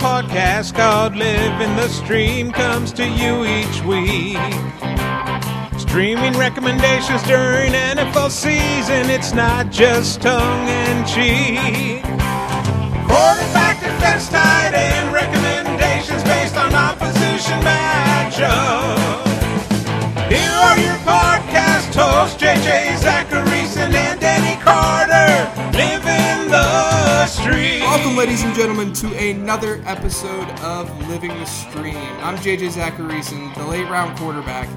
podcast 0.00 0.74
called 0.74 1.14
Living 1.14 1.76
the 1.76 1.86
Stream 1.88 2.50
comes 2.52 2.90
to 2.90 3.06
you 3.06 3.44
each 3.44 3.82
week. 3.84 4.38
Streaming 5.78 6.32
recommendations 6.38 7.22
during 7.24 7.72
NFL 7.72 8.30
season, 8.30 9.10
it's 9.10 9.34
not 9.34 9.70
just 9.70 10.22
tongue 10.22 10.68
in 10.68 11.04
cheek. 11.04 12.02
Quarterback, 13.06 13.80
defense, 13.80 14.30
tight 14.30 14.72
end 14.72 14.99
stream. 27.50 27.80
Welcome, 27.80 28.16
ladies 28.16 28.42
and 28.42 28.54
gentlemen, 28.54 28.92
to 28.94 29.06
another 29.16 29.82
episode 29.84 30.48
of 30.60 31.08
Living 31.08 31.30
the 31.30 31.44
Stream. 31.44 31.96
I'm 32.22 32.36
JJ 32.36 32.72
Zachariason, 32.72 33.54
the 33.56 33.66
late 33.66 33.88
round 33.88 34.16
quarterback, 34.18 34.68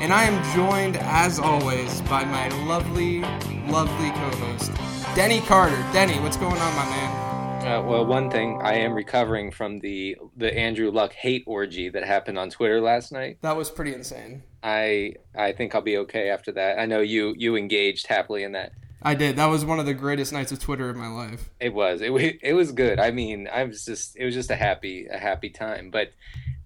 and 0.00 0.12
I 0.12 0.24
am 0.24 0.42
joined, 0.54 0.96
as 0.96 1.38
always, 1.38 2.00
by 2.02 2.24
my 2.24 2.48
lovely, 2.64 3.20
lovely 3.66 4.10
co-host, 4.10 4.72
Denny 5.16 5.40
Carter. 5.40 5.76
Denny, 5.92 6.18
what's 6.20 6.36
going 6.36 6.56
on, 6.56 6.76
my 6.76 6.84
man? 6.84 7.32
Uh, 7.66 7.82
well, 7.82 8.04
one 8.04 8.28
thing 8.28 8.60
I 8.62 8.74
am 8.74 8.92
recovering 8.92 9.50
from 9.50 9.78
the 9.78 10.16
the 10.36 10.56
Andrew 10.56 10.90
Luck 10.90 11.12
hate 11.12 11.44
orgy 11.46 11.88
that 11.90 12.04
happened 12.04 12.38
on 12.38 12.50
Twitter 12.50 12.80
last 12.80 13.12
night. 13.12 13.38
That 13.42 13.56
was 13.56 13.70
pretty 13.70 13.94
insane. 13.94 14.42
I 14.62 15.14
I 15.36 15.52
think 15.52 15.74
I'll 15.74 15.80
be 15.80 15.96
okay 15.98 16.28
after 16.30 16.52
that. 16.52 16.78
I 16.78 16.86
know 16.86 17.00
you 17.00 17.34
you 17.36 17.56
engaged 17.56 18.08
happily 18.08 18.42
in 18.42 18.52
that. 18.52 18.72
I 19.04 19.14
did. 19.14 19.36
That 19.36 19.46
was 19.46 19.64
one 19.64 19.78
of 19.80 19.86
the 19.86 19.94
greatest 19.94 20.32
nights 20.32 20.52
of 20.52 20.58
Twitter 20.60 20.88
of 20.90 20.96
my 20.96 21.08
life. 21.08 21.50
It 21.60 21.72
was 21.74 22.00
it 22.00 22.12
wa- 22.12 22.20
it 22.42 22.54
was 22.54 22.72
good. 22.72 22.98
I 23.00 23.10
mean, 23.10 23.48
I 23.52 23.64
was 23.64 23.84
just 23.84 24.16
it 24.16 24.24
was 24.24 24.34
just 24.34 24.50
a 24.50 24.56
happy 24.56 25.06
a 25.10 25.18
happy 25.18 25.50
time. 25.50 25.90
But 25.90 26.12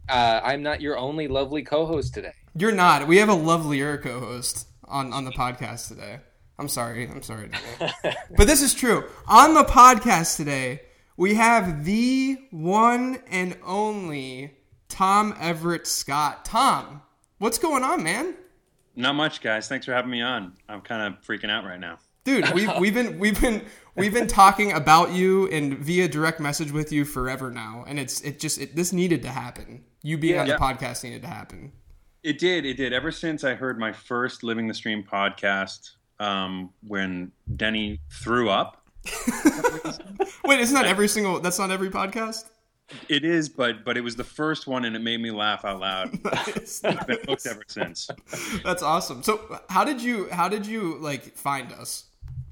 uh, 0.08 0.40
I'm 0.42 0.62
not 0.62 0.80
your 0.80 0.96
only 0.98 1.28
lovely 1.28 1.62
co-host 1.62 2.14
today. 2.14 2.32
You're 2.56 2.72
not. 2.72 3.06
We 3.06 3.18
have 3.18 3.28
a 3.28 3.34
lovelier 3.34 3.98
co-host 3.98 4.68
on 4.84 5.12
on 5.12 5.24
the 5.24 5.32
podcast 5.32 5.88
today. 5.88 6.20
I'm 6.58 6.68
sorry. 6.68 7.06
I'm 7.08 7.22
sorry. 7.22 7.50
But 8.36 8.46
this 8.46 8.62
is 8.62 8.72
true. 8.74 9.04
On 9.26 9.54
the 9.54 9.64
podcast 9.64 10.36
today, 10.36 10.82
we 11.16 11.34
have 11.34 11.84
the 11.84 12.38
one 12.50 13.18
and 13.30 13.56
only 13.64 14.54
Tom 14.88 15.34
Everett 15.40 15.86
Scott. 15.86 16.44
Tom, 16.44 17.02
what's 17.38 17.58
going 17.58 17.82
on, 17.82 18.02
man? 18.02 18.34
Not 18.94 19.14
much, 19.14 19.42
guys. 19.42 19.68
Thanks 19.68 19.84
for 19.84 19.92
having 19.92 20.10
me 20.10 20.22
on. 20.22 20.54
I'm 20.68 20.80
kind 20.80 21.02
of 21.14 21.20
freaking 21.22 21.50
out 21.50 21.64
right 21.64 21.78
now. 21.80 21.98
Dude, 22.26 22.52
we've, 22.52 22.70
we've 22.80 22.92
been 22.92 23.18
we've 23.18 23.40
been 23.40 23.64
we've 23.94 24.12
been 24.12 24.26
talking 24.26 24.72
about 24.72 25.12
you 25.12 25.48
and 25.48 25.78
via 25.78 26.08
direct 26.08 26.40
message 26.40 26.72
with 26.72 26.90
you 26.92 27.04
forever 27.04 27.50
now, 27.50 27.84
and 27.86 27.98
it's 27.98 28.20
it 28.22 28.40
just 28.40 28.60
it, 28.60 28.74
this 28.76 28.92
needed 28.92 29.22
to 29.22 29.28
happen. 29.30 29.84
You 30.02 30.18
being 30.18 30.38
on 30.38 30.46
the 30.46 30.52
Yeah. 30.54 30.58
podcast 30.58 31.04
needed 31.04 31.22
to 31.22 31.28
happen. 31.28 31.72
It 32.24 32.38
did. 32.40 32.66
It 32.66 32.74
did. 32.76 32.92
Ever 32.92 33.12
since 33.12 33.44
I 33.44 33.54
heard 33.54 33.78
my 33.78 33.92
first 33.92 34.42
Living 34.42 34.66
the 34.66 34.74
Stream 34.74 35.04
podcast, 35.04 35.92
um, 36.18 36.70
when 36.86 37.30
Denny 37.54 38.00
threw 38.10 38.50
up. 38.50 38.82
Wait, 40.44 40.58
isn't 40.60 40.74
that 40.74 40.86
every 40.86 41.06
single? 41.06 41.38
That's 41.38 41.58
not 41.60 41.70
every 41.70 41.90
podcast. 41.90 42.46
It 43.08 43.24
is, 43.24 43.48
but 43.48 43.84
but 43.84 43.96
it 43.96 44.00
was 44.00 44.16
the 44.16 44.24
first 44.24 44.66
one, 44.66 44.84
and 44.84 44.94
it 44.96 45.00
made 45.00 45.20
me 45.20 45.30
laugh 45.30 45.64
out 45.64 45.78
loud. 45.80 46.18
Nice. 46.24 46.82
I've 46.84 47.06
been 47.06 47.18
hooked 47.28 47.46
ever 47.46 47.62
since. 47.68 48.08
That's 48.64 48.82
awesome. 48.82 49.22
So, 49.22 49.60
how 49.68 49.84
did 49.84 50.00
you 50.02 50.28
how 50.30 50.48
did 50.48 50.66
you 50.66 50.96
like 50.98 51.36
find 51.36 51.72
us? 51.72 52.04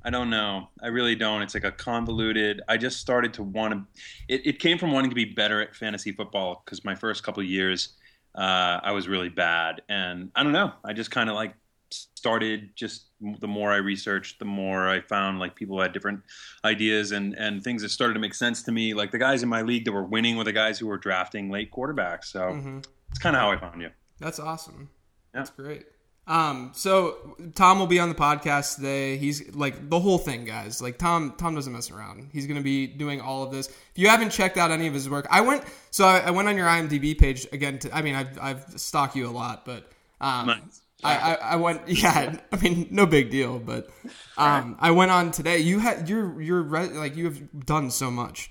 I 0.05 0.11
don't 0.11 0.29
know. 0.31 0.69
I 0.83 0.89
really 0.89 1.15
don't. 1.15 1.41
It's 1.43 1.55
like 1.55 1.65
a 1.65 1.73
convoluted. 1.73 2.61
I 2.69 2.77
just 2.77 3.01
started 3.01 3.33
to 3.35 3.43
want 3.43 3.73
to. 3.73 3.85
It, 4.29 4.47
it 4.47 4.59
came 4.59 4.77
from 4.79 4.93
wanting 4.93 5.11
to 5.11 5.15
be 5.15 5.25
better 5.25 5.61
at 5.63 5.75
fantasy 5.75 6.13
football 6.13 6.63
because 6.65 6.85
my 6.85 6.95
first 6.95 7.23
couple 7.23 7.43
of 7.43 7.49
years, 7.49 7.95
uh, 8.35 8.81
I 8.83 8.93
was 8.93 9.09
really 9.09 9.31
bad, 9.31 9.81
and 9.89 10.31
I 10.37 10.43
don't 10.43 10.53
know. 10.53 10.73
I 10.85 10.93
just 10.93 11.11
kind 11.11 11.31
of 11.31 11.37
like 11.37 11.55
started. 11.91 12.71
Just 12.77 13.07
the 13.41 13.49
more 13.49 13.73
I 13.73 13.77
researched, 13.77 14.39
the 14.39 14.45
more 14.45 14.89
I 14.89 15.01
found 15.01 15.39
like 15.39 15.55
people 15.55 15.81
had 15.81 15.93
different 15.93 16.21
ideas 16.65 17.13
and 17.13 17.35
and 17.39 17.63
things 17.65 17.81
that 17.83 17.89
started 17.89 18.15
to 18.15 18.21
make 18.21 18.35
sense 18.35 18.63
to 18.65 18.73
me. 18.73 18.93
Like 18.93 19.11
the 19.11 19.19
guys 19.19 19.43
in 19.43 19.49
my 19.49 19.63
league 19.63 19.85
that 19.87 19.93
were 19.93 20.05
winning 20.05 20.37
were 20.37 20.45
the 20.45 20.53
guys 20.53 20.79
who 20.79 20.87
were 20.87 20.99
drafting 20.99 21.51
late 21.51 21.71
quarterbacks. 21.73 22.25
So 22.27 22.41
Mhm. 22.41 22.85
it's 23.11 23.19
kind 23.19 23.35
of 23.37 23.41
how 23.41 23.51
I 23.53 23.57
found 23.57 23.81
you. 23.81 23.91
That's 24.21 24.39
awesome. 24.39 24.91
Yeah. 25.33 25.41
That's 25.41 25.51
great. 25.51 25.87
Um, 26.27 26.71
so 26.75 27.37
Tom 27.55 27.79
will 27.79 27.87
be 27.87 27.99
on 28.01 28.09
the 28.09 28.15
podcast 28.15 28.77
today. 28.77 29.19
He's 29.19 29.55
like 29.55 29.91
the 29.91 30.01
whole 30.01 30.17
thing, 30.19 30.45
guys. 30.45 30.81
Like 30.81 30.97
Tom, 30.97 31.35
Tom 31.37 31.55
doesn't 31.55 31.73
mess 31.73 31.91
around. 31.91 32.31
He's 32.33 32.47
going 32.47 32.57
to 32.57 32.63
be 32.63 32.87
doing 32.87 33.21
all 33.21 33.43
of 33.43 33.53
this. 33.53 33.69
If 33.69 33.97
you 33.97 34.09
haven't 34.09 34.31
checked 34.31 34.57
out 34.57 34.71
any 34.71 34.87
of 34.87 34.95
his 34.95 35.09
work, 35.09 35.27
I 35.31 35.43
went. 35.43 35.65
So 35.91 36.07
I, 36.07 36.21
I 36.21 36.31
went 36.31 36.49
on 36.49 36.57
your 36.57 36.67
IMDb 36.67 37.17
page 37.19 37.47
again. 37.53 37.79
To, 37.81 37.95
I 37.95 38.01
mean, 38.03 38.15
I've 38.15 38.39
I've 38.41 38.65
stalked 38.81 39.17
you 39.17 39.29
a 39.29 39.31
lot, 39.31 39.67
but 39.67 39.91
um, 40.21 40.47
Nice. 40.47 40.81
I, 41.03 41.15
I 41.17 41.35
I 41.35 41.57
went. 41.57 41.83
Yeah, 41.89 42.37
I 42.51 42.57
mean, 42.57 42.89
no 42.91 43.05
big 43.05 43.31
deal. 43.31 43.59
But 43.59 43.91
um, 44.39 44.77
I 44.81 44.93
went 44.93 45.11
on 45.11 45.31
today. 45.31 45.59
You 45.59 45.79
had 45.79 46.09
you're 46.09 46.41
you're 46.41 46.63
re- 46.63 46.87
like 46.89 47.17
you 47.17 47.27
have 47.27 47.67
done 47.67 47.91
so 47.91 48.11
much. 48.11 48.51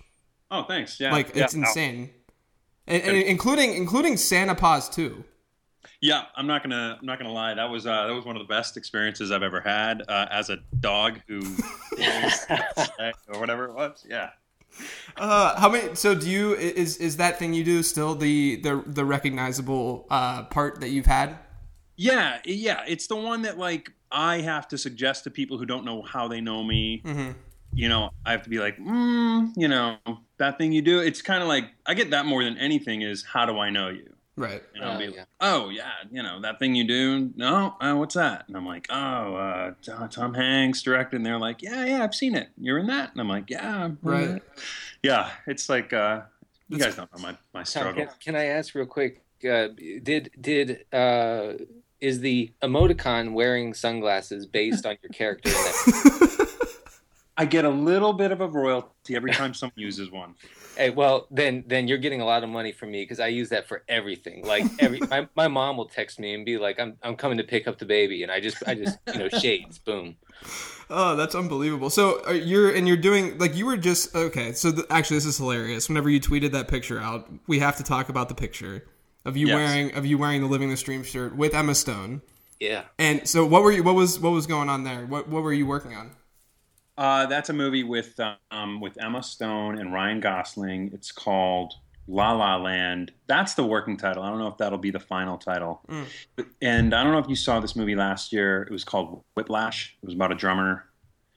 Oh, 0.52 0.62
thanks. 0.64 1.00
Yeah, 1.00 1.12
Like 1.12 1.36
yeah. 1.36 1.46
it's 1.46 1.56
insane, 1.56 2.12
and, 2.86 3.02
and 3.02 3.18
including 3.18 3.74
including 3.74 4.18
Santa 4.18 4.54
Paws 4.54 4.90
too. 4.90 5.24
Yeah, 6.04 6.26
I'm 6.36 6.48
not 6.48 6.64
gonna. 6.64 6.98
I'm 7.00 7.06
not 7.06 7.18
gonna 7.18 7.32
lie. 7.32 7.54
That 7.54 7.70
was 7.70 7.88
uh, 7.88 8.08
that 8.08 8.14
was 8.14 8.26
one 8.26 8.36
of 8.36 8.42
the 8.42 8.54
best 8.54 8.76
experiences 8.76 9.32
I've 9.32 9.42
ever 9.42 9.62
had 9.62 10.04
uh, 10.10 10.28
as 10.30 10.50
a 10.50 10.58
dog 10.82 11.22
who, 11.30 11.40
or 13.30 13.40
whatever 13.40 13.70
it 13.70 13.74
was. 13.74 14.06
Yeah. 14.06 14.32
Uh, 15.16 15.58
how 15.58 15.70
many? 15.70 15.96
So 15.96 16.14
do 16.14 16.30
you 16.30 16.56
is 16.56 16.98
is 16.98 17.16
that 17.18 17.40
thing 17.40 17.54
you 17.54 17.64
do 17.64 17.82
still 17.82 18.16
the 18.16 18.58
the 18.58 18.84
the 18.86 19.06
recognizable 19.06 20.06
uh, 20.10 20.44
part 20.44 20.82
that 20.82 20.90
you've 20.90 21.06
had? 21.06 21.38
Yeah, 21.96 22.40
yeah. 22.44 22.84
It's 22.86 23.08
the 23.08 23.16
one 23.16 23.44
that 23.44 23.58
like 23.58 23.90
I 24.12 24.42
have 24.42 24.68
to 24.68 24.78
suggest 24.78 25.24
to 25.24 25.32
people 25.32 25.58
who 25.58 25.66
don't 25.66 25.86
know 25.86 26.02
how 26.02 26.28
they 26.28 26.42
know 26.42 26.66
me. 26.66 27.02
Mm-hmm. 27.06 27.32
You 27.76 27.88
know, 27.88 28.10
I 28.26 28.32
have 28.34 28.44
to 28.44 28.50
be 28.50 28.60
like, 28.60 28.78
mm, 28.78 29.54
you 29.56 29.70
know, 29.70 29.96
that 30.36 30.58
thing 30.58 30.74
you 30.74 30.82
do. 30.82 31.00
It's 31.00 31.22
kind 31.22 31.42
of 31.42 31.48
like 31.48 31.70
I 31.86 31.94
get 31.94 32.10
that 32.10 32.26
more 32.26 32.44
than 32.44 32.58
anything. 32.58 33.04
Is 33.04 33.24
how 33.24 33.46
do 33.46 33.58
I 33.58 33.70
know 33.70 33.88
you? 33.88 34.13
Right. 34.36 34.64
And 34.74 34.84
I'll 34.84 34.96
Oh, 34.96 35.00
be 35.00 35.06
yeah. 35.06 35.12
like, 35.20 35.28
oh 35.42 35.70
yeah, 35.70 35.92
you 36.12 36.24
know 36.24 36.42
that 36.42 36.58
thing 36.58 36.74
you 36.76 36.86
do. 36.88 37.32
No, 37.36 37.76
uh, 37.80 37.94
what's 37.94 38.16
that? 38.16 38.46
And 38.48 38.58
I'm 38.58 38.66
like, 38.66 38.88
oh, 38.90 39.36
uh, 39.36 39.74
Tom- 39.84 40.10
Tom 40.10 40.34
Hanks 40.34 40.82
directed. 40.82 41.18
And 41.18 41.26
they're 41.26 41.38
like, 41.38 41.62
yeah, 41.62 41.86
yeah, 41.86 42.04
I've 42.04 42.16
seen 42.16 42.34
it. 42.36 42.50
You're 42.58 42.80
in 42.80 42.88
that. 42.88 43.12
And 43.12 43.22
I'm 43.22 43.30
like, 43.30 43.50
yeah, 43.50 43.84
I'm 43.86 44.00
Right. 44.02 44.28
that." 44.30 44.42
Yeah, 45.04 45.30
it's 45.46 45.70
like 45.70 45.94
uh, 45.94 46.22
you 46.70 46.80
guys 46.80 46.96
don't 46.96 47.12
know 47.16 47.22
my 47.22 47.38
my 47.54 47.60
Tom, 47.62 47.66
struggle. 47.66 48.06
can, 48.06 48.14
can 48.24 48.36
I 48.36 48.46
ask 48.46 48.74
real 48.74 48.86
quick? 48.88 49.22
Uh, 49.48 49.68
did 50.02 50.32
did 50.40 50.86
uh, 50.94 51.54
is 52.02 52.22
the 52.22 52.52
emoticon 52.64 53.34
wearing 53.34 53.74
sunglasses 53.74 54.46
based 54.48 54.86
on 54.86 54.98
your 55.04 55.10
character? 55.12 55.52
In 57.38 57.42
that? 57.42 57.42
I 57.42 57.46
get 57.46 57.66
a 57.66 57.70
little 57.70 58.14
bit 58.14 58.32
of 58.32 58.42
a 58.42 58.48
royalty 58.48 59.16
every 59.16 59.32
time 59.32 59.54
someone 59.54 59.74
uses 59.78 60.12
one. 60.12 60.36
Hey, 60.78 60.90
well, 60.90 61.28
then 61.32 61.64
then 61.68 61.88
you're 61.88 61.98
getting 61.98 62.22
a 62.22 62.26
lot 62.26 62.44
of 62.44 62.50
money 62.50 62.72
from 62.72 62.92
me 62.92 63.04
because 63.04 63.20
I 63.20 63.28
use 63.28 63.50
that 63.50 63.68
for 63.68 63.84
everything. 63.88 64.46
Like 64.46 64.66
every 64.80 65.00
my, 65.10 65.28
my 65.36 65.48
mom 65.48 65.78
will 65.78 65.86
text 65.86 66.20
me 66.20 66.34
and 66.34 66.46
be 66.46 66.58
like, 66.58 66.80
"I'm 66.80 66.98
I'm 67.04 67.16
coming 67.16 67.38
to 67.38 67.44
pick 67.44 67.68
up 67.68 67.78
the 67.78 67.86
baby," 67.86 68.24
and 68.24 68.32
I 68.32 68.40
just 68.40 68.58
I 68.68 68.76
just 68.76 68.98
you 69.14 69.20
know 69.20 69.30
shades, 69.30 69.78
boom. 69.80 70.16
Oh, 70.90 71.16
that's 71.16 71.36
unbelievable. 71.36 71.90
So 71.90 72.22
uh, 72.28 72.32
you're 72.32 72.74
and 72.74 72.88
you're 72.88 72.98
doing 72.98 73.38
like 73.38 73.56
you 73.56 73.66
were 73.66 73.78
just 73.78 74.16
okay. 74.16 74.54
So 74.54 74.72
th- 74.72 74.86
actually, 74.90 75.18
this 75.18 75.26
is 75.26 75.38
hilarious. 75.38 75.90
Whenever 75.90 76.10
you 76.10 76.20
tweeted 76.20 76.52
that 76.52 76.68
picture 76.68 77.00
out, 77.00 77.30
we 77.48 77.60
have 77.60 77.78
to 77.78 77.84
talk 77.84 78.10
about 78.10 78.30
the 78.30 78.36
picture 78.36 78.86
of 79.26 79.38
you 79.38 79.48
Yes. 79.48 79.56
wearing 79.56 79.96
of 79.96 80.06
you 80.06 80.18
wearing 80.18 80.42
the 80.42 80.48
Living 80.48 80.70
the 80.70 80.78
Stream 80.78 81.04
shirt 81.04 81.36
with 81.36 81.54
Emma 81.54 81.76
Stone. 81.76 82.22
Yeah. 82.60 82.84
And 83.00 83.28
so, 83.28 83.46
what 83.46 83.64
were 83.64 83.72
you? 83.72 83.84
What 83.84 83.96
was 83.96 84.20
what 84.20 84.32
was 84.32 84.48
going 84.48 84.70
on 84.70 84.84
there? 84.84 85.06
What 85.06 85.28
what 85.30 85.44
were 85.44 85.54
you 85.54 85.66
working 85.66 85.94
on? 85.96 86.12
Uh, 86.98 87.26
that's 87.26 87.50
a 87.50 87.54
movie 87.54 87.84
with 87.84 88.20
um, 88.52 88.80
with 88.80 89.02
Emma 89.02 89.24
Stone 89.24 89.80
and 89.80 89.92
Ryan 89.94 90.20
Gosling. 90.20 90.92
It's 90.94 91.12
called 91.12 91.74
La 92.08 92.32
La 92.34 92.58
Land. 92.58 93.12
That's 93.28 93.54
the 93.56 93.64
working 93.64 93.98
title. 93.98 94.24
I 94.24 94.30
don't 94.30 94.40
know 94.40 94.48
if 94.48 94.58
that'll 94.58 94.78
be 94.78 94.92
the 94.92 95.00
final 95.00 95.38
title. 95.38 95.82
Mm. 95.90 96.06
And 96.62 96.94
I 96.94 97.04
don't 97.04 97.14
know 97.14 97.20
if 97.20 97.30
you 97.30 97.36
saw 97.36 97.60
this 97.60 97.76
movie 97.76 97.96
last 97.96 98.32
year. 98.32 98.64
It 98.64 98.72
was 98.72 98.84
called 98.84 99.24
Whiplash. 99.36 99.98
It 100.02 100.06
was 100.06 100.14
about 100.14 100.32
a 100.32 100.36
drummer. 100.36 100.86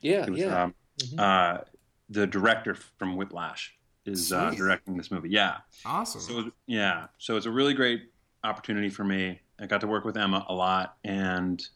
Yeah, 0.00 0.29
was, 0.29 0.38
yeah. 0.41 0.64
um, 0.64 0.75
Mhm. 0.99 1.20
uh, 1.20 1.61
the 2.09 2.26
director 2.26 2.75
from 2.99 3.17
Whiplash 3.17 3.75
is 4.05 4.32
uh, 4.32 4.50
directing 4.50 4.97
this 4.97 5.11
movie. 5.11 5.31
Yeah. 5.31 5.59
Awesome. 5.85 6.20
So 6.20 6.50
yeah, 6.67 7.06
so 7.19 7.37
it's 7.37 7.47
a 7.47 7.50
really 7.50 7.75
great 7.75 8.11
opportunity 8.44 8.88
for 8.88 9.05
me. 9.05 9.41
I 9.59 9.67
got 9.67 9.81
to 9.81 9.87
work 9.87 10.05
with 10.05 10.17
Emma 10.17 10.44
a 10.49 10.55
lot, 10.55 10.97
and 11.05 11.67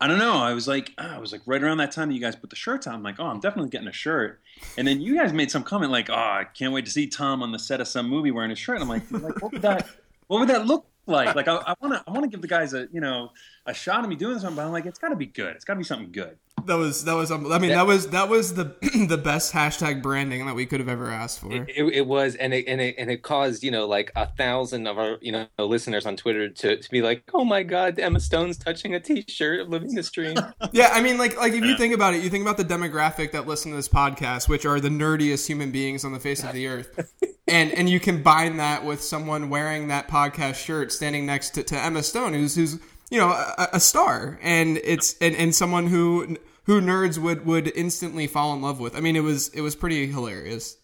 I 0.00 0.06
don't 0.08 0.18
know. 0.18 0.34
I 0.34 0.52
was 0.52 0.66
like, 0.66 0.92
ah, 0.98 1.16
I 1.16 1.18
was 1.18 1.32
like 1.32 1.40
right 1.46 1.62
around 1.62 1.78
that 1.78 1.92
time 1.92 2.08
that 2.08 2.14
you 2.14 2.20
guys 2.20 2.36
put 2.36 2.50
the 2.50 2.56
shirts 2.56 2.86
on. 2.86 2.94
I'm 2.94 3.02
like, 3.02 3.20
oh, 3.20 3.26
I'm 3.26 3.40
definitely 3.40 3.70
getting 3.70 3.88
a 3.88 3.92
shirt. 3.92 4.40
And 4.76 4.86
then 4.86 5.00
you 5.00 5.16
guys 5.16 5.32
made 5.32 5.50
some 5.50 5.62
comment 5.62 5.92
like, 5.92 6.10
oh, 6.10 6.14
I 6.14 6.46
can't 6.52 6.72
wait 6.72 6.84
to 6.86 6.90
see 6.90 7.06
Tom 7.06 7.42
on 7.42 7.52
the 7.52 7.58
set 7.58 7.80
of 7.80 7.88
some 7.88 8.08
movie 8.08 8.30
wearing 8.30 8.50
a 8.50 8.56
shirt. 8.56 8.80
And 8.80 8.82
I'm 8.82 8.88
like, 8.88 9.10
like 9.10 9.40
what 9.40 9.52
would 9.52 9.62
that, 9.62 9.88
what 10.26 10.40
would 10.40 10.48
that 10.48 10.66
look 10.66 10.86
like? 11.06 11.34
Like, 11.34 11.48
I 11.48 11.74
want 11.80 11.94
to, 11.94 12.04
I 12.06 12.10
want 12.10 12.24
to 12.24 12.28
give 12.28 12.42
the 12.42 12.48
guys 12.48 12.74
a, 12.74 12.88
you 12.92 13.00
know, 13.00 13.30
a 13.66 13.72
shot 13.74 14.02
of 14.02 14.10
me 14.10 14.16
doing 14.16 14.38
something. 14.38 14.56
but 14.56 14.66
I'm 14.66 14.72
like, 14.72 14.86
it's 14.86 14.98
got 14.98 15.10
to 15.10 15.16
be 15.16 15.26
good. 15.26 15.54
It's 15.54 15.64
got 15.64 15.74
to 15.74 15.78
be 15.78 15.84
something 15.84 16.12
good. 16.12 16.36
That 16.66 16.76
was 16.76 17.04
that 17.04 17.14
was. 17.14 17.30
I 17.30 17.36
mean, 17.36 17.70
that, 17.70 17.86
was 17.86 18.08
that 18.08 18.28
was 18.28 18.54
the 18.54 18.74
the 19.08 19.18
best 19.18 19.52
hashtag 19.52 20.02
branding 20.02 20.46
that 20.46 20.54
we 20.54 20.66
could 20.66 20.80
have 20.80 20.88
ever 20.88 21.10
asked 21.10 21.40
for. 21.40 21.52
It, 21.52 21.68
it, 21.68 21.84
it 21.84 22.06
was, 22.06 22.34
and 22.36 22.54
it 22.54 22.66
and 22.66 22.80
it 22.80 22.94
and 22.98 23.10
it 23.10 23.22
caused 23.22 23.62
you 23.62 23.70
know 23.70 23.86
like 23.86 24.12
a 24.16 24.26
thousand 24.26 24.86
of 24.86 24.98
our 24.98 25.18
you 25.20 25.32
know 25.32 25.46
listeners 25.58 26.06
on 26.06 26.16
Twitter 26.16 26.48
to, 26.48 26.76
to 26.76 26.90
be 26.90 27.02
like, 27.02 27.22
oh 27.34 27.44
my 27.44 27.62
god, 27.62 27.98
Emma 27.98 28.20
Stone's 28.20 28.56
touching 28.56 28.94
a 28.94 29.00
T-shirt 29.00 29.60
of 29.60 29.68
Living 29.68 29.94
the 29.94 30.02
Stream. 30.02 30.36
Yeah, 30.72 30.90
I 30.92 31.02
mean, 31.02 31.18
like 31.18 31.36
like 31.36 31.52
if 31.52 31.64
you 31.64 31.76
think 31.76 31.94
about 31.94 32.14
it, 32.14 32.22
you 32.22 32.30
think 32.30 32.42
about 32.42 32.56
the 32.56 32.64
demographic 32.64 33.32
that 33.32 33.46
listen 33.46 33.70
to 33.70 33.76
this 33.76 33.88
podcast, 33.88 34.48
which 34.48 34.66
are 34.66 34.80
the 34.80 34.88
nerdiest 34.88 35.46
human 35.46 35.70
beings 35.70 36.04
on 36.04 36.12
the 36.12 36.20
face 36.20 36.42
of 36.42 36.52
the 36.52 36.66
earth, 36.66 37.12
and 37.48 37.70
and 37.72 37.88
you 37.88 38.00
combine 38.00 38.56
that 38.56 38.84
with 38.84 39.02
someone 39.02 39.50
wearing 39.50 39.88
that 39.88 40.08
podcast 40.08 40.56
shirt, 40.56 40.90
standing 40.90 41.26
next 41.26 41.50
to, 41.50 41.62
to 41.64 41.78
Emma 41.78 42.02
Stone, 42.02 42.34
who's 42.34 42.56
who's 42.56 42.80
you 43.10 43.18
know 43.18 43.28
a, 43.30 43.68
a 43.74 43.80
star, 43.80 44.38
and 44.42 44.78
it's 44.82 45.16
and, 45.20 45.36
and 45.36 45.54
someone 45.54 45.86
who 45.86 46.36
who 46.64 46.80
nerds 46.80 47.18
would 47.18 47.46
would 47.46 47.72
instantly 47.76 48.26
fall 48.26 48.52
in 48.54 48.62
love 48.62 48.80
with. 48.80 48.96
I 48.96 49.00
mean, 49.00 49.16
it 49.16 49.22
was 49.22 49.48
it 49.50 49.60
was 49.60 49.74
pretty 49.74 50.06
hilarious. 50.06 50.76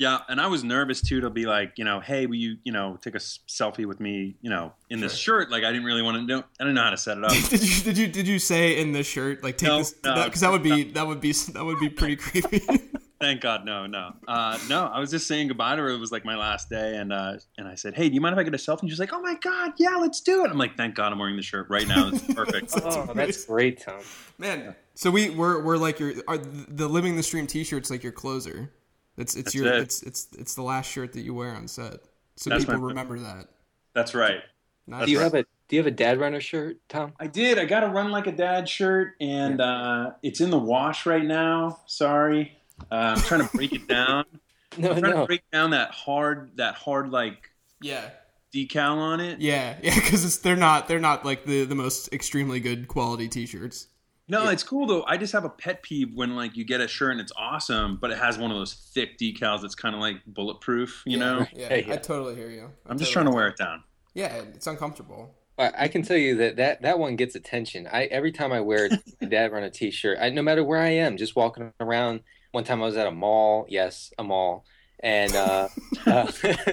Yeah, 0.00 0.18
and 0.28 0.40
I 0.40 0.46
was 0.46 0.62
nervous 0.62 1.00
too 1.00 1.20
to 1.22 1.30
be 1.30 1.46
like, 1.46 1.72
you 1.76 1.84
know, 1.84 1.98
hey, 1.98 2.26
will 2.26 2.36
you, 2.36 2.58
you 2.62 2.70
know, 2.70 2.96
take 3.02 3.16
a 3.16 3.18
selfie 3.18 3.84
with 3.84 3.98
me, 3.98 4.36
you 4.40 4.48
know, 4.48 4.72
in 4.90 5.00
this 5.00 5.16
shirt? 5.16 5.50
Like, 5.50 5.64
I 5.64 5.72
didn't 5.72 5.86
really 5.86 6.02
want 6.02 6.18
to 6.18 6.22
know. 6.22 6.38
I 6.60 6.62
didn't 6.62 6.74
know 6.76 6.84
how 6.84 6.90
to 6.90 6.96
set 6.96 7.18
it 7.18 7.24
up. 7.24 7.32
Did 7.50 7.62
you 7.62 7.82
did 7.82 7.98
you 7.98 8.06
did 8.06 8.28
you 8.28 8.38
say 8.38 8.80
in 8.80 8.92
this 8.92 9.08
shirt 9.08 9.42
like 9.42 9.56
take 9.58 9.68
No, 9.68 9.78
this 9.78 9.94
no. 10.04 10.22
because 10.24 10.42
that 10.42 10.52
would 10.52 10.62
be 10.62 10.84
that 10.92 11.04
would 11.04 11.20
be 11.20 11.32
that 11.32 11.64
would 11.64 11.80
be 11.80 11.88
pretty 11.88 12.14
creepy. 12.14 12.60
Thank 13.20 13.40
God, 13.40 13.64
no, 13.64 13.86
no, 13.86 14.12
uh, 14.28 14.56
no. 14.68 14.86
I 14.86 15.00
was 15.00 15.10
just 15.10 15.26
saying 15.26 15.48
goodbye 15.48 15.74
to 15.74 15.82
her. 15.82 15.88
It 15.88 15.98
was 15.98 16.12
like 16.12 16.24
my 16.24 16.36
last 16.36 16.70
day, 16.70 16.96
and 16.96 17.12
uh, 17.12 17.38
and 17.56 17.66
I 17.66 17.74
said, 17.74 17.94
hey, 17.94 18.08
do 18.08 18.14
you 18.14 18.20
mind 18.20 18.34
if 18.34 18.38
I 18.38 18.44
get 18.44 18.54
a 18.54 18.58
selfie? 18.58 18.82
And 18.82 18.90
she's 18.90 19.00
like, 19.00 19.12
oh 19.12 19.20
my 19.20 19.34
God, 19.40 19.72
yeah, 19.76 19.96
let's 19.96 20.20
do 20.20 20.44
it. 20.44 20.50
I'm 20.52 20.56
like, 20.58 20.76
thank 20.76 20.94
God, 20.94 21.10
I'm 21.12 21.18
wearing 21.18 21.34
the 21.34 21.42
shirt 21.42 21.66
right 21.68 21.86
now. 21.88 22.10
It's 22.12 22.22
perfect. 22.34 22.72
oh, 22.84 23.10
that's 23.14 23.44
great, 23.46 23.80
Tom. 23.80 24.00
Man, 24.38 24.76
so 24.94 25.10
we 25.10 25.30
we're 25.30 25.62
we're 25.64 25.76
like 25.78 25.98
your 25.98 26.12
are 26.28 26.38
the 26.38 26.88
living 26.88 27.16
the 27.16 27.24
stream 27.24 27.48
T-shirts 27.48 27.90
like 27.90 28.04
your 28.04 28.12
closer. 28.12 28.70
It's 29.16 29.34
it's 29.34 29.46
That's 29.46 29.54
your 29.56 29.66
it. 29.66 29.80
it's 29.82 30.02
it's 30.04 30.28
it's 30.38 30.54
the 30.54 30.62
last 30.62 30.88
shirt 30.88 31.12
that 31.14 31.22
you 31.22 31.34
wear 31.34 31.50
on 31.56 31.66
set, 31.66 31.94
so 32.36 32.50
That's 32.50 32.64
people 32.66 32.80
my- 32.80 32.86
remember 32.88 33.18
that. 33.18 33.48
That's 33.94 34.14
right. 34.14 34.42
Not 34.86 35.06
Do 35.06 35.10
you 35.10 35.18
right. 35.18 35.24
have 35.24 35.34
a 35.34 35.42
Do 35.42 35.74
you 35.76 35.78
have 35.80 35.88
a 35.88 35.90
Dad 35.90 36.20
Runner 36.20 36.40
shirt, 36.40 36.76
Tom? 36.88 37.14
I 37.18 37.26
did. 37.26 37.58
I 37.58 37.64
got 37.64 37.82
a 37.82 37.88
run 37.88 38.12
like 38.12 38.28
a 38.28 38.32
dad 38.32 38.68
shirt, 38.68 39.14
and 39.20 39.60
uh, 39.60 40.12
it's 40.22 40.40
in 40.40 40.50
the 40.50 40.58
wash 40.58 41.04
right 41.04 41.24
now. 41.24 41.80
Sorry, 41.86 42.56
uh, 42.90 43.14
I'm 43.16 43.20
trying 43.20 43.46
to 43.48 43.56
break 43.56 43.72
it 43.72 43.86
down. 43.88 44.24
No, 44.76 44.90
I'm 44.92 45.00
trying 45.00 45.14
no. 45.14 45.20
to 45.22 45.26
break 45.26 45.42
down 45.50 45.70
that 45.70 45.90
hard, 45.90 46.52
that 46.56 46.74
hard 46.74 47.10
like 47.10 47.50
yeah 47.80 48.10
decal 48.54 48.96
on 48.98 49.18
it. 49.18 49.40
yeah 49.40 49.76
yeah 49.82 49.94
because 49.94 50.38
they're 50.40 50.56
not 50.56 50.86
they're 50.86 51.00
not 51.00 51.24
like 51.24 51.46
the 51.46 51.64
the 51.64 51.74
most 51.74 52.12
extremely 52.12 52.60
good 52.60 52.86
quality 52.86 53.28
T-shirts. 53.28 53.88
No, 54.28 54.48
it's 54.50 54.62
cool 54.62 54.86
though. 54.86 55.04
I 55.04 55.16
just 55.16 55.32
have 55.32 55.44
a 55.44 55.48
pet 55.48 55.82
peeve 55.82 56.10
when 56.14 56.36
like 56.36 56.54
you 56.56 56.64
get 56.64 56.80
a 56.82 56.86
shirt 56.86 57.12
and 57.12 57.20
it's 57.20 57.32
awesome, 57.36 57.96
but 58.00 58.10
it 58.10 58.18
has 58.18 58.36
one 58.38 58.50
of 58.52 58.56
those 58.58 58.74
thick 58.94 59.18
decals 59.18 59.62
that's 59.62 59.74
kind 59.74 59.94
of 59.94 60.00
like 60.02 60.16
bulletproof. 60.26 61.02
You 61.06 61.16
know, 61.16 61.46
Yeah, 61.54 61.74
Yeah. 61.74 61.94
I 61.94 61.96
totally 61.96 62.36
hear 62.36 62.50
you. 62.50 62.70
I 62.86 62.90
I'm 62.90 62.98
just 62.98 63.10
totally- 63.10 63.12
trying 63.12 63.26
to 63.26 63.32
wear 63.32 63.48
it 63.48 63.56
down. 63.56 63.82
Yeah, 64.14 64.34
it's 64.54 64.66
uncomfortable. 64.66 65.34
I 65.58 65.72
I 65.76 65.88
can 65.88 66.02
tell 66.02 66.18
you 66.18 66.36
that, 66.36 66.56
that 66.56 66.82
that 66.82 66.98
one 66.98 67.16
gets 67.16 67.34
attention. 67.34 67.88
I 67.90 68.04
every 68.04 68.32
time 68.32 68.52
I 68.52 68.60
wear 68.60 68.90
a 69.20 69.26
Dad 69.26 69.50
Runner 69.50 69.66
a 69.66 69.70
t-shirt. 69.70 70.18
I, 70.20 70.28
no 70.28 70.42
matter 70.42 70.62
where 70.62 70.78
I 70.80 70.90
am, 70.90 71.16
just 71.16 71.34
walking 71.34 71.72
around. 71.80 72.20
One 72.58 72.64
time 72.64 72.82
I 72.82 72.86
was 72.86 72.96
at 72.96 73.06
a 73.06 73.12
mall, 73.12 73.66
yes, 73.68 74.12
a 74.18 74.24
mall, 74.24 74.64
and 74.98 75.32
uh, 75.32 75.68
uh, 76.08 76.32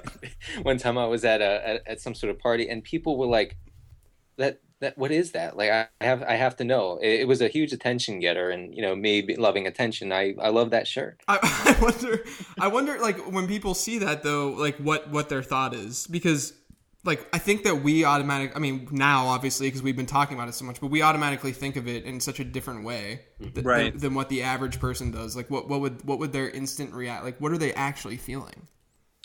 one 0.63 0.79
time 0.79 0.97
I 0.97 1.05
was 1.05 1.23
at 1.23 1.41
a 1.41 1.67
at, 1.67 1.81
at 1.85 2.01
some 2.01 2.15
sort 2.15 2.31
of 2.31 2.39
party, 2.39 2.67
and 2.67 2.83
people 2.83 3.19
were 3.19 3.27
like, 3.27 3.55
"That 4.37 4.61
that 4.81 4.97
what 4.97 5.11
is 5.11 5.33
that?" 5.33 5.55
Like 5.55 5.69
I 5.69 5.87
have 6.01 6.23
I 6.23 6.37
have 6.37 6.55
to 6.55 6.63
know. 6.63 6.97
It, 7.03 7.19
it 7.19 7.27
was 7.27 7.39
a 7.39 7.49
huge 7.49 7.71
attention 7.71 8.19
getter, 8.19 8.49
and 8.49 8.73
you 8.73 8.81
know 8.81 8.95
me 8.95 9.35
loving 9.37 9.67
attention. 9.67 10.11
I 10.11 10.33
I 10.41 10.49
love 10.49 10.71
that 10.71 10.87
shirt. 10.87 11.21
I, 11.27 11.37
I 11.79 11.83
wonder 11.83 12.25
I 12.59 12.67
wonder 12.67 12.99
like 12.99 13.31
when 13.31 13.45
people 13.47 13.75
see 13.75 13.99
that 13.99 14.23
though 14.23 14.55
like 14.57 14.77
what 14.77 15.11
what 15.11 15.29
their 15.29 15.43
thought 15.43 15.75
is 15.75 16.07
because 16.07 16.53
like 17.05 17.27
I 17.33 17.37
think 17.37 17.63
that 17.63 17.83
we 17.83 18.03
automatic 18.03 18.51
I 18.55 18.59
mean 18.59 18.87
now 18.91 19.27
obviously 19.27 19.67
because 19.67 19.81
we've 19.83 19.95
been 19.95 20.05
talking 20.05 20.35
about 20.35 20.49
it 20.49 20.53
so 20.55 20.65
much 20.65 20.81
but 20.81 20.87
we 20.87 21.01
automatically 21.01 21.51
think 21.53 21.75
of 21.77 21.87
it 21.87 22.03
in 22.03 22.19
such 22.19 22.39
a 22.39 22.43
different 22.43 22.83
way 22.83 23.21
th- 23.41 23.65
Right. 23.65 23.91
than, 23.93 24.01
than 24.01 24.13
what 24.15 24.29
the 24.29 24.43
average 24.43 24.79
person 24.79 25.11
does 25.11 25.35
like 25.35 25.49
what 25.49 25.69
what 25.69 25.79
would 25.81 26.03
what 26.05 26.19
would 26.19 26.33
their 26.33 26.49
instant 26.49 26.93
react 26.93 27.23
like 27.23 27.39
what 27.39 27.51
are 27.51 27.57
they 27.57 27.73
actually 27.73 28.17
feeling 28.17 28.67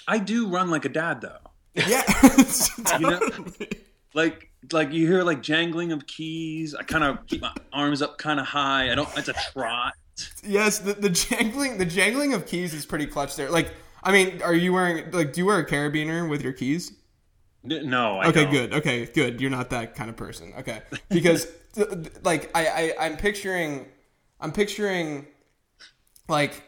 I 0.06 0.19
do 0.19 0.49
run 0.49 0.71
like 0.71 0.85
a 0.85 0.88
dad 0.88 1.21
though. 1.21 1.38
yeah 1.75 2.03
You 3.00 3.11
know, 3.11 3.21
like 4.15 4.50
like 4.73 4.93
you 4.93 5.06
hear 5.06 5.23
like 5.23 5.41
jangling 5.43 5.93
of 5.93 6.06
keys. 6.06 6.75
I 6.75 6.83
kind 6.83 7.05
of 7.05 7.26
keep 7.26 7.41
my 7.43 7.53
arms 7.73 8.03
up 8.03 8.19
kind 8.19 8.38
of 8.41 8.47
high. 8.47 8.91
I 8.93 8.94
don't. 8.94 9.09
It's 9.17 9.29
a 9.29 9.35
trot. 9.53 9.94
yes 10.44 10.81
the, 10.81 10.93
the 10.94 11.09
jangling 11.09 11.79
the 11.79 11.87
jangling 11.87 12.35
of 12.35 12.44
keys 12.47 12.75
is 12.75 12.85
pretty 12.85 13.06
clutch 13.06 13.37
there 13.37 13.49
like 13.50 13.73
I 14.03 14.12
mean 14.12 14.43
are 14.43 14.53
you 14.55 14.73
wearing 14.75 15.11
like 15.12 15.33
do 15.33 15.41
you 15.41 15.47
wear 15.47 15.59
a 15.59 15.67
carabiner 15.67 16.29
with 16.29 16.43
your 16.43 16.53
keys 16.53 16.93
No. 17.62 18.19
I 18.19 18.29
okay 18.29 18.45
don't. 18.45 18.53
good. 18.53 18.73
Okay 18.75 19.07
good. 19.07 19.41
You're 19.41 19.51
not 19.51 19.71
that 19.71 19.95
kind 19.95 20.09
of 20.11 20.17
person. 20.17 20.53
Okay. 20.59 20.81
Because 21.09 21.47
like 22.25 22.51
I, 22.55 22.67
I 22.99 23.07
i'm 23.07 23.17
picturing 23.17 23.87
i'm 24.41 24.53
picturing 24.53 25.27
like 26.29 26.62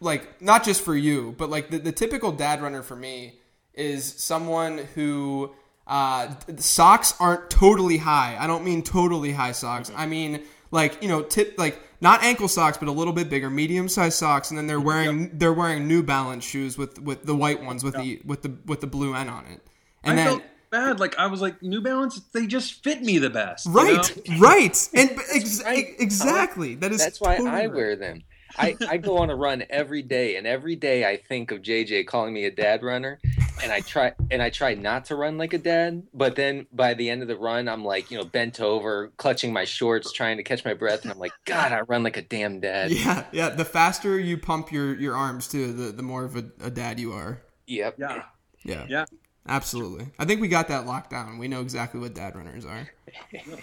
like 0.00 0.42
not 0.42 0.64
just 0.64 0.82
for 0.82 0.96
you 0.96 1.34
but 1.38 1.50
like 1.50 1.70
the, 1.70 1.78
the 1.78 1.92
typical 1.92 2.32
dad 2.32 2.60
runner 2.60 2.82
for 2.82 2.96
me 2.96 3.38
is 3.74 4.04
someone 4.18 4.78
who 4.94 5.54
uh 5.86 6.34
socks 6.56 7.14
aren't 7.20 7.48
totally 7.48 7.96
high. 7.96 8.36
I 8.38 8.46
don't 8.46 8.64
mean 8.64 8.82
totally 8.82 9.32
high 9.32 9.52
socks. 9.52 9.90
I 9.94 10.06
mean 10.06 10.42
like 10.70 11.00
you 11.02 11.08
know 11.08 11.22
tip 11.22 11.54
like 11.56 11.80
not 12.00 12.22
ankle 12.22 12.48
socks 12.48 12.76
but 12.76 12.88
a 12.88 12.92
little 12.92 13.12
bit 13.12 13.30
bigger 13.30 13.48
medium 13.48 13.88
sized 13.88 14.18
socks 14.18 14.50
and 14.50 14.58
then 14.58 14.66
they're 14.66 14.80
wearing 14.80 15.38
they're 15.38 15.52
wearing 15.52 15.86
new 15.86 16.02
balance 16.02 16.44
shoes 16.44 16.76
with 16.76 17.00
with 17.00 17.24
the 17.24 17.34
white 17.34 17.62
ones 17.62 17.84
with 17.84 17.94
the 17.94 18.20
with 18.24 18.42
the 18.42 18.52
with 18.66 18.80
the 18.80 18.86
blue 18.86 19.14
n 19.14 19.28
on 19.28 19.46
it 19.46 19.62
and 20.04 20.12
I 20.18 20.24
then 20.24 20.26
felt 20.26 20.42
bad. 20.70 21.00
Like 21.00 21.18
I 21.18 21.26
was 21.26 21.40
like 21.40 21.62
New 21.62 21.80
Balance. 21.80 22.20
They 22.32 22.46
just 22.46 22.82
fit 22.84 23.02
me 23.02 23.18
the 23.18 23.30
best. 23.30 23.66
you 23.66 23.72
Right, 23.72 24.28
know? 24.28 24.38
right, 24.38 24.88
and 24.94 25.10
ex- 25.34 25.62
right. 25.64 25.86
exactly. 25.98 26.74
That 26.76 26.92
is 26.92 26.98
That's 26.98 27.20
why 27.20 27.36
totally 27.36 27.50
I 27.50 27.60
right. 27.66 27.72
wear 27.74 27.96
them. 27.96 28.22
I, 28.56 28.76
I 28.88 28.96
go 28.96 29.18
on 29.18 29.30
a 29.30 29.36
run 29.36 29.62
every 29.70 30.02
day, 30.02 30.34
and 30.36 30.46
every 30.46 30.74
day 30.74 31.08
I 31.08 31.16
think 31.16 31.52
of 31.52 31.60
JJ 31.60 32.06
calling 32.06 32.32
me 32.34 32.44
a 32.46 32.50
dad 32.50 32.82
runner, 32.82 33.20
and 33.62 33.70
I 33.70 33.80
try 33.82 34.14
and 34.30 34.42
I 34.42 34.50
try 34.50 34.74
not 34.74 35.04
to 35.06 35.16
run 35.16 35.38
like 35.38 35.52
a 35.52 35.58
dad. 35.58 36.02
But 36.12 36.34
then 36.34 36.66
by 36.72 36.94
the 36.94 37.08
end 37.10 37.22
of 37.22 37.28
the 37.28 37.36
run, 37.36 37.68
I'm 37.68 37.84
like, 37.84 38.10
you 38.10 38.18
know, 38.18 38.24
bent 38.24 38.58
over, 38.60 39.12
clutching 39.16 39.52
my 39.52 39.64
shorts, 39.64 40.12
trying 40.12 40.38
to 40.38 40.42
catch 40.42 40.64
my 40.64 40.74
breath, 40.74 41.02
and 41.02 41.12
I'm 41.12 41.18
like, 41.18 41.32
God, 41.44 41.70
I 41.72 41.82
run 41.82 42.02
like 42.02 42.16
a 42.16 42.22
damn 42.22 42.58
dad. 42.58 42.90
Yeah, 42.90 43.26
yeah. 43.32 43.50
The 43.50 43.66
faster 43.66 44.18
you 44.18 44.38
pump 44.38 44.72
your 44.72 44.98
your 44.98 45.14
arms 45.14 45.46
too, 45.46 45.72
the 45.72 45.92
the 45.92 46.02
more 46.02 46.24
of 46.24 46.34
a, 46.34 46.44
a 46.60 46.70
dad 46.70 46.98
you 46.98 47.12
are. 47.12 47.42
Yep. 47.66 47.96
Yeah. 47.98 48.22
Yeah, 48.64 48.86
Yeah. 48.88 49.04
Absolutely. 49.48 50.06
I 50.18 50.24
think 50.24 50.40
we 50.40 50.48
got 50.48 50.68
that 50.68 50.86
locked 50.86 51.10
down. 51.10 51.38
We 51.38 51.48
know 51.48 51.60
exactly 51.60 52.00
what 52.00 52.14
dad 52.14 52.36
runners 52.36 52.64
are. 52.64 52.88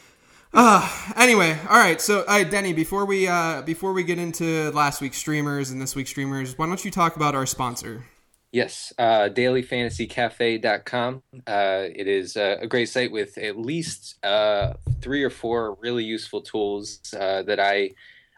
Uh, 0.57 0.89
anyway, 1.17 1.57
all 1.69 1.77
right. 1.77 1.99
So, 1.99 2.19
all 2.19 2.27
right, 2.27 2.49
Denny, 2.49 2.71
before 2.71 3.03
we 3.03 3.27
uh, 3.27 3.61
before 3.63 3.91
we 3.91 4.05
get 4.05 4.19
into 4.19 4.71
last 4.71 5.01
week's 5.01 5.17
streamers 5.17 5.69
and 5.69 5.81
this 5.81 5.97
week's 5.97 6.11
streamers, 6.11 6.57
why 6.57 6.65
don't 6.65 6.85
you 6.85 6.91
talk 6.91 7.17
about 7.17 7.35
our 7.35 7.45
sponsor? 7.45 8.05
Yes, 8.53 8.93
uh, 8.97 9.27
dailyfantasycafe.com. 9.33 11.23
Uh, 11.45 11.83
it 11.93 12.07
is 12.07 12.37
uh, 12.37 12.55
a 12.61 12.67
great 12.67 12.87
site 12.87 13.11
with 13.11 13.37
at 13.37 13.57
least 13.57 14.15
uh, 14.23 14.75
three 15.01 15.23
or 15.23 15.29
four 15.29 15.75
really 15.81 16.05
useful 16.05 16.39
tools 16.39 17.01
uh, 17.19 17.43
that 17.43 17.59
I 17.59 17.91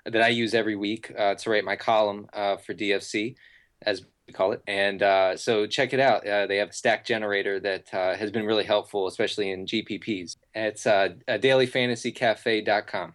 that 0.06 0.24
I 0.24 0.30
use 0.30 0.56
every 0.56 0.76
week 0.76 1.14
uh, 1.16 1.36
to 1.36 1.50
write 1.52 1.66
my 1.66 1.76
column 1.76 2.28
uh, 2.34 2.58
for 2.58 2.74
DFC, 2.74 3.36
as 3.84 4.06
we 4.28 4.34
call 4.34 4.52
it. 4.52 4.62
And 4.68 5.02
uh, 5.02 5.38
so 5.38 5.66
check 5.66 5.94
it 5.94 6.00
out. 6.00 6.28
Uh, 6.28 6.48
they 6.48 6.58
have 6.58 6.70
a 6.70 6.74
stack 6.74 7.06
generator 7.06 7.60
that 7.62 7.94
uh, 7.94 8.16
has 8.16 8.30
been 8.30 8.46
really 8.46 8.66
helpful, 8.66 9.08
especially 9.08 9.52
in 9.52 9.66
GPPs. 9.66 10.36
It's 10.54 10.86
uh, 10.86 11.10
dailyfantasycafe.com. 11.28 13.14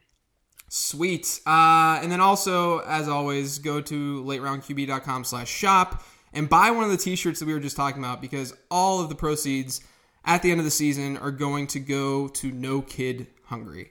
Sweet. 0.68 1.40
Uh, 1.46 2.00
and 2.02 2.10
then 2.10 2.20
also, 2.20 2.78
as 2.80 3.06
always, 3.06 3.58
go 3.58 3.82
to 3.82 4.24
lateroundqb.com 4.24 5.24
slash 5.24 5.50
shop 5.50 6.02
and 6.32 6.48
buy 6.48 6.70
one 6.70 6.84
of 6.84 6.90
the 6.90 6.96
t-shirts 6.96 7.40
that 7.40 7.46
we 7.46 7.52
were 7.52 7.60
just 7.60 7.76
talking 7.76 8.02
about 8.02 8.22
because 8.22 8.54
all 8.70 9.00
of 9.02 9.10
the 9.10 9.14
proceeds 9.14 9.82
at 10.24 10.40
the 10.40 10.50
end 10.50 10.60
of 10.60 10.64
the 10.64 10.70
season 10.70 11.18
are 11.18 11.30
going 11.30 11.66
to 11.66 11.78
go 11.78 12.26
to 12.28 12.50
No 12.50 12.80
Kid 12.80 13.26
Hungry. 13.44 13.90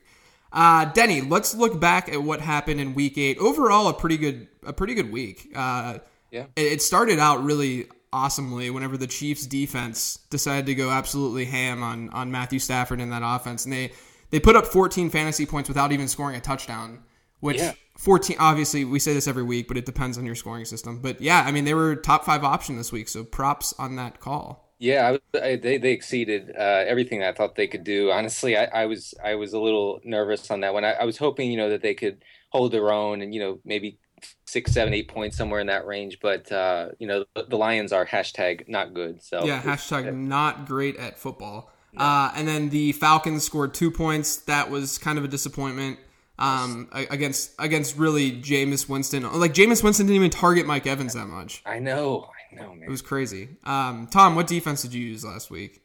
Uh, 0.52 0.86
Denny, 0.86 1.22
let's 1.22 1.54
look 1.54 1.80
back 1.80 2.10
at 2.10 2.24
what 2.24 2.42
happened 2.42 2.82
in 2.82 2.96
week 2.96 3.16
eight. 3.18 3.38
Overall, 3.38 3.88
a 3.88 3.94
pretty 3.94 4.18
good, 4.18 4.48
a 4.66 4.74
pretty 4.74 4.96
good 4.96 5.12
week. 5.12 5.52
Uh, 5.56 6.00
Yeah. 6.32 6.46
it, 6.56 6.74
it 6.74 6.82
started 6.82 7.20
out 7.20 7.44
really 7.44 7.88
awesomely 8.14 8.70
whenever 8.70 8.98
the 8.98 9.08
Chiefs 9.08 9.46
defense 9.46 10.20
decided 10.30 10.66
to 10.66 10.76
go 10.76 10.90
absolutely 10.90 11.46
ham 11.46 11.84
on 11.84 12.10
on 12.10 12.32
Matthew 12.32 12.60
Stafford 12.60 13.00
in 13.00 13.10
that 13.10 13.22
offense, 13.24 13.66
and 13.66 13.74
they 13.74 13.92
they 14.32 14.40
put 14.40 14.56
up 14.56 14.66
14 14.66 15.10
fantasy 15.10 15.46
points 15.46 15.70
without 15.70 15.92
even 15.92 16.08
scoring 16.08 16.36
a 16.36 16.42
touchdown. 16.42 17.04
Which 17.40 17.58
Yeah. 17.58 17.74
14 17.98 18.38
obviously 18.40 18.86
we 18.86 19.00
say 19.00 19.14
this 19.14 19.28
every 19.28 19.44
week, 19.44 19.68
but 19.68 19.78
it 19.78 19.86
depends 19.86 20.18
on 20.18 20.26
your 20.26 20.36
scoring 20.36 20.66
system. 20.66 21.00
But 21.02 21.22
yeah, 21.22 21.44
I 21.46 21.52
mean 21.52 21.66
they 21.66 21.74
were 21.74 21.96
top 21.96 22.26
five 22.26 22.44
option 22.44 22.78
this 22.78 22.92
week, 22.92 23.08
so 23.10 23.24
props 23.24 23.74
on 23.80 23.96
that 23.98 24.20
call. 24.20 24.76
Yeah, 24.80 25.16
I, 25.34 25.38
I, 25.38 25.56
they 25.58 25.78
they 25.78 25.92
exceeded 25.92 26.52
uh, 26.58 26.84
everything 26.88 27.24
I 27.24 27.34
thought 27.34 27.56
they 27.56 27.68
could 27.68 27.84
do. 27.84 28.10
Honestly, 28.12 28.58
I, 28.58 28.66
I 28.66 28.86
was 28.88 29.14
I 29.24 29.36
was 29.36 29.54
a 29.54 29.60
little 29.60 30.00
nervous 30.04 30.50
on 30.50 30.62
that 30.62 30.74
one. 30.74 30.84
I, 30.84 30.94
I 30.94 31.04
was 31.06 31.18
hoping, 31.18 31.52
you 31.52 31.58
know, 31.58 31.70
that 31.70 31.84
they 31.84 31.94
could 31.94 32.24
hold 32.50 32.72
their 32.72 32.92
own 32.92 33.22
and 33.22 33.34
you 33.34 33.40
know 33.40 33.60
maybe 33.64 34.00
six, 34.46 34.72
seven, 34.72 34.94
eight 34.94 35.08
points 35.08 35.38
somewhere 35.38 35.60
in 35.60 35.68
that 35.68 35.86
range. 35.86 36.20
But 36.22 36.52
uh, 36.52 36.90
you 37.00 37.08
know 37.08 37.26
the, 37.36 37.44
the 37.44 37.58
Lions 37.58 37.92
are 37.92 38.06
hashtag 38.06 38.68
not 38.68 38.94
good. 38.94 39.24
So 39.24 39.46
yeah, 39.46 39.62
hashtag 39.62 40.14
not 40.14 40.66
great 40.66 40.98
at 40.98 41.18
football. 41.18 41.72
Uh, 41.96 42.32
and 42.36 42.48
then 42.48 42.70
the 42.70 42.94
Falcons 42.94 43.44
scored 43.44 43.74
two 43.74 43.92
points. 43.92 44.38
That 44.38 44.70
was 44.70 44.98
kind 44.98 45.18
of 45.18 45.26
a 45.26 45.28
disappointment 45.28 46.00
um, 46.40 46.90
against 46.94 47.54
against 47.60 47.98
really 47.98 48.32
Jameis 48.32 48.90
Winston. 48.90 49.24
Like 49.40 49.54
Jameis 49.54 49.84
Winston 49.84 50.08
didn't 50.08 50.16
even 50.16 50.30
target 50.32 50.66
Mike 50.66 50.88
Evans 50.88 51.14
that 51.14 51.28
much. 51.28 51.62
I 51.66 51.80
know, 51.80 52.30
I 52.52 52.56
know, 52.56 52.74
man. 52.74 52.84
It 52.84 52.90
was 52.90 53.02
crazy. 53.02 53.50
Um, 53.64 54.08
Tom, 54.08 54.36
what 54.36 54.48
defense 54.48 54.82
did 54.82 54.94
you 54.94 55.06
use 55.06 55.24
last 55.24 55.52
week? 55.52 55.82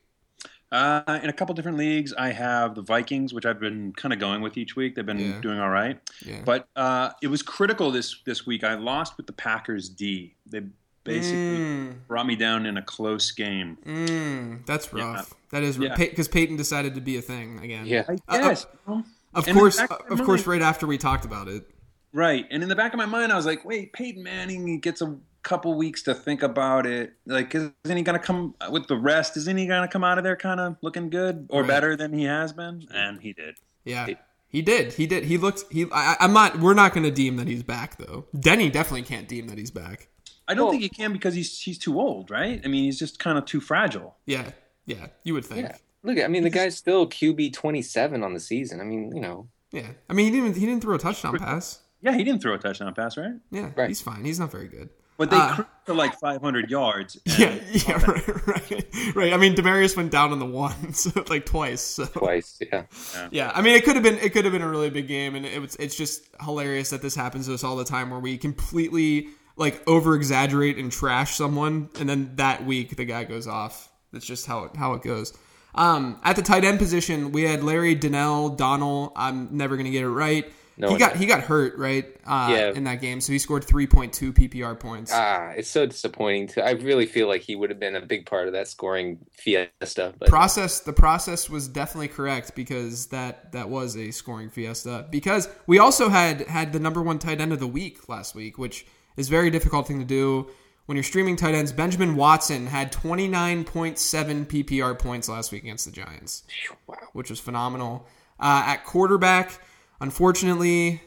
Uh, 0.72 1.20
in 1.22 1.30
a 1.30 1.32
couple 1.32 1.54
different 1.54 1.78
leagues, 1.78 2.12
I 2.18 2.32
have 2.32 2.74
the 2.74 2.82
Vikings, 2.82 3.32
which 3.32 3.46
I've 3.46 3.60
been 3.60 3.92
kind 3.92 4.12
of 4.12 4.18
going 4.18 4.40
with 4.42 4.56
each 4.56 4.74
week. 4.74 4.96
They've 4.96 5.06
been 5.06 5.18
Yeah. 5.20 5.40
doing 5.40 5.60
all 5.60 5.70
right, 5.70 6.00
Yeah. 6.24 6.42
but 6.44 6.66
uh, 6.74 7.10
it 7.22 7.28
was 7.28 7.42
critical 7.42 7.90
this 7.92 8.20
this 8.24 8.46
week. 8.46 8.64
I 8.64 8.74
lost 8.74 9.16
with 9.16 9.26
the 9.26 9.32
Packers 9.32 9.88
D. 9.88 10.34
They 10.44 10.62
basically 11.04 11.58
Mm, 11.60 11.94
brought 12.08 12.26
me 12.26 12.34
down 12.34 12.66
in 12.66 12.76
a 12.78 12.82
close 12.82 13.30
game. 13.30 13.78
mm, 13.86 14.66
that's 14.66 14.88
Yeah. 14.92 15.12
rough. 15.14 15.34
That 15.50 15.62
is 15.62 15.78
Yeah. 15.78 15.94
because 15.94 16.26
Peyton 16.26 16.56
decided 16.56 16.96
to 16.96 17.00
be 17.00 17.16
a 17.16 17.22
thing 17.22 17.60
again. 17.62 17.86
Yeah, 17.86 18.02
I 18.08 18.38
Uh, 18.38 18.48
guess. 18.48 18.66
you? 18.88 19.04
Of 19.34 19.46
And 19.46 19.56
course, 19.56 19.78
of 19.78 19.90
of 20.10 20.18
my 20.18 20.24
course. 20.24 20.46
Right 20.48 20.62
after 20.62 20.86
we 20.86 20.98
talked 20.98 21.24
about 21.24 21.46
it. 21.46 21.70
Right. 22.12 22.46
And 22.50 22.62
in 22.62 22.68
the 22.68 22.74
back 22.74 22.92
of 22.92 22.98
my 22.98 23.06
mind, 23.06 23.30
I 23.30 23.36
was 23.36 23.46
like, 23.46 23.64
wait, 23.64 23.92
Peyton 23.92 24.22
Manning 24.22 24.66
he 24.66 24.78
gets 24.78 25.00
a 25.00 25.16
couple 25.48 25.74
weeks 25.74 26.02
to 26.02 26.14
think 26.14 26.42
about 26.42 26.86
it. 26.86 27.14
Like, 27.26 27.54
isn't 27.54 27.72
he 27.84 28.02
going 28.02 28.18
to 28.18 28.24
come 28.24 28.54
with 28.70 28.86
the 28.88 28.96
rest? 28.96 29.36
Isn't 29.36 29.56
he 29.56 29.66
going 29.66 29.82
to 29.82 29.88
come 29.88 30.04
out 30.04 30.18
of 30.18 30.24
there 30.24 30.36
kind 30.36 30.60
of 30.60 30.76
looking 30.82 31.08
good 31.10 31.46
or 31.50 31.60
Right. 31.62 31.68
better 31.68 31.96
than 31.96 32.12
he 32.12 32.24
has 32.24 32.52
been? 32.52 32.86
And 32.92 33.20
he 33.20 33.32
did. 33.32 33.56
Yeah, 33.84 34.06
he 34.48 34.62
did. 34.62 34.92
He 34.94 35.06
did. 35.06 35.24
He 35.24 35.38
looked. 35.38 35.64
He. 35.70 35.86
I, 35.92 36.16
I'm 36.20 36.32
not. 36.32 36.58
We're 36.60 36.74
not 36.74 36.92
going 36.92 37.04
to 37.04 37.10
deem 37.10 37.36
that 37.36 37.46
he's 37.48 37.62
back 37.62 37.98
though. 37.98 38.26
Denny 38.38 38.68
definitely 38.70 39.02
can't 39.02 39.28
deem 39.28 39.46
that 39.48 39.58
he's 39.58 39.70
back. 39.70 40.08
I 40.48 40.54
don't 40.54 40.64
Well- 40.64 40.70
think 40.72 40.82
he 40.82 40.88
can 40.88 41.12
because 41.12 41.34
he's 41.34 41.58
he's 41.60 41.78
too 41.78 41.98
old, 42.00 42.30
right? 42.30 42.60
I 42.64 42.68
mean, 42.68 42.84
he's 42.84 42.98
just 42.98 43.18
kind 43.18 43.38
of 43.38 43.44
too 43.46 43.60
fragile. 43.60 44.16
Yeah. 44.26 44.50
Yeah. 44.86 45.06
You 45.24 45.34
would 45.34 45.44
think. 45.44 45.68
yeah. 45.68 45.76
Look, 46.02 46.18
I 46.22 46.28
mean, 46.28 46.44
the 46.44 46.50
guy's 46.50 46.76
still 46.76 47.08
QB 47.08 47.52
twenty 47.52 47.82
seven 47.82 48.22
on 48.22 48.34
the 48.34 48.40
season. 48.40 48.80
I 48.80 48.84
mean, 48.84 49.10
you 49.14 49.20
know, 49.20 49.48
Yeah. 49.72 49.88
I 50.08 50.12
mean, 50.12 50.32
he 50.32 50.40
didn't. 50.40 50.56
He 50.56 50.66
didn't 50.66 50.82
throw 50.82 50.94
a 50.94 50.98
touchdown 50.98 51.36
pass. 51.38 51.80
Yeah, 52.02 52.14
he 52.16 52.22
didn't 52.22 52.42
throw 52.42 52.54
a 52.54 52.58
touchdown 52.58 52.94
pass, 52.94 53.16
right? 53.16 53.32
Yeah. 53.50 53.70
Right. 53.74 53.88
He's 53.88 54.00
fine. 54.00 54.24
He's 54.24 54.38
not 54.38 54.52
very 54.52 54.68
good. 54.68 54.90
But 55.18 55.30
they 55.30 55.36
Uh, 55.36 55.54
cruised 55.54 55.68
for 55.86 55.94
like 55.94 56.18
500 56.18 56.70
yards. 56.70 57.18
Yeah. 57.38 57.54
Yeah. 57.72 58.02
Right. 58.04 58.26
Right. 58.46 58.86
Right. 59.14 59.32
I 59.32 59.36
mean, 59.36 59.54
Demaryius 59.54 59.96
went 59.96 60.10
down 60.10 60.32
on 60.32 60.38
the 60.38 60.46
one, 60.46 60.92
so 60.92 61.10
like 61.28 61.46
twice. 61.46 61.80
So. 61.80 62.06
twice. 62.06 62.58
Yeah, 62.60 62.84
Yeah, 63.30 63.52
I 63.54 63.62
mean, 63.62 63.74
it 63.76 63.84
could 63.84 63.94
have 63.96 64.02
been 64.02 64.18
it 64.18 64.32
could 64.32 64.44
have 64.44 64.52
been 64.52 64.62
a 64.62 64.68
really 64.68 64.90
big 64.90 65.06
game, 65.08 65.34
and 65.34 65.46
it 65.46 65.60
was 65.60 65.76
it's 65.76 65.96
just 65.96 66.22
hilarious 66.40 66.90
that 66.90 67.02
this 67.02 67.14
happens 67.14 67.46
to 67.46 67.54
us 67.54 67.64
all 67.64 67.76
the 67.76 67.84
time, 67.84 68.10
where 68.10 68.20
we 68.20 68.36
completely 68.38 69.28
like 69.56 69.82
over 69.88 70.14
exaggerate 70.14 70.76
and 70.76 70.90
trash 70.92 71.34
someone, 71.36 71.88
and 71.98 72.08
then 72.08 72.32
that 72.36 72.64
week 72.66 72.96
the 72.96 73.04
guy 73.04 73.24
goes 73.24 73.46
off. 73.46 73.90
That's 74.12 74.26
just 74.26 74.46
how 74.46 74.64
it, 74.64 74.76
how 74.76 74.94
it 74.94 75.02
goes. 75.02 75.32
Um, 75.74 76.18
at 76.24 76.36
the 76.36 76.42
tight 76.42 76.64
end 76.64 76.78
position, 76.78 77.32
we 77.32 77.42
had 77.42 77.62
Larry 77.62 77.94
Donnell 77.94 78.50
Donnell. 78.50 79.12
I'm 79.16 79.56
never 79.56 79.76
gonna 79.76 79.90
get 79.90 80.02
it 80.02 80.08
right. 80.08 80.50
No 80.78 80.90
he 80.90 80.98
got 80.98 81.12
knows. 81.12 81.20
he 81.20 81.26
got 81.26 81.40
hurt 81.40 81.78
right 81.78 82.04
uh, 82.26 82.48
Yeah. 82.50 82.72
in 82.72 82.84
that 82.84 83.00
game, 83.00 83.20
so 83.20 83.32
he 83.32 83.38
scored 83.38 83.64
3.2 83.66 84.32
PPR 84.32 84.78
points. 84.78 85.10
ah, 85.14 85.50
it's 85.56 85.68
so 85.70 85.86
disappointing. 85.86 86.48
To 86.48 86.64
I 86.64 86.72
really 86.72 87.06
feel 87.06 87.28
like 87.28 87.40
he 87.42 87.56
would 87.56 87.70
have 87.70 87.80
been 87.80 87.96
a 87.96 88.00
big 88.04 88.26
part 88.26 88.46
of 88.46 88.52
that 88.52 88.68
scoring 88.68 89.18
fiesta. 89.32 90.12
But 90.18 90.28
process 90.28 90.80
the 90.80 90.92
process 90.92 91.48
was 91.48 91.66
definitely 91.68 92.08
correct 92.08 92.54
because 92.54 93.06
that 93.06 93.52
that 93.52 93.68
was 93.70 93.96
a 93.96 94.10
scoring 94.10 94.50
fiesta 94.50 95.06
because 95.10 95.48
we 95.66 95.78
also 95.78 96.08
had 96.10 96.42
had 96.42 96.72
the 96.72 96.80
number 96.80 97.02
one 97.02 97.18
tight 97.18 97.40
end 97.40 97.52
of 97.52 97.60
the 97.60 97.66
week 97.66 98.08
last 98.08 98.34
week 98.34 98.58
which 98.58 98.86
is 99.16 99.28
a 99.28 99.30
very 99.30 99.50
difficult 99.50 99.86
thing 99.88 99.98
to 99.98 100.04
do 100.04 100.50
when 100.86 100.96
you're 100.96 101.02
streaming 101.02 101.36
tight 101.36 101.54
ends 101.54 101.72
benjamin 101.72 102.16
watson 102.16 102.66
had 102.66 102.92
29.7 102.92 104.46
ppr 104.46 104.98
points 104.98 105.28
last 105.28 105.52
week 105.52 105.62
against 105.62 105.84
the 105.84 105.90
giants 105.90 106.42
wow, 106.86 106.96
which 107.12 107.30
was 107.30 107.40
phenomenal 107.40 108.06
uh, 108.38 108.62
at 108.66 108.84
quarterback 108.84 109.60
unfortunately 110.00 111.00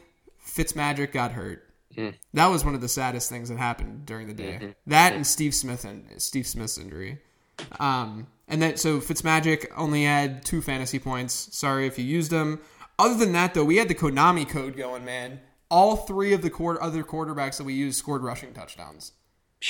fitzmagic 0.46 1.12
got 1.12 1.32
hurt 1.32 1.66
that 2.32 2.46
was 2.46 2.64
one 2.64 2.74
of 2.74 2.80
the 2.80 2.88
saddest 2.88 3.28
things 3.28 3.48
that 3.48 3.58
happened 3.58 4.06
during 4.06 4.26
the 4.26 4.34
day 4.34 4.74
that 4.86 5.12
and 5.12 5.26
steve 5.26 5.54
smith 5.54 5.84
and 5.84 6.04
steve 6.20 6.46
smith's 6.46 6.78
injury 6.78 7.18
um, 7.78 8.26
and 8.48 8.62
that 8.62 8.78
so 8.78 8.98
Fitzmagic 8.98 9.66
only 9.76 10.04
had 10.04 10.44
two 10.44 10.60
fantasy 10.60 10.98
points. 10.98 11.56
Sorry 11.56 11.86
if 11.86 11.98
you 11.98 12.04
used 12.04 12.30
them. 12.30 12.60
Other 12.98 13.14
than 13.14 13.32
that, 13.32 13.54
though, 13.54 13.64
we 13.64 13.76
had 13.76 13.88
the 13.88 13.94
Konami 13.94 14.46
code 14.46 14.76
going, 14.76 15.04
man. 15.04 15.40
All 15.70 15.96
three 15.96 16.32
of 16.32 16.42
the 16.42 16.52
other 16.80 17.04
quarterbacks 17.04 17.56
that 17.58 17.64
we 17.64 17.74
used 17.74 17.96
scored 17.96 18.22
rushing 18.22 18.52
touchdowns, 18.52 19.12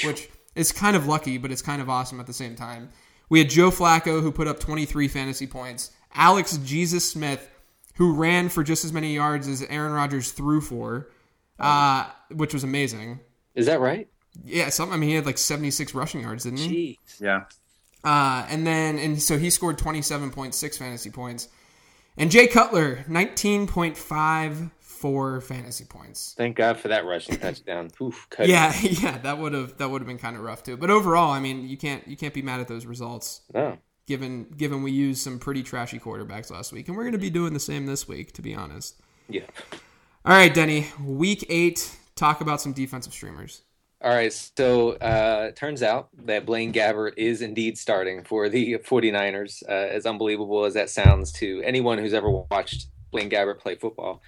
which 0.02 0.30
is 0.54 0.72
kind 0.72 0.96
of 0.96 1.06
lucky, 1.06 1.36
but 1.36 1.52
it's 1.52 1.60
kind 1.60 1.82
of 1.82 1.90
awesome 1.90 2.18
at 2.20 2.26
the 2.26 2.32
same 2.32 2.56
time. 2.56 2.88
We 3.28 3.38
had 3.38 3.50
Joe 3.50 3.70
Flacco 3.70 4.22
who 4.22 4.32
put 4.32 4.48
up 4.48 4.58
23 4.58 5.08
fantasy 5.08 5.46
points. 5.46 5.90
Alex 6.14 6.56
Jesus 6.64 7.08
Smith 7.08 7.48
who 7.96 8.14
ran 8.14 8.48
for 8.48 8.62
just 8.62 8.84
as 8.84 8.92
many 8.92 9.14
yards 9.14 9.48
as 9.48 9.62
Aaron 9.62 9.92
Rodgers 9.92 10.32
threw 10.32 10.60
for, 10.60 11.08
uh, 11.58 12.06
which 12.30 12.54
was 12.54 12.64
amazing. 12.64 13.20
is 13.54 13.66
that 13.66 13.80
right? 13.80 14.08
Yeah, 14.44 14.68
some. 14.68 14.92
I 14.92 14.96
mean, 14.96 15.10
he 15.10 15.16
had 15.16 15.26
like 15.26 15.38
76 15.38 15.94
rushing 15.94 16.20
yards, 16.22 16.44
didn't 16.44 16.60
he? 16.60 16.98
Jeez. 17.08 17.20
yeah. 17.20 17.40
Uh, 18.02 18.46
and 18.48 18.66
then, 18.66 18.98
and 18.98 19.20
so 19.20 19.36
he 19.38 19.50
scored 19.50 19.76
27.6 19.76 20.78
fantasy 20.78 21.10
points. 21.10 21.48
And 22.16 22.30
Jay 22.30 22.46
Cutler, 22.46 23.04
19.54 23.08 25.42
fantasy 25.42 25.84
points. 25.84 26.34
Thank 26.36 26.56
God 26.56 26.78
for 26.78 26.88
that 26.88 27.04
rushing 27.04 27.36
touchdown. 27.38 27.90
Oof, 28.00 28.26
cut. 28.30 28.48
Yeah, 28.48 28.72
yeah, 28.80 29.18
that 29.18 29.38
would 29.38 29.52
have 29.52 29.76
that 29.78 29.90
would 29.90 30.00
have 30.00 30.08
been 30.08 30.18
kind 30.18 30.36
of 30.36 30.42
rough 30.42 30.62
too. 30.62 30.76
But 30.76 30.90
overall, 30.90 31.30
I 31.30 31.40
mean, 31.40 31.68
you 31.68 31.76
can't 31.76 32.06
you 32.06 32.16
can't 32.16 32.34
be 32.34 32.42
mad 32.42 32.60
at 32.60 32.68
those 32.68 32.86
results 32.86 33.42
No. 33.54 33.78
Given 34.10 34.42
given 34.56 34.82
we 34.82 34.90
used 34.90 35.22
some 35.22 35.38
pretty 35.38 35.62
trashy 35.62 35.98
quarterbacks 36.00 36.50
last 36.50 36.72
week, 36.72 36.88
and 36.88 36.96
we're 36.96 37.04
going 37.04 37.12
to 37.12 37.18
be 37.18 37.30
doing 37.30 37.52
the 37.54 37.60
same 37.60 37.86
this 37.86 38.08
week, 38.08 38.32
to 38.32 38.42
be 38.42 38.56
honest. 38.56 39.00
Yeah. 39.28 39.44
All 40.24 40.34
right, 40.34 40.52
Denny, 40.52 40.88
week 41.02 41.46
eight. 41.48 41.96
Talk 42.16 42.40
about 42.40 42.60
some 42.60 42.72
defensive 42.72 43.12
streamers. 43.12 43.62
All 44.02 44.10
right, 44.10 44.32
so 44.32 44.92
uh, 44.94 45.46
it 45.50 45.56
turns 45.56 45.82
out 45.82 46.08
that 46.24 46.44
Blaine 46.44 46.72
Gabbert 46.72 47.12
is 47.18 47.40
indeed 47.40 47.78
starting 47.78 48.24
for 48.24 48.48
the 48.48 48.78
49ers. 48.78 49.62
Uh, 49.68 49.72
as 49.72 50.06
unbelievable 50.06 50.64
as 50.64 50.74
that 50.74 50.90
sounds 50.90 51.30
to 51.32 51.62
anyone 51.64 51.98
who's 51.98 52.14
ever 52.14 52.28
watched 52.30 52.88
Blaine 53.12 53.30
Gabbert 53.30 53.60
play 53.60 53.76
football. 53.76 54.22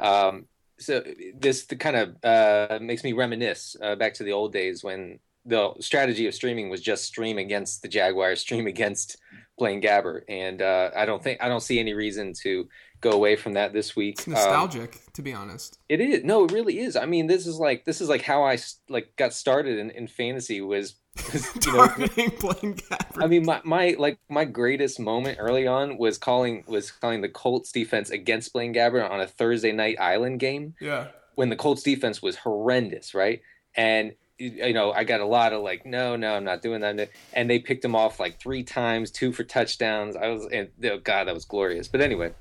Um, 0.00 0.46
so 0.80 1.04
this 1.34 1.66
the 1.66 1.76
kind 1.76 1.96
of 1.96 2.16
uh, 2.24 2.78
makes 2.80 3.04
me 3.04 3.12
reminisce 3.12 3.76
uh, 3.80 3.94
back 3.94 4.14
to 4.14 4.24
the 4.24 4.32
old 4.32 4.52
days 4.52 4.82
when 4.82 5.20
the 5.48 5.72
strategy 5.80 6.26
of 6.26 6.34
streaming 6.34 6.68
was 6.68 6.80
just 6.80 7.04
stream 7.04 7.38
against 7.38 7.82
the 7.82 7.88
Jaguars, 7.88 8.40
stream 8.40 8.66
against 8.66 9.16
Blaine 9.56 9.80
Gabbert, 9.80 10.22
and 10.28 10.62
uh, 10.62 10.90
I 10.94 11.06
don't 11.06 11.22
think 11.22 11.42
I 11.42 11.48
don't 11.48 11.62
see 11.62 11.80
any 11.80 11.94
reason 11.94 12.32
to 12.42 12.68
go 13.00 13.12
away 13.12 13.36
from 13.36 13.54
that 13.54 13.72
this 13.72 13.96
week. 13.96 14.18
It's 14.18 14.26
Um, 14.26 14.34
nostalgic, 14.34 15.00
to 15.14 15.22
be 15.22 15.32
honest. 15.32 15.78
it 15.88 16.00
is 16.00 16.24
no, 16.24 16.44
it 16.44 16.52
really 16.52 16.78
is. 16.78 16.96
I 16.96 17.06
mean, 17.06 17.26
this 17.26 17.46
is 17.46 17.56
like 17.56 17.84
this 17.84 18.00
is 18.00 18.08
like 18.08 18.22
how 18.22 18.44
I 18.44 18.58
like 18.88 19.14
got 19.16 19.32
started 19.32 19.78
in, 19.78 19.90
in 19.90 20.06
fantasy 20.06 20.60
was, 20.60 20.96
was, 21.32 21.48
you 21.66 21.72
know. 21.72 21.88
Blaine 21.96 22.74
Gabbert. 22.74 23.22
I 23.22 23.26
mean, 23.26 23.44
my, 23.44 23.60
my 23.64 23.96
like 23.98 24.18
my 24.28 24.44
greatest 24.44 25.00
moment 25.00 25.38
early 25.40 25.66
on 25.66 25.98
was 25.98 26.18
calling 26.18 26.64
was 26.66 26.90
calling 26.90 27.22
the 27.22 27.28
Colts 27.28 27.72
defense 27.72 28.10
against 28.10 28.52
Blaine 28.52 28.74
Gabbert 28.74 29.10
on 29.10 29.20
a 29.20 29.26
Thursday 29.26 29.72
night 29.72 29.96
Island 29.98 30.40
game 30.40 30.74
yeah. 30.80 31.08
when 31.36 31.48
the 31.48 31.56
Colts 31.56 31.82
defense 31.82 32.20
was 32.20 32.36
horrendous, 32.36 33.14
right? 33.14 33.40
And 33.74 34.12
you 34.38 34.72
know, 34.72 34.92
I 34.92 35.04
got 35.04 35.20
a 35.20 35.26
lot 35.26 35.52
of 35.52 35.62
like, 35.62 35.84
no, 35.84 36.16
no, 36.16 36.34
I'm 36.34 36.44
not 36.44 36.62
doing 36.62 36.80
that. 36.80 37.10
And 37.34 37.50
they 37.50 37.58
picked 37.58 37.84
him 37.84 37.96
off 37.96 38.20
like 38.20 38.40
three 38.40 38.62
times, 38.62 39.10
two 39.10 39.32
for 39.32 39.44
touchdowns. 39.44 40.16
I 40.16 40.28
was, 40.28 40.46
and 40.52 40.68
oh 40.84 40.98
God, 40.98 41.26
that 41.26 41.34
was 41.34 41.44
glorious. 41.44 41.88
But 41.88 42.00
anyway, 42.00 42.32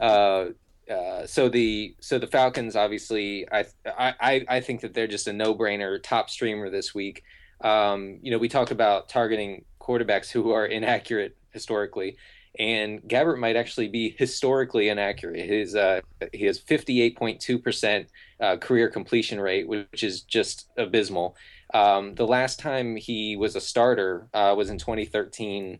uh, 0.00 0.46
uh, 0.90 1.26
so 1.26 1.48
the 1.48 1.94
so 2.00 2.18
the 2.18 2.26
Falcons 2.26 2.76
obviously, 2.76 3.46
I 3.50 3.64
I 3.86 4.44
I 4.48 4.60
think 4.60 4.80
that 4.80 4.94
they're 4.94 5.06
just 5.06 5.28
a 5.28 5.32
no 5.32 5.54
brainer 5.54 6.02
top 6.02 6.30
streamer 6.30 6.68
this 6.68 6.94
week. 6.94 7.22
Um, 7.60 8.18
you 8.22 8.30
know, 8.30 8.38
we 8.38 8.48
talk 8.48 8.70
about 8.70 9.08
targeting 9.08 9.64
quarterbacks 9.80 10.30
who 10.30 10.50
are 10.52 10.66
inaccurate 10.66 11.36
historically. 11.50 12.16
And 12.58 13.02
Gabbert 13.02 13.38
might 13.38 13.56
actually 13.56 13.88
be 13.88 14.14
historically 14.18 14.88
inaccurate. 14.88 15.44
His 15.46 15.76
uh, 15.76 16.00
he 16.32 16.44
has 16.46 16.60
58.2 16.60 17.62
percent 17.62 18.08
uh, 18.40 18.56
career 18.56 18.88
completion 18.88 19.40
rate, 19.40 19.68
which 19.68 20.02
is 20.02 20.22
just 20.22 20.68
abysmal. 20.76 21.36
Um, 21.74 22.14
the 22.14 22.26
last 22.26 22.58
time 22.58 22.96
he 22.96 23.36
was 23.36 23.56
a 23.56 23.60
starter 23.60 24.28
uh, 24.32 24.54
was 24.56 24.70
in 24.70 24.78
2013, 24.78 25.78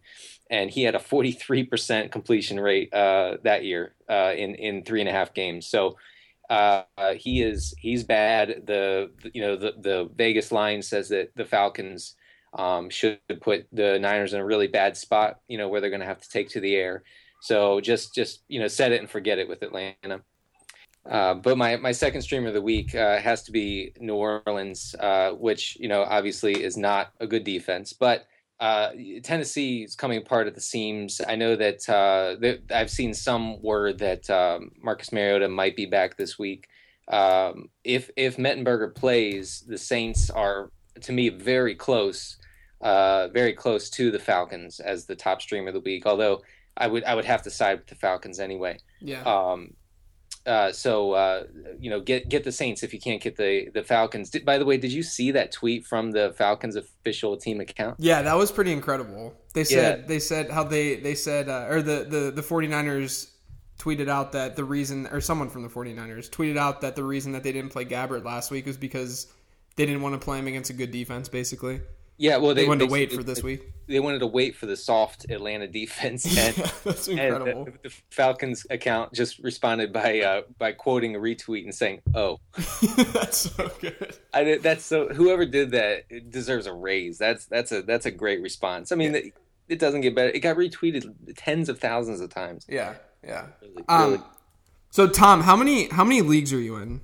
and 0.50 0.70
he 0.70 0.82
had 0.82 0.94
a 0.94 0.98
43% 0.98 2.10
completion 2.10 2.58
rate 2.58 2.92
uh, 2.92 3.36
that 3.44 3.64
year 3.64 3.94
uh, 4.08 4.32
in 4.36 4.54
in 4.54 4.84
three 4.84 5.00
and 5.00 5.08
a 5.08 5.12
half 5.12 5.34
games. 5.34 5.66
So 5.66 5.96
uh, 6.50 6.82
he 7.16 7.42
is 7.42 7.74
he's 7.78 8.04
bad. 8.04 8.62
The 8.66 9.10
you 9.32 9.42
know 9.42 9.56
the 9.56 9.74
the 9.78 10.10
Vegas 10.16 10.52
line 10.52 10.82
says 10.82 11.08
that 11.10 11.30
the 11.36 11.44
Falcons 11.44 12.14
um, 12.54 12.90
should 12.90 13.18
put 13.40 13.66
the 13.72 13.98
Niners 13.98 14.32
in 14.32 14.40
a 14.40 14.44
really 14.44 14.68
bad 14.68 14.96
spot. 14.96 15.40
You 15.48 15.58
know 15.58 15.68
where 15.68 15.80
they're 15.80 15.90
going 15.90 16.00
to 16.00 16.06
have 16.06 16.22
to 16.22 16.30
take 16.30 16.48
to 16.50 16.60
the 16.60 16.74
air. 16.74 17.02
So 17.42 17.80
just 17.80 18.14
just 18.14 18.42
you 18.48 18.60
know 18.60 18.68
set 18.68 18.92
it 18.92 19.00
and 19.00 19.10
forget 19.10 19.38
it 19.38 19.48
with 19.48 19.62
Atlanta. 19.62 20.22
Uh, 21.10 21.34
but 21.34 21.56
my, 21.56 21.76
my 21.76 21.92
second 21.92 22.22
stream 22.22 22.46
of 22.46 22.54
the 22.54 22.62
week 22.62 22.94
uh, 22.94 23.18
has 23.18 23.42
to 23.44 23.52
be 23.52 23.92
New 24.00 24.14
Orleans, 24.14 24.94
uh, 24.98 25.30
which 25.30 25.76
you 25.78 25.88
know 25.88 26.02
obviously 26.02 26.62
is 26.62 26.76
not 26.76 27.12
a 27.20 27.26
good 27.26 27.44
defense, 27.44 27.92
but 27.92 28.26
uh, 28.58 28.90
Tennessee 29.22 29.82
is 29.82 29.94
coming 29.94 30.18
apart 30.18 30.46
at 30.46 30.54
the 30.54 30.60
seams. 30.60 31.20
I 31.26 31.36
know 31.36 31.56
that, 31.56 31.88
uh, 31.88 32.36
that 32.40 32.62
I've 32.74 32.90
seen 32.90 33.12
some 33.12 33.60
word 33.60 33.98
that 33.98 34.28
um, 34.30 34.70
Marcus 34.82 35.12
Mariota 35.12 35.48
might 35.48 35.76
be 35.76 35.86
back 35.86 36.16
this 36.16 36.38
week. 36.38 36.68
Um, 37.08 37.68
if 37.84 38.10
if 38.16 38.36
Mettenberger 38.36 38.94
plays, 38.94 39.62
the 39.68 39.78
Saints 39.78 40.30
are 40.30 40.72
to 41.02 41.12
me 41.12 41.28
very 41.28 41.74
close, 41.74 42.38
uh, 42.80 43.28
very 43.28 43.52
close 43.52 43.90
to 43.90 44.10
the 44.10 44.18
Falcons 44.18 44.80
as 44.80 45.04
the 45.04 45.14
top 45.14 45.40
stream 45.40 45.68
of 45.68 45.74
the 45.74 45.80
week. 45.80 46.04
Although 46.04 46.42
I 46.76 46.88
would 46.88 47.04
I 47.04 47.14
would 47.14 47.24
have 47.24 47.42
to 47.42 47.50
side 47.50 47.78
with 47.78 47.86
the 47.86 47.94
Falcons 47.94 48.40
anyway. 48.40 48.78
Yeah. 49.00 49.22
Um, 49.22 49.74
uh, 50.46 50.72
so 50.72 51.12
uh, 51.12 51.44
you 51.80 51.90
know, 51.90 52.00
get 52.00 52.28
get 52.28 52.44
the 52.44 52.52
Saints 52.52 52.82
if 52.82 52.94
you 52.94 53.00
can't 53.00 53.20
get 53.20 53.36
the 53.36 53.68
the 53.74 53.82
Falcons. 53.82 54.30
Did, 54.30 54.44
by 54.44 54.58
the 54.58 54.64
way, 54.64 54.76
did 54.76 54.92
you 54.92 55.02
see 55.02 55.30
that 55.32 55.52
tweet 55.52 55.84
from 55.84 56.12
the 56.12 56.32
Falcons 56.36 56.76
official 56.76 57.36
team 57.36 57.60
account? 57.60 57.96
Yeah, 57.98 58.22
that 58.22 58.36
was 58.36 58.52
pretty 58.52 58.72
incredible. 58.72 59.34
They 59.54 59.64
said 59.64 60.00
Yeah. 60.00 60.06
they 60.06 60.18
said 60.18 60.50
how 60.50 60.64
they 60.64 60.96
they 60.96 61.14
said 61.14 61.48
uh, 61.48 61.66
or 61.68 61.82
the, 61.82 62.06
the 62.08 62.30
the 62.30 62.42
49ers 62.42 63.30
tweeted 63.78 64.08
out 64.08 64.32
that 64.32 64.56
the 64.56 64.64
reason 64.64 65.06
or 65.08 65.20
someone 65.20 65.50
from 65.50 65.62
the 65.62 65.68
49ers 65.68 66.30
tweeted 66.30 66.56
out 66.56 66.80
that 66.80 66.96
the 66.96 67.04
reason 67.04 67.32
that 67.32 67.42
they 67.42 67.52
didn't 67.52 67.70
play 67.70 67.84
Gabbert 67.84 68.24
last 68.24 68.50
week 68.50 68.66
was 68.66 68.76
because 68.76 69.26
they 69.76 69.84
didn't 69.84 70.00
want 70.00 70.14
to 70.18 70.24
play 70.24 70.38
him 70.38 70.46
against 70.46 70.70
a 70.70 70.72
good 70.72 70.90
defense 70.90 71.28
basically. 71.28 71.80
Yeah, 72.18 72.38
well, 72.38 72.54
They, 72.54 72.62
they, 72.62 72.68
wanted 72.68 72.80
to 72.80 72.86
they- 72.86 72.92
wait 72.92 73.12
for 73.12 73.22
this 73.22 73.42
week. 73.42 73.72
They 73.88 74.00
wanted 74.00 74.18
to 74.18 74.26
wait 74.26 74.56
for 74.56 74.66
the 74.66 74.76
soft 74.76 75.30
Atlanta 75.30 75.68
defense, 75.68 76.24
and, 76.38 76.56
That's 76.82 77.06
incredible. 77.06 77.66
the, 77.66 77.72
the 77.84 77.94
Falcons 78.10 78.66
account 78.68 79.12
just 79.12 79.38
responded 79.38 79.92
by 79.92 80.22
uh, 80.22 80.42
by 80.58 80.72
quoting 80.72 81.14
a 81.14 81.20
retweet 81.20 81.62
and 81.62 81.72
saying, 81.72 82.00
"Oh, 82.12 82.40
That's 83.12 83.50
so 83.54 83.70
good. 83.80 84.16
I 84.34 84.58
that's 84.60 84.84
so 84.84 85.06
whoever 85.10 85.46
did 85.46 85.70
that 85.70 86.30
deserves 86.32 86.66
a 86.66 86.72
raise. 86.72 87.16
That's 87.18 87.46
that's 87.46 87.70
a 87.70 87.82
that's 87.82 88.06
a 88.06 88.10
great 88.10 88.42
response. 88.42 88.90
I 88.90 88.96
mean, 88.96 89.14
it, 89.14 89.34
it 89.68 89.78
doesn't 89.78 90.00
get 90.00 90.16
better. 90.16 90.30
It 90.30 90.40
got 90.40 90.56
retweeted 90.56 91.04
tens 91.36 91.68
of 91.68 91.78
thousands 91.78 92.20
of 92.20 92.28
times. 92.30 92.66
Yeah, 92.68 92.94
yeah. 93.22 93.46
Really, 93.62 93.84
Um, 93.88 94.10
really- 94.12 94.22
so 94.90 95.06
Tom, 95.06 95.42
how 95.42 95.54
many 95.54 95.88
how 95.90 96.02
many 96.02 96.22
leagues 96.22 96.52
are 96.52 96.58
you 96.60 96.74
in? 96.78 97.02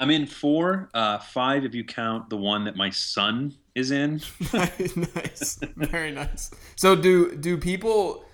I'm 0.00 0.10
in 0.10 0.26
four, 0.26 0.88
uh, 0.94 1.18
five 1.18 1.64
if 1.64 1.74
you 1.74 1.84
count 1.84 2.30
the 2.30 2.36
one 2.36 2.64
that 2.64 2.74
my 2.74 2.88
son 2.88 3.54
is 3.74 3.90
in. 3.90 4.22
nice, 4.52 5.58
very 5.76 6.10
nice. 6.10 6.50
So 6.74 6.96
do 6.96 7.36
do 7.36 7.58
people 7.58 8.24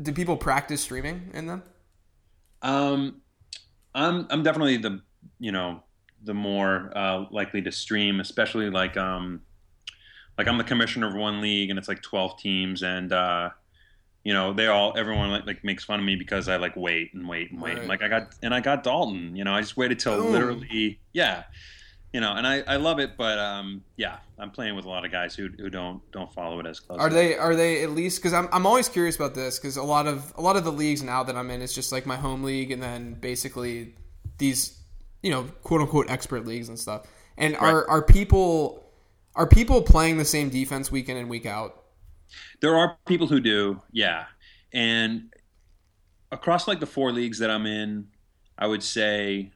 do 0.00 0.12
people 0.12 0.36
practice 0.36 0.82
streaming 0.82 1.30
in 1.32 1.46
them? 1.46 1.62
Um, 2.60 3.22
I'm 3.94 4.26
I'm 4.30 4.42
definitely 4.42 4.76
the 4.76 5.00
you 5.40 5.50
know 5.50 5.82
the 6.22 6.34
more 6.34 6.92
uh, 6.94 7.24
likely 7.30 7.62
to 7.62 7.72
stream, 7.72 8.20
especially 8.20 8.68
like 8.68 8.98
um 8.98 9.40
like 10.38 10.46
I'm 10.46 10.56
the 10.56 10.64
commissioner 10.64 11.08
of 11.08 11.14
one 11.14 11.40
league 11.40 11.70
and 11.70 11.78
it's 11.78 11.88
like 11.88 12.00
12 12.00 12.38
teams 12.38 12.82
and 12.82 13.12
uh, 13.12 13.50
you 14.28 14.34
know 14.34 14.52
they 14.52 14.66
all 14.66 14.92
everyone 14.94 15.30
like, 15.30 15.46
like 15.46 15.64
makes 15.64 15.84
fun 15.84 16.00
of 16.00 16.04
me 16.04 16.14
because 16.14 16.50
I 16.50 16.56
like 16.56 16.76
wait 16.76 17.14
and 17.14 17.26
wait 17.26 17.50
and 17.50 17.62
wait. 17.62 17.70
Right. 17.70 17.78
And, 17.78 17.88
like 17.88 18.02
I 18.02 18.08
got 18.08 18.34
and 18.42 18.54
I 18.54 18.60
got 18.60 18.84
Dalton. 18.84 19.34
You 19.34 19.42
know 19.42 19.54
I 19.54 19.62
just 19.62 19.78
waited 19.78 19.98
till 19.98 20.18
Boom. 20.18 20.32
literally 20.32 21.00
yeah. 21.14 21.44
You 22.12 22.20
know, 22.20 22.32
and 22.34 22.46
I, 22.46 22.62
I 22.66 22.76
love 22.76 23.00
it, 23.00 23.18
but 23.18 23.38
um, 23.38 23.84
yeah, 23.96 24.16
I'm 24.38 24.50
playing 24.50 24.76
with 24.76 24.86
a 24.86 24.88
lot 24.88 25.04
of 25.04 25.12
guys 25.12 25.34
who, 25.34 25.48
who 25.58 25.70
don't 25.70 26.02
don't 26.12 26.30
follow 26.34 26.60
it 26.60 26.66
as 26.66 26.78
closely. 26.78 27.02
Are 27.02 27.08
they 27.08 27.36
are 27.36 27.56
they 27.56 27.82
at 27.82 27.92
least 27.92 28.18
because 28.18 28.34
I'm 28.34 28.50
I'm 28.52 28.66
always 28.66 28.90
curious 28.90 29.16
about 29.16 29.34
this 29.34 29.58
because 29.58 29.78
a 29.78 29.82
lot 29.82 30.06
of 30.06 30.34
a 30.36 30.42
lot 30.42 30.56
of 30.56 30.64
the 30.64 30.72
leagues 30.72 31.02
now 31.02 31.22
that 31.22 31.34
I'm 31.34 31.50
in 31.50 31.62
is 31.62 31.74
just 31.74 31.90
like 31.90 32.04
my 32.04 32.16
home 32.16 32.42
league 32.42 32.70
and 32.70 32.82
then 32.82 33.14
basically 33.14 33.94
these 34.36 34.78
you 35.22 35.30
know 35.30 35.44
quote 35.62 35.80
unquote 35.80 36.10
expert 36.10 36.46
leagues 36.46 36.68
and 36.68 36.78
stuff. 36.78 37.06
And 37.38 37.56
are 37.56 37.88
are 37.88 38.02
people 38.02 38.92
are 39.34 39.46
people 39.46 39.80
playing 39.80 40.18
the 40.18 40.26
same 40.26 40.50
defense 40.50 40.92
week 40.92 41.08
in 41.08 41.16
and 41.16 41.30
week 41.30 41.46
out? 41.46 41.77
There 42.60 42.76
are 42.76 42.96
people 43.06 43.26
who 43.26 43.40
do, 43.40 43.80
yeah. 43.92 44.26
And 44.72 45.32
across 46.30 46.68
like 46.68 46.80
the 46.80 46.86
four 46.86 47.12
leagues 47.12 47.38
that 47.38 47.50
I'm 47.50 47.66
in, 47.66 48.08
I 48.58 48.66
would 48.66 48.82
say, 48.82 49.52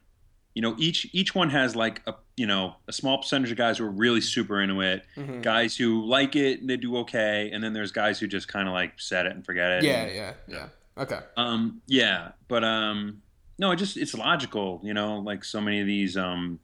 you 0.55 0.61
know, 0.61 0.75
each 0.77 1.09
each 1.13 1.33
one 1.35 1.49
has 1.49 1.75
like 1.75 2.01
a 2.07 2.15
you 2.35 2.47
know 2.47 2.75
a 2.87 2.93
small 2.93 3.17
percentage 3.19 3.51
of 3.51 3.57
guys 3.57 3.77
who 3.77 3.85
are 3.85 3.91
really 3.91 4.21
super 4.21 4.61
into 4.61 4.81
it, 4.81 5.03
Mm-hmm. 5.17 5.41
guys 5.41 5.75
who 5.75 6.03
like 6.05 6.35
it 6.35 6.61
and 6.61 6.69
they 6.69 6.77
do 6.77 6.97
okay, 6.97 7.49
and 7.53 7.63
then 7.63 7.73
there's 7.73 7.91
guys 7.91 8.19
who 8.19 8.27
just 8.27 8.47
kind 8.47 8.67
of 8.67 8.73
like 8.73 8.99
set 8.99 9.25
it 9.25 9.33
and 9.33 9.45
forget 9.45 9.71
it. 9.71 9.83
Yeah, 9.83 10.07
yeah, 10.07 10.33
yeah. 10.47 10.67
Okay. 10.97 11.19
Um, 11.37 11.81
yeah, 11.87 12.33
but 12.47 12.63
um, 12.63 13.21
no, 13.57 13.71
it 13.71 13.77
just 13.77 13.97
it's 13.97 14.13
logical, 14.13 14.79
you 14.83 14.93
know. 14.93 15.17
Like 15.19 15.43
so 15.43 15.59
many 15.59 15.81
of 15.81 15.87
these, 15.87 16.15
um, 16.17 16.59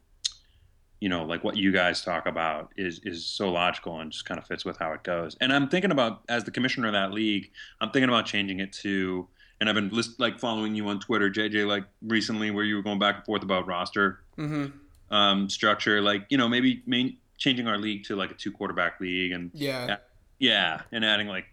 you 0.99 1.07
know, 1.09 1.23
like 1.23 1.43
what 1.43 1.55
you 1.57 1.71
guys 1.71 2.03
talk 2.03 2.25
about 2.25 2.71
is 2.77 2.99
is 3.03 3.25
so 3.25 3.49
logical 3.51 3.99
and 3.99 4.11
just 4.11 4.25
kind 4.25 4.37
of 4.39 4.45
fits 4.45 4.65
with 4.65 4.77
how 4.77 4.91
it 4.93 5.03
goes. 5.03 5.37
And 5.39 5.53
I'm 5.53 5.69
thinking 5.69 5.91
about 5.91 6.21
as 6.27 6.43
the 6.43 6.51
commissioner 6.51 6.87
of 6.87 6.93
that 6.93 7.13
league, 7.13 7.51
I'm 7.79 7.89
thinking 7.91 8.09
about 8.09 8.25
changing 8.25 8.59
it 8.59 8.73
to. 8.83 9.27
And 9.61 9.67
I've 9.67 9.75
been 9.75 9.89
list, 9.89 10.19
like 10.21 10.39
following 10.39 10.73
you 10.73 10.87
on 10.87 10.99
Twitter, 11.01 11.29
JJ, 11.29 11.67
like 11.67 11.83
recently, 12.01 12.49
where 12.49 12.63
you 12.63 12.75
were 12.77 12.81
going 12.81 12.97
back 12.99 13.15
and 13.17 13.25
forth 13.25 13.43
about 13.43 13.67
roster 13.67 14.21
Mm-hmm. 14.37 15.13
um, 15.13 15.49
structure. 15.49 16.01
Like 16.01 16.25
you 16.29 16.37
know, 16.37 16.47
maybe 16.47 16.81
main, 16.85 17.17
changing 17.37 17.67
our 17.67 17.77
league 17.77 18.03
to 18.05 18.15
like 18.15 18.31
a 18.31 18.35
two 18.35 18.51
quarterback 18.51 18.99
league, 19.01 19.31
and 19.33 19.51
Yeah. 19.53 19.97
Yeah, 20.39 20.81
and 20.91 21.05
adding 21.05 21.27
like 21.27 21.45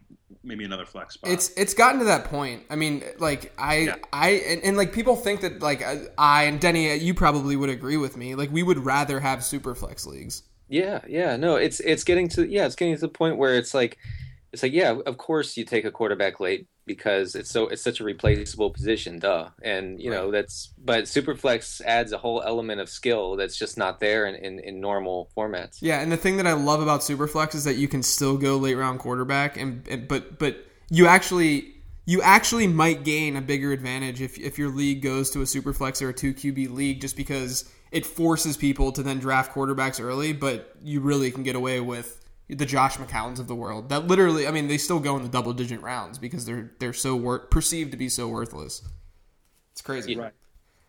maybe 0.43 0.65
another 0.65 0.87
flex 0.87 1.15
spot. 1.15 1.31
It's 1.31 1.51
it's 1.57 1.75
gotten 1.75 1.99
to 1.99 2.07
that 2.07 2.25
point. 2.27 2.63
I 2.71 2.77
mean, 2.77 3.03
like 3.19 3.53
I 3.59 3.77
Yeah. 3.79 3.97
I 4.13 4.31
and, 4.31 4.63
and 4.63 4.77
like 4.77 4.93
people 4.93 5.17
think 5.17 5.41
that 5.43 5.61
like 5.61 5.83
I, 5.83 6.07
I 6.17 6.45
and 6.45 6.61
Denny, 6.61 6.91
uh, 6.91 6.95
you 6.95 7.15
probably 7.15 7.57
would 7.57 7.71
agree 7.71 7.97
with 7.97 8.17
me. 8.17 8.35
Like 8.35 8.51
we 8.53 8.63
would 8.63 8.79
rather 8.79 9.21
have 9.21 9.45
super 9.45 9.75
flex 9.75 10.07
leagues. 10.07 10.43
Yeah, 10.69 11.01
yeah, 11.07 11.37
no, 11.37 11.57
it's 11.57 11.81
it's 11.81 12.03
getting 12.05 12.29
to 12.31 12.47
yeah, 12.47 12.67
it's 12.67 12.75
getting 12.75 12.95
to 12.95 13.01
the 13.01 13.09
point 13.09 13.37
where 13.37 13.55
it's 13.55 13.73
like 13.75 13.99
it's 14.57 14.63
like 14.63 14.73
yeah, 14.73 14.97
of 15.05 15.19
course 15.19 15.55
you 15.59 15.67
take 15.67 15.85
a 15.85 15.91
quarterback 15.91 16.41
late 16.41 16.67
because 16.87 17.35
it's 17.35 17.51
so 17.51 17.69
it's 17.69 17.83
such 17.83 18.01
a 18.01 18.05
replaceable 18.05 18.71
position, 18.71 19.19
duh. 19.19 19.51
And 19.63 20.01
you 20.01 20.11
know 20.11 20.31
that's 20.31 20.73
but 20.79 21.05
Superflex 21.05 21.83
adds 21.83 22.13
a 22.13 22.17
whole 22.17 22.43
element 22.43 22.81
of 22.81 22.89
skill 22.89 23.37
that's 23.37 23.59
just 23.59 23.77
not 23.77 24.01
there 24.01 24.25
in, 24.25 24.35
in, 24.35 24.59
in 24.61 24.81
normal 24.81 25.29
formats. 25.37 25.77
Yeah, 25.83 26.01
and 26.01 26.11
the 26.11 26.17
thing 26.17 26.39
that 26.39 26.47
I 26.47 26.55
love 26.55 26.81
about 26.81 27.01
Superflex 27.01 27.55
is 27.55 27.65
that 27.65 27.77
you 27.77 27.87
can 27.87 28.03
still 28.03 28.39
go 28.39 28.57
late 28.57 28.77
round 28.77 28.99
quarterback, 28.99 29.59
and, 29.59 29.87
and 29.89 30.09
but 30.09 30.39
but 30.39 30.57
you 30.89 31.07
actually 31.07 31.75
you 32.07 32.23
actually 32.23 32.67
might 32.67 33.05
gain 33.05 33.37
a 33.37 33.43
bigger 33.43 33.73
advantage 33.73 34.23
if 34.23 34.39
if 34.39 34.59
your 34.59 34.71
league 34.71 35.03
goes 35.03 35.31
to 35.33 35.43
a 35.43 35.45
Superflex 35.45 36.01
or 36.01 36.09
a 36.09 36.15
two 36.15 36.33
QB 36.33 36.73
league, 36.73 37.03
just 37.03 37.15
because 37.15 37.71
it 37.93 38.07
forces 38.07 38.57
people 38.57 38.91
to 38.93 39.03
then 39.03 39.19
draft 39.19 39.53
quarterbacks 39.53 40.03
early, 40.03 40.33
but 40.33 40.75
you 40.83 41.01
really 41.01 41.31
can 41.31 41.43
get 41.43 41.57
away 41.57 41.79
with 41.79 42.26
the 42.49 42.67
Josh 42.67 42.97
McCowns 42.97 43.39
of 43.39 43.49
the 43.49 43.55
world. 43.55 43.89
That 43.89 44.07
literally, 44.07 44.47
I 44.47 44.51
mean, 44.51 44.69
they 44.69 44.79
still 44.79 45.01
go 45.01 45.17
in 45.17 45.23
the 45.23 45.29
double 45.29 45.53
digit 45.53 45.81
rounds 45.81 46.19
because 46.19 46.45
they're 46.45 46.73
they're 46.79 46.93
so 46.93 47.17
wor- 47.17 47.41
perceived 47.41 47.91
to 47.93 47.97
be 47.97 48.09
so 48.09 48.29
worthless. 48.29 48.83
It's 49.73 49.83
crazy. 49.83 50.15
Yeah. 50.15 50.31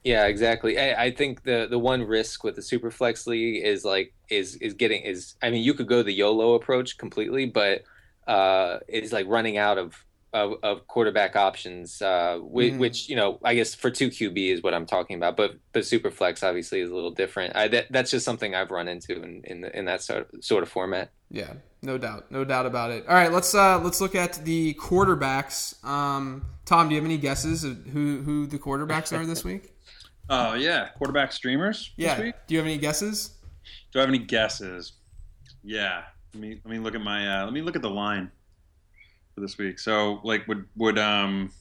Yeah, 0.04 0.28
exactly. 0.28 0.80
I, 0.80 1.06
I 1.06 1.12
think 1.12 1.43
the 1.43 1.67
the 1.70 1.80
one 1.80 2.02
risk 2.04 2.43
with 2.43 2.56
the 2.56 2.62
Superflex 2.62 3.28
league 3.28 3.65
is 3.65 3.84
like 3.84 4.13
is 4.30 4.56
is 4.56 4.74
getting 4.74 5.02
is 5.02 5.36
I 5.41 5.50
mean 5.50 5.63
you 5.63 5.74
could 5.74 5.88
go 5.88 6.02
the 6.02 6.13
YOLO 6.13 6.54
approach 6.54 6.98
completely, 6.98 7.46
but 7.46 7.84
uh, 8.26 8.80
it's 8.88 9.12
like 9.12 9.28
running 9.28 9.58
out 9.58 9.78
of 9.78 10.06
of, 10.34 10.56
of 10.62 10.86
quarterback 10.88 11.36
options, 11.36 12.02
uh, 12.02 12.38
which, 12.42 12.74
Mhm. 12.74 12.78
which 12.80 13.10
you 13.10 13.16
know 13.16 13.40
I 13.44 13.56
guess 13.56 13.74
for 13.74 13.90
two 13.90 14.10
QB 14.10 14.52
is 14.54 14.62
what 14.62 14.74
I'm 14.74 14.86
talking 14.86 15.16
about, 15.16 15.38
but 15.38 15.56
but 15.72 15.84
Superflex 15.84 16.44
obviously 16.48 16.82
is 16.82 16.90
a 16.92 16.96
little 16.96 17.12
different. 17.12 17.56
I, 17.56 17.68
that, 17.70 17.88
that's 17.92 18.12
just 18.12 18.26
something 18.26 18.54
I've 18.54 18.70
run 18.72 18.88
into 18.88 19.22
in 19.22 19.42
in, 19.46 19.62
the, 19.62 19.78
in 19.78 19.86
that 19.86 20.02
sort 20.02 20.28
of, 20.34 20.44
sort 20.44 20.63
of 20.63 20.70
format. 20.70 21.12
Yeah, 21.32 21.54
no 21.82 21.98
doubt, 21.98 22.32
no 22.32 22.44
doubt 22.44 22.66
about 22.66 22.92
it. 22.92 23.08
All 23.08 23.16
right, 23.16 23.32
let's 23.32 23.56
uh 23.56 23.80
let's 23.82 24.02
look 24.02 24.16
at 24.16 24.34
the 24.46 24.74
quarterbacks. 24.76 25.84
Um, 25.86 26.46
Tom, 26.66 26.90
do 26.90 26.96
you 26.96 27.02
have 27.02 27.06
any 27.06 27.18
guesses 27.18 27.63
of 27.63 27.78
who 27.88 28.22
who 28.22 28.48
the 28.48 28.60
quarterbacks 28.60 29.18
are 29.18 29.26
this 29.26 29.44
week? 29.44 29.74
oh 30.30 30.54
yeah, 30.68 30.90
quarterback 30.98 31.32
streamers. 31.32 31.92
Yeah, 31.96 32.16
this 32.16 32.24
week? 32.26 32.36
do 32.48 32.54
you 32.54 32.60
have 32.60 32.68
any 32.68 32.78
guesses? 32.78 33.32
Do 33.94 34.00
I 34.00 34.02
have 34.02 34.10
any 34.10 34.20
guesses? 34.20 34.94
Yeah. 35.63 36.04
Let 36.34 36.42
me 36.42 36.62
let 36.66 36.72
me 36.72 36.80
look 36.80 36.94
at 36.96 37.02
my 37.02 37.42
uh, 37.42 37.46
let 37.46 37.54
me 37.54 37.62
look 37.62 37.76
at 37.78 37.82
the 37.82 37.90
line 37.90 38.30
for 39.38 39.41
this 39.41 39.58
week. 39.60 39.78
So 39.78 40.19
like 40.23 40.47
would 40.47 40.65
would 40.76 40.97
um 40.97 41.52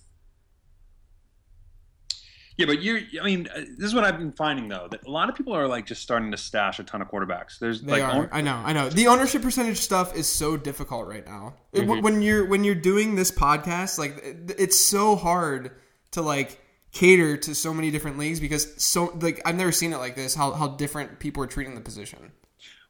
yeah, 2.56 2.64
but 2.64 2.80
you 2.80 3.02
I 3.20 3.24
mean 3.24 3.48
uh, 3.54 3.60
this 3.76 3.86
is 3.88 3.94
what 3.94 4.04
I've 4.04 4.18
been 4.18 4.32
finding 4.32 4.68
though 4.68 4.88
that 4.90 5.06
a 5.06 5.10
lot 5.10 5.28
of 5.28 5.34
people 5.36 5.52
are 5.52 5.68
like 5.68 5.84
just 5.84 6.00
starting 6.00 6.30
to 6.30 6.38
stash 6.38 6.78
a 6.78 6.84
ton 6.84 7.02
of 7.02 7.08
quarterbacks. 7.10 7.58
There's 7.58 7.82
They 7.82 8.00
like 8.00 8.02
are. 8.02 8.12
own- 8.22 8.28
I 8.32 8.40
know. 8.40 8.54
I 8.64 8.72
know. 8.72 8.88
The 8.88 9.08
ownership 9.08 9.42
percentage 9.42 9.76
stuff 9.76 10.16
is 10.16 10.26
so 10.26 10.56
difficult 10.56 11.06
right 11.06 11.26
now. 11.26 11.54
Mm-hmm. 11.74 12.00
when 12.02 12.22
you're 12.22 12.46
when 12.46 12.64
you're 12.64 12.74
doing 12.74 13.14
this 13.14 13.30
podcast, 13.30 13.98
like 13.98 14.22
it's 14.58 14.80
so 14.80 15.16
hard 15.16 15.72
to 16.12 16.22
like 16.22 16.58
cater 16.92 17.36
to 17.36 17.54
so 17.54 17.74
many 17.74 17.90
different 17.90 18.16
leagues 18.16 18.40
because 18.40 18.82
so 18.82 19.12
like 19.20 19.42
I've 19.44 19.56
never 19.56 19.72
seen 19.72 19.92
it 19.92 19.98
like 19.98 20.16
this. 20.16 20.34
How 20.34 20.52
how 20.52 20.68
different 20.68 21.18
people 21.18 21.42
are 21.44 21.46
treating 21.46 21.74
the 21.74 21.82
position. 21.82 22.32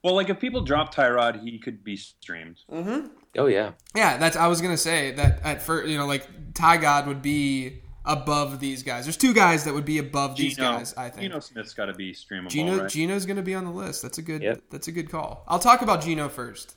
Well 0.07 0.15
like 0.15 0.31
if 0.31 0.39
people 0.39 0.61
drop 0.61 0.95
Tyrod, 0.95 1.43
he 1.43 1.59
could 1.59 1.83
be 1.83 1.97
streamed. 1.97 2.61
Mm-hmm. 2.71 3.09
Oh 3.37 3.47
yeah, 3.47 3.73
Yeah, 3.93 4.19
that's 4.19 4.37
I 4.37 4.47
was 4.47 4.61
gonna 4.61 4.77
say 4.77 5.11
that 5.11 5.41
at 5.43 5.63
first, 5.63 5.89
you 5.89 5.99
know, 5.99 6.07
like 6.07 6.55
Ty 6.55 6.77
God 6.77 7.09
would 7.09 7.23
be 7.23 7.83
above 8.05 8.61
these 8.61 8.85
guys. 8.85 9.05
There's 9.05 9.17
two 9.17 9.35
guys 9.35 9.65
that 9.65 9.75
would 9.75 9.85
be 9.85 9.99
above 9.99 10.37
these 10.37 10.57
guys. 10.57 10.95
I 10.97 11.09
think 11.09 11.23
Geno 11.23 11.41
Smith's 11.41 11.75
got 11.75 11.87
to 11.87 11.93
be 11.93 12.13
streamable, 12.13 12.51
Geno 12.51 12.83
right? 12.83 12.89
Geno's 12.89 13.27
going 13.27 13.37
to 13.37 13.43
be 13.43 13.57
on 13.57 13.65
the 13.65 13.73
list. 13.73 14.01
That's 14.01 14.19
a 14.19 14.23
good. 14.23 14.43
Yep. 14.43 14.63
That's 14.71 14.87
a 14.87 14.93
good 14.93 15.11
call. 15.11 15.43
I'll 15.49 15.59
talk 15.59 15.83
about 15.83 16.03
Geno 16.03 16.29
first, 16.29 16.77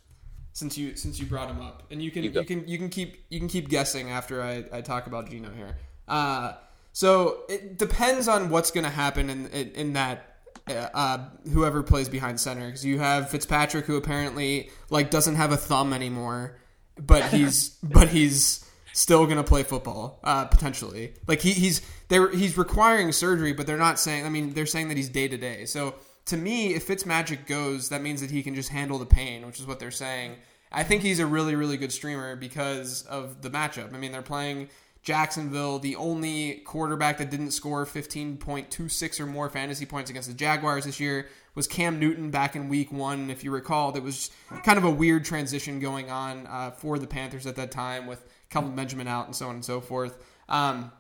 since 0.54 0.76
you 0.76 0.96
since 0.96 1.20
you 1.20 1.28
brought 1.28 1.52
him 1.52 1.62
up, 1.62 1.84
and 1.92 2.02
you 2.02 2.10
can 2.10 2.24
You 2.24 2.32
you, 2.32 2.44
can 2.44 2.68
you 2.68 2.80
can 2.80 2.90
keep 2.90 3.26
you 3.30 3.38
can 3.38 3.48
keep 3.48 3.70
guessing 3.70 4.10
after 4.10 4.42
I, 4.42 4.66
I 4.72 4.82
talk 4.82 5.06
about 5.06 5.30
Geno 5.30 5.52
here. 5.52 5.78
Uh, 6.08 6.54
so 6.94 7.44
it 7.48 7.78
depends 7.78 8.28
on 8.28 8.50
what's 8.50 8.72
going 8.72 8.86
to 8.86 8.90
happen 8.90 9.30
in 9.30 9.46
in, 9.50 9.72
in 9.74 9.94
that. 9.94 10.26
Uh, 10.70 11.30
whoever 11.52 11.84
plays 11.84 12.10
behind 12.10 12.40
center, 12.40 12.66
because 12.66 12.86
you 12.86 13.00
have 13.00 13.30
Fitzpatrick, 13.30 13.86
who 13.86 13.96
apparently 13.96 14.70
like 14.90 15.10
doesn't 15.10 15.36
have 15.36 15.52
a 15.52 15.58
thumb 15.58 15.94
anymore, 15.94 16.58
but 16.98 17.24
he's 17.26 17.70
but 17.84 18.10
he's 18.10 18.66
still 18.94 19.26
gonna 19.26 19.44
play 19.44 19.64
football 19.64 20.20
uh, 20.24 20.46
potentially. 20.46 21.14
Like 21.28 21.42
he, 21.42 21.54
he's 21.54 21.82
they're 22.08 22.30
he's 22.30 22.58
requiring 22.58 23.12
surgery, 23.12 23.54
but 23.54 23.68
they're 23.68 23.78
not 23.78 24.00
saying. 24.00 24.26
I 24.26 24.30
mean, 24.30 24.54
they're 24.54 24.66
saying 24.66 24.90
that 24.90 24.98
he's 24.98 25.10
day 25.10 25.28
to 25.28 25.38
day. 25.38 25.66
So 25.66 25.96
to 26.26 26.38
me, 26.38 26.74
if 26.76 26.88
Fitzmagic 26.88 27.48
goes, 27.48 27.90
that 27.90 28.02
means 28.02 28.22
that 28.22 28.32
he 28.32 28.44
can 28.44 28.56
just 28.56 28.70
handle 28.70 29.00
the 29.00 29.06
pain, 29.06 29.46
which 29.46 29.60
is 29.60 29.66
what 29.66 29.80
they're 29.80 29.92
saying. 29.92 30.36
I 30.72 30.84
think 30.84 31.02
he's 31.02 31.20
a 31.20 31.26
really 31.26 31.56
really 31.56 31.78
good 31.78 31.92
streamer 31.92 32.36
because 32.36 33.04
of 33.04 33.42
the 33.42 33.50
matchup. 33.50 33.94
I 33.94 33.98
mean, 33.98 34.12
they're 34.12 34.22
playing 34.22 34.70
Jacksonville, 35.02 35.80
the 35.80 35.96
only 35.96 36.62
quarterback 36.66 37.18
that 37.18 37.30
didn't 37.30 37.52
score 37.52 37.86
15.26 37.86 39.20
or 39.20 39.26
more 39.26 39.50
fantasy 39.50 39.86
points 39.86 40.10
against 40.10 40.28
the 40.28 40.34
Jaguars 40.34 40.86
this 40.86 41.00
year 41.00 41.28
was 41.56 41.68
Cam 41.68 42.00
Newton 42.00 42.32
back 42.32 42.56
in 42.56 42.70
week 42.70 42.92
one. 42.92 43.30
If 43.30 43.44
you 43.44 43.52
recall, 43.52 43.92
there 43.92 44.02
was 44.02 44.30
kind 44.64 44.78
of 44.78 44.84
a 44.84 44.90
weird 44.90 45.26
transition 45.26 45.80
going 45.80 46.10
on 46.10 46.48
uh, 46.48 46.72
for 46.72 47.00
the 47.00 47.08
Panthers 47.08 47.48
at 47.48 47.56
that 47.56 47.72
time 47.72 48.08
with 48.08 48.24
Kelvin 48.50 48.76
Benjamin 48.76 49.08
out 49.08 49.26
and 49.26 49.36
so 49.36 49.48
on 49.48 49.56
and 49.56 49.66
so 49.66 49.80
forth. 49.80 50.18
Um, 50.48 50.92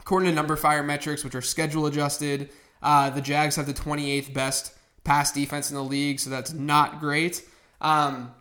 according 0.00 0.34
to 0.34 0.40
numberFire 0.40 0.84
metrics, 0.84 1.24
which 1.24 1.34
are 1.34 1.42
schedule 1.42 1.86
adjusted, 1.86 2.50
uh, 2.82 3.10
the 3.10 3.20
Jags 3.20 3.56
have 3.56 3.66
the 3.66 3.74
28th 3.74 4.32
best 4.32 4.74
pass 5.04 5.32
defense 5.32 5.70
in 5.70 5.76
the 5.76 5.82
league, 5.82 6.20
so 6.20 6.30
that's 6.30 6.52
not 6.52 7.00
great. 7.00 7.42
Um, 7.80 8.32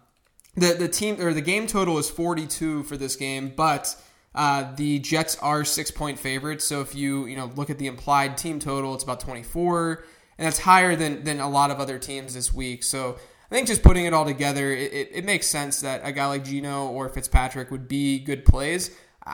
the 0.56 0.74
the 0.74 0.88
team 0.88 1.22
or 1.22 1.34
the 1.34 1.42
game 1.42 1.68
total 1.68 1.98
is 1.98 2.10
42 2.10 2.84
for 2.84 2.98
this 2.98 3.16
game, 3.16 3.54
but 3.56 3.96
uh, 4.36 4.74
the 4.76 5.00
Jets 5.00 5.38
are 5.38 5.66
six 5.66 5.92
point 5.92 6.20
favorites. 6.20 6.66
So 6.66 6.82
if 6.82 6.96
you 6.96 7.26
you 7.26 7.36
know 7.36 7.52
look 7.56 7.70
at 7.70 7.80
the 7.80 7.88
implied 7.88 8.38
team 8.38 8.60
total, 8.60 8.94
it's 8.94 9.04
about 9.04 9.20
24, 9.20 10.04
and 10.38 10.46
that's 10.46 10.60
higher 10.60 10.96
than 10.96 11.24
than 11.24 11.40
a 11.40 11.50
lot 11.50 11.72
of 11.72 11.80
other 11.80 11.98
teams 11.98 12.34
this 12.34 12.54
week. 12.54 12.84
So 12.84 13.18
I 13.50 13.56
think 13.56 13.68
just 13.68 13.82
putting 13.82 14.06
it 14.06 14.14
all 14.14 14.26
together, 14.26 14.72
it, 14.72 14.94
it, 14.94 15.10
it 15.14 15.26
makes 15.26 15.48
sense 15.48 15.82
that 15.82 16.02
a 16.04 16.12
guy 16.12 16.28
like 16.28 16.44
Geno 16.44 16.88
or 16.88 17.10
Fitzpatrick 17.10 17.72
would 17.72 17.88
be 17.88 18.20
good 18.20 18.46
plays. 18.46 18.92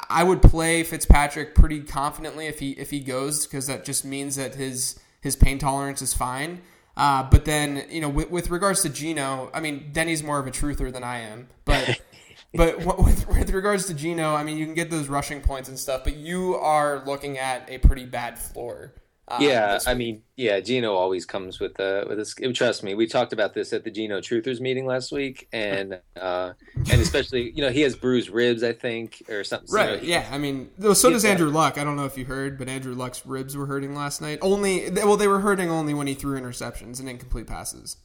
I 0.10 0.24
would 0.24 0.42
play 0.42 0.84
Fitzpatrick 0.84 1.54
pretty 1.54 1.82
confidently 1.82 2.48
if 2.48 2.60
he 2.60 2.72
if 2.72 2.90
he 2.90 3.00
goes 3.00 3.46
because 3.46 3.68
that 3.68 3.86
just 3.86 4.06
means 4.06 4.36
that 4.38 4.56
his 4.56 5.00
his 5.22 5.36
pain 5.36 5.60
tolerance 5.60 6.02
is 6.02 6.14
fine. 6.14 6.62
Uh, 6.96 7.24
but 7.24 7.46
then 7.46 7.86
you 7.90 8.02
know 8.02 8.10
with, 8.10 8.30
with 8.30 8.50
regards 8.50 8.82
to 8.84 8.90
Geno, 8.90 9.50
I 9.54 9.60
mean 9.60 9.90
Denny's 9.92 10.24
more 10.24 10.40
of 10.40 10.48
a 10.48 10.52
truther 10.52 10.92
than 10.94 11.04
I 11.04 11.20
am, 11.20 11.50
but. 11.66 12.00
But 12.54 12.78
with, 13.00 13.28
with 13.28 13.50
regards 13.52 13.86
to 13.88 13.94
Geno, 13.94 14.36
I 14.36 14.44
mean, 14.44 14.58
you 14.58 14.66
can 14.66 14.76
get 14.76 14.89
those 14.92 15.08
rushing 15.08 15.42
points 15.42 15.70
and 15.70 15.78
stuff, 15.80 16.04
but 16.04 16.16
you 16.16 16.56
are 16.56 17.04
looking 17.06 17.38
at 17.38 17.68
a 17.70 17.80
pretty 17.80 18.06
bad 18.06 18.38
floor. 18.38 18.94
uh, 19.28 19.38
Yeah, 19.42 19.80
I 19.88 19.94
mean, 19.96 20.22
yeah, 20.36 20.60
Geno 20.60 20.94
always 20.94 21.26
comes 21.26 21.60
with 21.60 21.80
uh 21.80 22.04
with 22.08 22.18
this. 22.20 22.36
Trust 22.54 22.84
me, 22.84 22.94
we 22.94 23.08
talked 23.08 23.34
about 23.34 23.54
this 23.56 23.72
at 23.74 23.84
the 23.84 23.89
Geno 23.89 24.20
Truthers 24.20 24.60
meeting 24.60 24.86
last 24.86 25.12
week, 25.12 25.48
and 25.54 26.00
uh 26.16 26.54
and 26.92 27.02
especially 27.02 27.52
you 27.56 27.62
know 27.63 27.72
he 27.72 27.82
has 27.82 27.96
bruised 27.96 28.30
ribs, 28.30 28.62
I 28.63 28.74
think, 28.74 29.24
or 29.30 29.44
something. 29.44 29.68
so, 29.70 29.76
Right. 29.78 30.00
he- 30.02 30.12
Yeah. 30.12 30.28
I 30.32 30.38
mean, 30.38 30.70
though, 30.78 30.94
so 30.94 31.10
does 31.10 31.26
Andrew 31.26 31.50
Luck. 31.50 31.78
I 31.80 31.84
don't 31.84 31.96
know 31.96 32.06
if 32.06 32.18
you 32.20 32.26
heard, 32.26 32.58
but 32.60 32.68
Andrew 32.70 32.94
Luck's 32.94 33.26
ribs 33.26 33.56
were 33.58 33.66
hurting 33.66 33.96
last 33.96 34.22
night. 34.22 34.39
Only, 34.44 34.89
well, 34.92 35.18
they 35.18 35.28
were 35.28 35.39
hurting 35.39 35.70
only 35.72 35.94
when 35.96 36.06
he 36.08 36.13
threw 36.13 36.39
interceptions 36.39 37.00
and 37.00 37.08
incomplete 37.10 37.48
passes. 37.48 37.98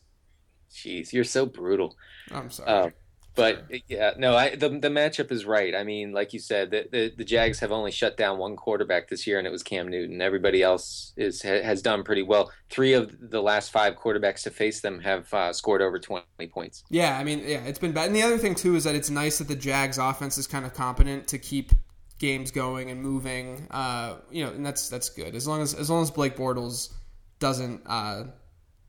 Jeez, 0.72 1.12
you're 1.12 1.24
so 1.24 1.44
brutal. 1.44 1.96
I'm 2.30 2.50
sorry. 2.50 2.68
Um, 2.70 2.92
but 3.38 3.70
yeah, 3.86 4.14
no, 4.18 4.34
I 4.36 4.56
the 4.56 4.68
the 4.68 4.88
matchup 4.88 5.30
is 5.30 5.44
right. 5.44 5.72
I 5.72 5.84
mean, 5.84 6.10
like 6.12 6.32
you 6.32 6.40
said, 6.40 6.72
the, 6.72 6.88
the 6.90 7.12
the 7.18 7.24
Jags 7.24 7.60
have 7.60 7.70
only 7.70 7.92
shut 7.92 8.16
down 8.16 8.36
one 8.36 8.56
quarterback 8.56 9.08
this 9.08 9.28
year, 9.28 9.38
and 9.38 9.46
it 9.46 9.50
was 9.50 9.62
Cam 9.62 9.86
Newton. 9.86 10.20
Everybody 10.20 10.60
else 10.60 11.12
is 11.16 11.40
ha- 11.42 11.62
has 11.62 11.80
done 11.80 12.02
pretty 12.02 12.24
well. 12.24 12.50
Three 12.68 12.94
of 12.94 13.30
the 13.30 13.40
last 13.40 13.70
five 13.70 13.94
quarterbacks 13.94 14.42
to 14.42 14.50
face 14.50 14.80
them 14.80 14.98
have 15.00 15.32
uh, 15.32 15.52
scored 15.52 15.82
over 15.82 16.00
twenty 16.00 16.48
points. 16.48 16.82
yeah. 16.90 17.16
I 17.16 17.22
mean, 17.22 17.38
yeah, 17.38 17.62
it's 17.64 17.78
been 17.78 17.92
bad. 17.92 18.06
And 18.08 18.16
the 18.16 18.22
other 18.22 18.38
thing 18.38 18.56
too 18.56 18.74
is 18.74 18.82
that 18.82 18.96
it's 18.96 19.08
nice 19.08 19.38
that 19.38 19.46
the 19.46 19.56
Jags 19.56 19.98
offense 19.98 20.36
is 20.36 20.48
kind 20.48 20.66
of 20.66 20.74
competent 20.74 21.28
to 21.28 21.38
keep 21.38 21.70
games 22.18 22.50
going 22.50 22.90
and 22.90 23.00
moving. 23.00 23.68
Uh, 23.70 24.16
you 24.32 24.44
know, 24.44 24.50
and 24.50 24.66
that's 24.66 24.88
that's 24.88 25.10
good 25.10 25.36
as 25.36 25.46
long 25.46 25.62
as 25.62 25.74
as 25.74 25.88
long 25.88 26.02
as 26.02 26.10
Blake 26.10 26.36
Bortles 26.36 26.92
doesn't. 27.38 27.82
Uh, 27.86 28.24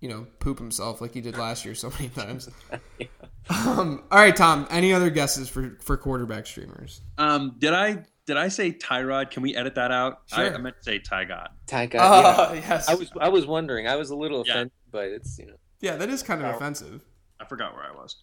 you 0.02 0.08
know, 0.08 0.26
poop 0.40 0.58
himself 0.58 1.02
like 1.02 1.14
he 1.14 1.20
did 1.20 1.38
last 1.38 1.66
year 1.66 1.76
so 1.76 1.90
many 1.90 2.08
times. 2.10 2.50
um, 3.50 4.04
all 4.12 4.20
right, 4.20 4.36
Tom. 4.36 4.68
Any 4.70 4.94
other 4.94 5.10
guesses 5.10 5.50
for 5.50 5.78
for 5.82 5.98
quarterback 5.98 6.46
streamers? 6.46 7.02
Um, 7.18 7.56
did 7.58 7.74
I 7.74 8.06
did 8.26 8.38
I 8.38 8.48
say 8.50 8.72
Tyrod? 8.72 9.32
Can 9.32 9.42
we 9.42 9.56
edit 9.56 9.76
that 9.76 9.92
out? 9.92 10.22
I, 10.32 10.36
Sure. 10.48 10.56
I 10.56 10.58
meant 10.60 10.78
to 10.78 10.84
say 10.84 11.00
Ty 11.00 11.26
God. 11.26 11.50
Ty 11.66 11.88
got, 11.88 12.54
yeah. 12.56 12.62
yes. 12.70 12.88
I 12.90 12.96
was 12.96 13.12
I 13.20 13.30
was 13.30 13.46
wondering. 13.48 13.88
I 13.88 13.96
was 13.96 14.10
a 14.12 14.16
little 14.16 14.44
Yeah. 14.46 14.54
offended, 14.54 14.72
but 14.92 15.06
it's 15.06 15.38
you 15.40 15.48
know. 15.48 15.56
Yeah, 15.82 15.96
that 15.96 16.10
is 16.10 16.22
kind 16.24 16.42
of 16.42 16.54
Oh. 16.54 16.56
offensive. 16.58 17.04
I 17.40 17.46
forgot 17.46 17.74
where 17.74 17.84
I 17.84 17.92
was. 17.96 18.16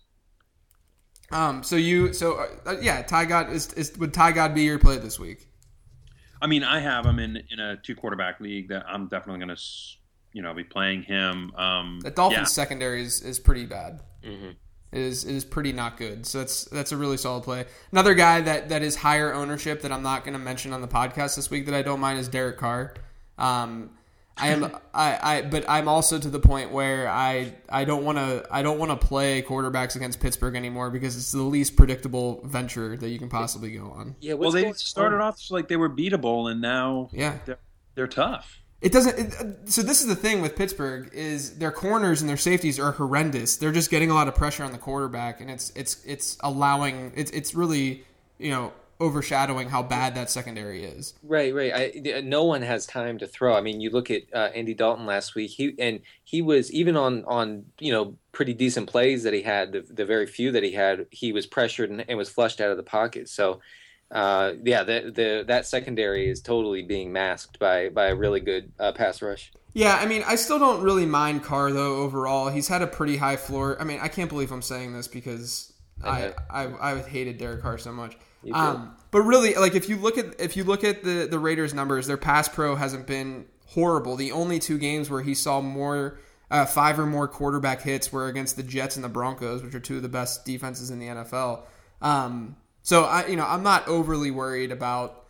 Um, 1.33 1.63
so 1.65 1.75
you, 1.75 2.13
so 2.13 2.35
uh, 2.35 2.47
uh, 2.67 2.77
yeah, 2.81 3.03
Ty 3.03 3.25
God 3.25 3.51
is, 3.51 3.73
is 3.73 3.97
would 3.99 4.15
Ty 4.15 4.31
God 4.33 4.55
be 4.55 4.63
your 4.63 4.79
play 4.79 4.99
this 4.99 5.19
week? 5.19 5.49
I 6.41 6.47
mean, 6.47 6.63
I 6.63 6.79
have 6.81 7.05
him 7.05 7.19
in 7.19 7.39
in 7.51 7.59
a 7.59 7.77
two 7.79 7.97
quarterback 7.97 8.41
league 8.41 8.69
that 8.69 8.85
I'm 8.87 9.09
definitely 9.09 9.45
going 9.45 9.57
to, 9.57 9.63
you 10.35 10.43
know, 10.43 10.55
be 10.55 10.63
playing 10.63 11.03
him. 11.03 11.53
Um, 11.57 11.99
The 12.01 12.11
Dolphins 12.13 12.39
yeah. 12.41 12.45
secondary 12.45 13.03
is, 13.03 13.23
is 13.23 13.41
pretty 13.41 13.67
bad. 13.67 14.03
Mhm. 14.25 14.55
It 14.93 15.01
is 15.01 15.25
it 15.25 15.35
is 15.35 15.45
pretty 15.45 15.73
not 15.73 15.97
good. 15.97 16.27
So 16.27 16.39
that's 16.39 16.65
that's 16.67 16.93
a 16.93 16.97
really 16.97 17.17
solid 17.17 17.43
play. 17.45 17.67
Another 17.93 18.15
guy 18.15 18.41
that 18.41 18.69
that 18.71 18.83
is 18.83 18.97
higher 18.97 19.33
ownership 19.35 19.83
that 19.83 19.93
I'm 19.93 20.03
not 20.03 20.25
going 20.25 20.33
to 20.35 20.39
mention 20.39 20.73
on 20.73 20.81
the 20.81 20.89
podcast 20.89 21.37
this 21.37 21.51
week 21.51 21.67
that 21.67 21.75
I 21.75 21.83
don't 21.83 22.01
mind 22.01 22.19
is 22.19 22.29
Derek 22.29 22.57
Carr. 22.57 22.95
Um, 23.37 23.91
I 24.39 24.49
am 24.49 24.65
I, 24.95 25.19
I 25.39 25.43
but 25.43 25.65
I'm 25.69 25.89
also 25.89 26.19
to 26.19 26.29
the 26.29 26.39
point 26.39 26.71
where 26.71 27.09
I 27.09 27.55
I 27.69 27.85
don't 27.85 28.05
want 28.05 28.19
to 28.19 28.47
I 28.51 28.63
don't 28.63 28.79
want 28.79 28.99
to 28.99 29.07
play 29.07 29.43
quarterbacks 29.43 29.97
against 29.97 30.21
Pittsburgh 30.21 30.55
anymore 30.55 30.91
because 30.91 31.17
it's 31.17 31.33
the 31.33 31.43
least 31.43 31.75
predictable 31.77 32.41
venture 32.45 32.97
that 32.97 33.09
you 33.09 33.19
can 33.19 33.29
possibly 33.29 33.73
go 33.73 33.91
on. 33.91 34.15
Yeah, 34.21 34.35
Well, 34.35 34.51
they 34.53 34.73
started 34.75 35.17
on? 35.17 35.23
off 35.23 35.51
like 35.51 35.69
they 35.69 35.77
were 35.77 35.91
beatable, 35.91 36.51
and 36.51 36.61
now 36.61 37.09
Yeah. 37.13 37.39
they're, 37.45 37.59
they're 37.95 38.07
tough. 38.07 38.61
It 38.87 38.93
doesn't. 38.93 39.19
It, 39.19 39.35
uh, 39.35 39.45
so 39.65 39.83
this 39.83 40.01
is 40.01 40.07
the 40.07 40.15
thing 40.15 40.41
with 40.41 40.55
Pittsburgh 40.55 41.11
is 41.13 41.59
their 41.59 41.73
corners 41.73 42.21
and 42.21 42.31
their 42.31 42.37
safeties 42.37 42.79
are 42.79 42.93
horrendous. 42.93 43.57
They're 43.57 43.73
just 43.73 43.91
getting 43.91 44.13
a 44.13 44.15
lot 44.15 44.29
of 44.29 44.37
pressure 44.37 44.63
on 44.63 44.71
the 44.71 44.79
quarterback, 44.79 45.41
and 45.41 45.51
it's 45.51 45.73
it's 45.75 46.05
it's 46.07 46.39
allowing 46.39 47.11
it's 47.17 47.33
it's 47.33 47.53
really 47.53 48.05
you 48.39 48.53
know 48.53 48.73
overshadowing 49.01 49.71
how 49.71 49.83
bad 49.83 50.15
that 50.15 50.31
secondary 50.31 50.85
is. 50.85 51.15
Right, 51.25 51.53
right. 51.53 51.73
I, 51.75 52.21
no 52.21 52.45
one 52.45 52.63
has 52.63 52.87
time 52.87 53.19
to 53.19 53.27
throw. 53.27 53.57
I 53.57 53.61
mean, 53.61 53.81
you 53.81 53.91
look 53.91 54.09
at 54.09 54.23
uh, 54.33 54.51
Andy 54.55 54.73
Dalton 54.73 55.05
last 55.05 55.35
week. 55.35 55.51
He 55.51 55.75
and 55.81 55.99
he 56.23 56.41
was 56.41 56.71
even 56.71 56.97
on 56.97 57.25
on 57.25 57.65
you 57.81 57.91
know 57.91 58.15
pretty 58.31 58.55
decent 58.55 58.89
plays 58.89 59.25
that 59.25 59.35
he 59.35 59.43
had. 59.43 59.73
The, 59.73 59.81
the 59.81 60.05
very 60.05 60.29
few 60.29 60.53
that 60.53 60.63
he 60.63 60.71
had, 60.71 61.07
he 61.11 61.33
was 61.33 61.45
pressured 61.45 61.91
and, 61.91 62.05
and 62.09 62.17
was 62.17 62.29
flushed 62.29 62.61
out 62.61 62.71
of 62.71 62.77
the 62.77 62.85
pocket. 62.85 63.29
So, 63.29 63.61
uh, 64.11 64.53
yeah, 64.63 64.85
the, 64.85 65.13
the 65.15 65.45
that 65.49 65.67
secondary 65.67 66.29
is 66.29 66.41
totally 66.41 66.83
being 66.83 67.13
masked 67.13 67.59
by 67.59 67.89
by 67.89 68.07
a 68.07 68.15
really 68.15 68.41
good 68.41 68.73
uh, 68.79 68.93
pass 68.93 69.21
rush. 69.21 69.53
Yeah, 69.73 69.97
I 69.97 70.07
mean, 70.07 70.23
I 70.25 70.37
still 70.37 70.59
don't 70.59 70.83
really 70.83 71.07
mind 71.07 71.43
Carr 71.43 71.73
though. 71.73 71.97
Overall, 71.97 72.49
he's 72.49 72.69
had 72.69 72.83
a 72.83 72.87
pretty 72.87 73.17
high 73.17 73.37
floor. 73.37 73.77
I 73.81 73.85
mean, 73.85 73.99
I 74.01 74.09
can't 74.09 74.31
believe 74.31 74.53
I'm 74.53 74.63
saying 74.63 74.93
this 74.93 75.09
because 75.09 75.73
I 76.03 76.35
I, 76.49 76.93
I 76.93 76.99
hated 77.01 77.39
Derek 77.39 77.63
Carr 77.63 77.79
so 77.79 77.93
much. 77.93 78.17
Um, 78.53 78.97
but 79.11 79.23
really, 79.23 79.55
like 79.55 79.75
if 79.75 79.89
you 79.89 79.97
look 79.97 80.19
at 80.19 80.41
if 80.41 80.57
you 80.57 80.65
look 80.65 80.85
at 80.85 81.03
the 81.03 81.27
the 81.29 81.39
Raiders' 81.39 81.75
numbers, 81.75 82.07
their 82.07 82.17
pass 82.17 82.49
pro 82.49 82.77
hasn't 82.77 83.07
been 83.07 83.47
horrible. 83.67 84.17
The 84.17 84.33
only 84.33 84.59
two 84.59 84.79
games 84.79 85.11
where 85.11 85.23
he 85.23 85.35
saw 85.35 85.61
more 85.61 86.21
uh, 86.51 86.65
five 86.65 86.99
or 86.99 87.07
more 87.07 87.27
quarterback 87.27 87.83
hits 87.83 88.13
were 88.13 88.29
against 88.29 88.57
the 88.57 88.63
Jets 88.63 88.97
and 88.97 89.05
the 89.05 89.09
Broncos, 89.09 89.63
which 89.63 89.75
are 89.75 89.81
two 89.81 89.97
of 89.97 90.03
the 90.03 90.09
best 90.09 90.45
defenses 90.45 90.91
in 90.91 91.01
the 91.01 91.07
NFL. 91.07 91.63
Um, 92.01 92.57
so 92.87 93.03
I, 93.03 93.27
you 93.27 93.35
know, 93.35 93.45
I'm 93.45 93.65
not 93.65 93.89
overly 93.89 94.31
worried 94.31 94.71
about 94.71 95.25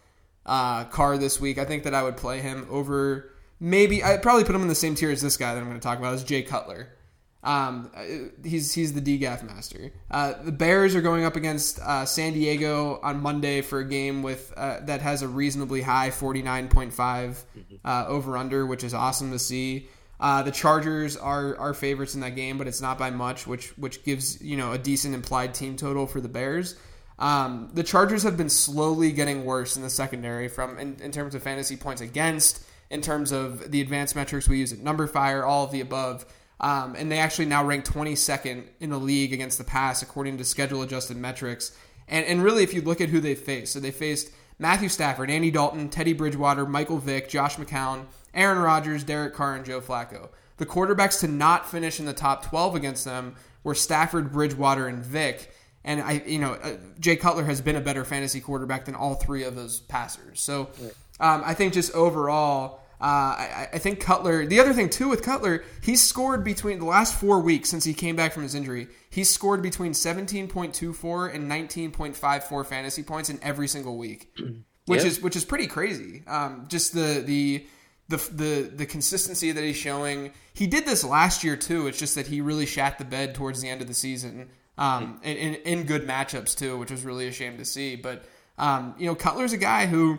uh, 0.45 0.85
Carr 0.85 1.16
this 1.16 1.40
week. 1.40 1.57
I 1.57 1.64
think 1.64 1.85
that 1.85 1.95
I 1.95 2.03
would 2.03 2.19
play 2.19 2.40
him 2.40 2.66
over 2.71 3.31
maybe 3.59 4.05
I'd 4.05 4.23
probably 4.23 4.45
put 4.45 4.55
him 4.55 4.61
in 4.61 4.69
the 4.69 4.75
same 4.75 4.95
tier 4.95 5.11
as 5.11 5.23
this 5.23 5.38
guy 5.38 5.55
that 5.55 5.61
I'm 5.61 5.66
going 5.66 5.81
to 5.81 5.83
talk 5.83 5.99
about 5.99 6.12
is 6.12 6.23
Jay 6.23 6.42
Cutler. 6.42 6.90
Um, 7.42 7.90
uh, 7.95 8.03
he's 8.47 8.75
he's 8.75 8.92
the 8.92 9.01
DGAF 9.01 9.42
master. 9.42 9.90
Uh, 10.11 10.35
the 10.42 10.53
Bears 10.53 10.95
are 10.95 11.01
going 11.01 11.25
up 11.25 11.35
against 11.35 11.79
uh, 11.79 12.05
San 12.05 12.35
Diego 12.35 13.01
on 13.03 13.23
Monday 13.23 13.62
for 13.62 13.79
a 13.79 13.88
game 13.88 14.23
with 14.23 14.53
uh, 14.55 14.81
that 14.83 15.01
has 15.01 15.23
a 15.23 15.29
reasonably 15.29 15.81
high 15.81 16.11
49.5 16.11 17.45
uh, 17.87 18.05
over 18.07 18.37
under, 18.37 18.66
which 18.66 18.85
is 18.85 18.92
awesome 18.92 19.31
to 19.31 19.38
see. 19.38 19.88
Uh, 20.21 20.42
the 20.42 20.51
Chargers 20.51 21.16
are 21.16 21.57
are 21.57 21.73
favorites 21.73 22.14
in 22.14 22.21
that 22.21 22.35
game, 22.35 22.59
but 22.59 22.66
it's 22.66 22.83
not 22.83 22.99
by 22.99 23.09
much, 23.09 23.47
which 23.47 23.69
which 23.79 24.05
gives 24.05 24.42
you 24.42 24.59
know 24.59 24.73
a 24.73 24.79
decent 24.79 25.14
implied 25.14 25.55
team 25.55 25.77
total 25.77 26.07
for 26.07 26.21
the 26.21 26.29
Bears. 26.29 26.75
Um, 27.18 27.70
the 27.72 27.83
Chargers 27.83 28.22
have 28.24 28.37
been 28.37 28.50
slowly 28.50 29.12
getting 29.12 29.44
worse 29.44 29.76
in 29.76 29.83
the 29.83 29.90
secondary 29.90 30.48
from 30.48 30.79
in, 30.79 30.96
in 31.00 31.12
terms 31.12 31.35
of 31.35 31.42
fantasy 31.42 31.76
points 31.76 32.02
against, 32.02 32.62
in 32.90 33.00
terms 33.00 33.33
of 33.33 33.70
the 33.70 33.81
advanced 33.81 34.14
metrics 34.14 34.48
we 34.48 34.59
use 34.59 34.72
at 34.72 34.81
numberFire, 34.81 35.46
all 35.46 35.64
of 35.64 35.72
the 35.72 35.81
above. 35.81 36.26
Um, 36.61 36.94
and 36.96 37.11
they 37.11 37.18
actually 37.18 37.46
now 37.46 37.64
rank 37.64 37.85
22nd 37.85 38.64
in 38.81 38.90
the 38.90 38.98
league 38.98 39.33
against 39.33 39.59
the 39.59 39.64
pass 39.64 40.02
according 40.02 40.38
to 40.38 40.44
schedule 40.44 40.83
adjusted 40.83 41.16
metrics. 41.16 41.76
And, 42.09 42.24
and 42.26 42.42
really, 42.42 42.62
if 42.62 42.72
you 42.72 42.83
look 42.83 43.00
at 43.00 43.09
who 43.09 43.20
they 43.20 43.35
faced, 43.35 43.72
so 43.72 43.81
they 43.81 43.90
faced 43.90 44.31
Matthew 44.59 44.88
Stafford, 44.88 45.31
Andy 45.31 45.50
Dalton, 45.50 45.88
Teddy 45.88 46.12
Bridgewater, 46.12 46.64
Michael 46.64 46.98
Vick, 46.98 47.29
Josh 47.29 47.57
McCown, 47.57 48.07
Aaron 48.33 48.59
Rodgers, 48.59 49.05
Derek 49.05 49.35
Carr, 49.35 49.55
and 49.55 49.64
Joe 49.64 49.81
Flacco. 49.81 50.31
The 50.57 50.66
quarterbacks 50.66 51.20
to 51.20 51.29
not 51.29 51.70
finish 51.70 52.00
in 52.00 52.07
the 52.07 52.14
top 52.14 52.46
12 52.46 52.74
against 52.74 53.05
them 53.05 53.35
were 53.62 53.74
Stafford, 53.74 54.33
Bridgewater, 54.33 54.87
and 54.87 55.05
Vick. 55.05 55.55
And 55.87 56.03
I, 56.03 56.20
you 56.27 56.40
know, 56.40 56.55
uh, 56.55 56.77
Jay 56.99 57.16
Cutler 57.16 57.44
has 57.44 57.61
been 57.61 57.77
a 57.77 57.81
better 57.81 58.05
fantasy 58.05 58.40
quarterback 58.40 58.85
than 58.85 58.96
all 58.96 59.14
three 59.14 59.44
of 59.44 59.55
those 59.55 59.79
passers. 59.81 60.40
So 60.40 60.68
um, 61.20 61.42
I 61.44 61.55
think 61.55 61.72
just 61.72 61.94
overall, 61.94 62.81
uh, 63.01 63.05
I, 63.05 63.68
I, 63.75 63.79
think 63.79 64.01
Cutler. 64.01 64.46
The 64.46 64.59
other 64.59 64.72
thing 64.72 64.90
too 64.90 65.09
with 65.09 65.22
Cutler, 65.22 65.62
he's 65.83 66.03
scored 66.03 66.42
between 66.42 66.81
the 66.81 66.87
last 66.87 67.14
four 67.14 67.40
weeks 67.40 67.68
since 67.68 67.85
he 67.85 67.94
came 67.94 68.16
back 68.16 68.33
from 68.33 68.42
his 68.42 68.55
injury. 68.55 68.88
He's 69.11 69.33
scored 69.33 69.62
between 69.62 69.92
17.24 69.92 71.35
and 71.35 71.51
19.54 71.51 72.66
fantasy 72.66 73.03
points 73.03 73.31
in 73.31 73.38
every 73.42 73.68
single 73.68 73.96
week, 73.96 74.35
which 74.87 75.05
is 75.05 75.20
which 75.20 75.37
is 75.37 75.44
pretty 75.44 75.66
crazy. 75.66 76.25
Um, 76.27 76.66
just 76.68 76.94
the 76.94 77.22
the 77.25 77.66
the 78.09 78.16
the 78.33 78.70
the 78.75 78.87
consistency 78.87 79.53
that 79.53 79.62
he's 79.62 79.77
showing. 79.77 80.33
He 80.55 80.66
did 80.66 80.87
this 80.87 81.05
last 81.05 81.44
year 81.44 81.57
too. 81.57 81.87
It's 81.87 81.99
just 81.99 82.14
that 82.14 82.27
he 82.27 82.40
really 82.40 82.66
shat 82.66 82.99
the 82.99 83.05
bed 83.05 83.35
towards 83.35 83.61
the 83.61 83.68
end 83.68 83.83
of 83.83 83.88
the 83.88 83.94
season, 83.94 84.49
um, 84.79 85.21
in, 85.23 85.37
in, 85.37 85.55
in 85.55 85.83
good 85.85 86.07
matchups 86.07 86.57
too, 86.57 86.79
which 86.79 86.91
was 86.91 87.05
really 87.05 87.29
a 87.29 87.33
shame 87.33 87.59
to 87.59 87.65
see. 87.65 87.97
But 87.97 88.25
um, 88.59 88.95
you 88.99 89.07
know, 89.07 89.15
Cutler's 89.15 89.53
a 89.53 89.59
guy 89.59 89.87
who 89.87 90.19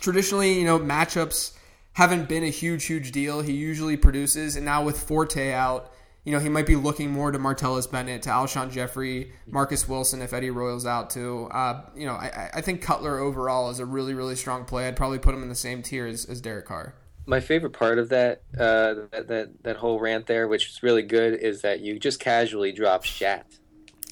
traditionally, 0.00 0.58
you 0.58 0.64
know, 0.64 0.78
matchups 0.78 1.52
haven't 1.92 2.28
been 2.28 2.44
a 2.44 2.50
huge, 2.50 2.84
huge 2.84 3.12
deal. 3.12 3.40
He 3.40 3.52
usually 3.52 3.96
produces, 3.96 4.56
and 4.56 4.64
now 4.64 4.84
with 4.84 4.98
Forte 4.98 5.52
out, 5.52 5.92
you 6.24 6.32
know, 6.32 6.40
he 6.40 6.48
might 6.48 6.66
be 6.66 6.74
looking 6.74 7.10
more 7.10 7.30
to 7.30 7.38
Martellus 7.38 7.90
Bennett, 7.90 8.22
to 8.22 8.30
Alshon 8.30 8.72
Jeffery, 8.72 9.32
Marquess 9.46 9.88
Wilson 9.88 10.20
if 10.20 10.32
Eddie 10.32 10.50
Royal's 10.50 10.84
out 10.84 11.08
too. 11.08 11.48
Uh, 11.52 11.82
you 11.94 12.04
know, 12.04 12.14
I, 12.14 12.50
I, 12.54 12.60
think 12.62 12.82
Cutler 12.82 13.18
overall 13.18 13.70
is 13.70 13.78
a 13.78 13.86
really, 13.86 14.12
really 14.12 14.34
strong 14.34 14.64
play. 14.64 14.88
I'd 14.88 14.96
probably 14.96 15.20
put 15.20 15.36
him 15.36 15.42
in 15.44 15.48
the 15.48 15.54
same 15.54 15.82
tier 15.82 16.04
as, 16.04 16.24
as 16.24 16.40
Derek 16.40 16.66
Carr. 16.66 16.96
My 17.26 17.40
favorite 17.40 17.72
part 17.72 17.98
of 17.98 18.08
that, 18.10 18.42
uh, 18.56 18.94
that 19.10 19.28
that 19.28 19.62
that 19.62 19.76
whole 19.76 19.98
rant 19.98 20.26
there, 20.26 20.46
which 20.46 20.68
is 20.68 20.82
really 20.82 21.02
good, 21.02 21.34
is 21.34 21.62
that 21.62 21.80
you 21.80 21.98
just 21.98 22.20
casually 22.20 22.72
drop 22.72 23.04
Shat. 23.04 23.46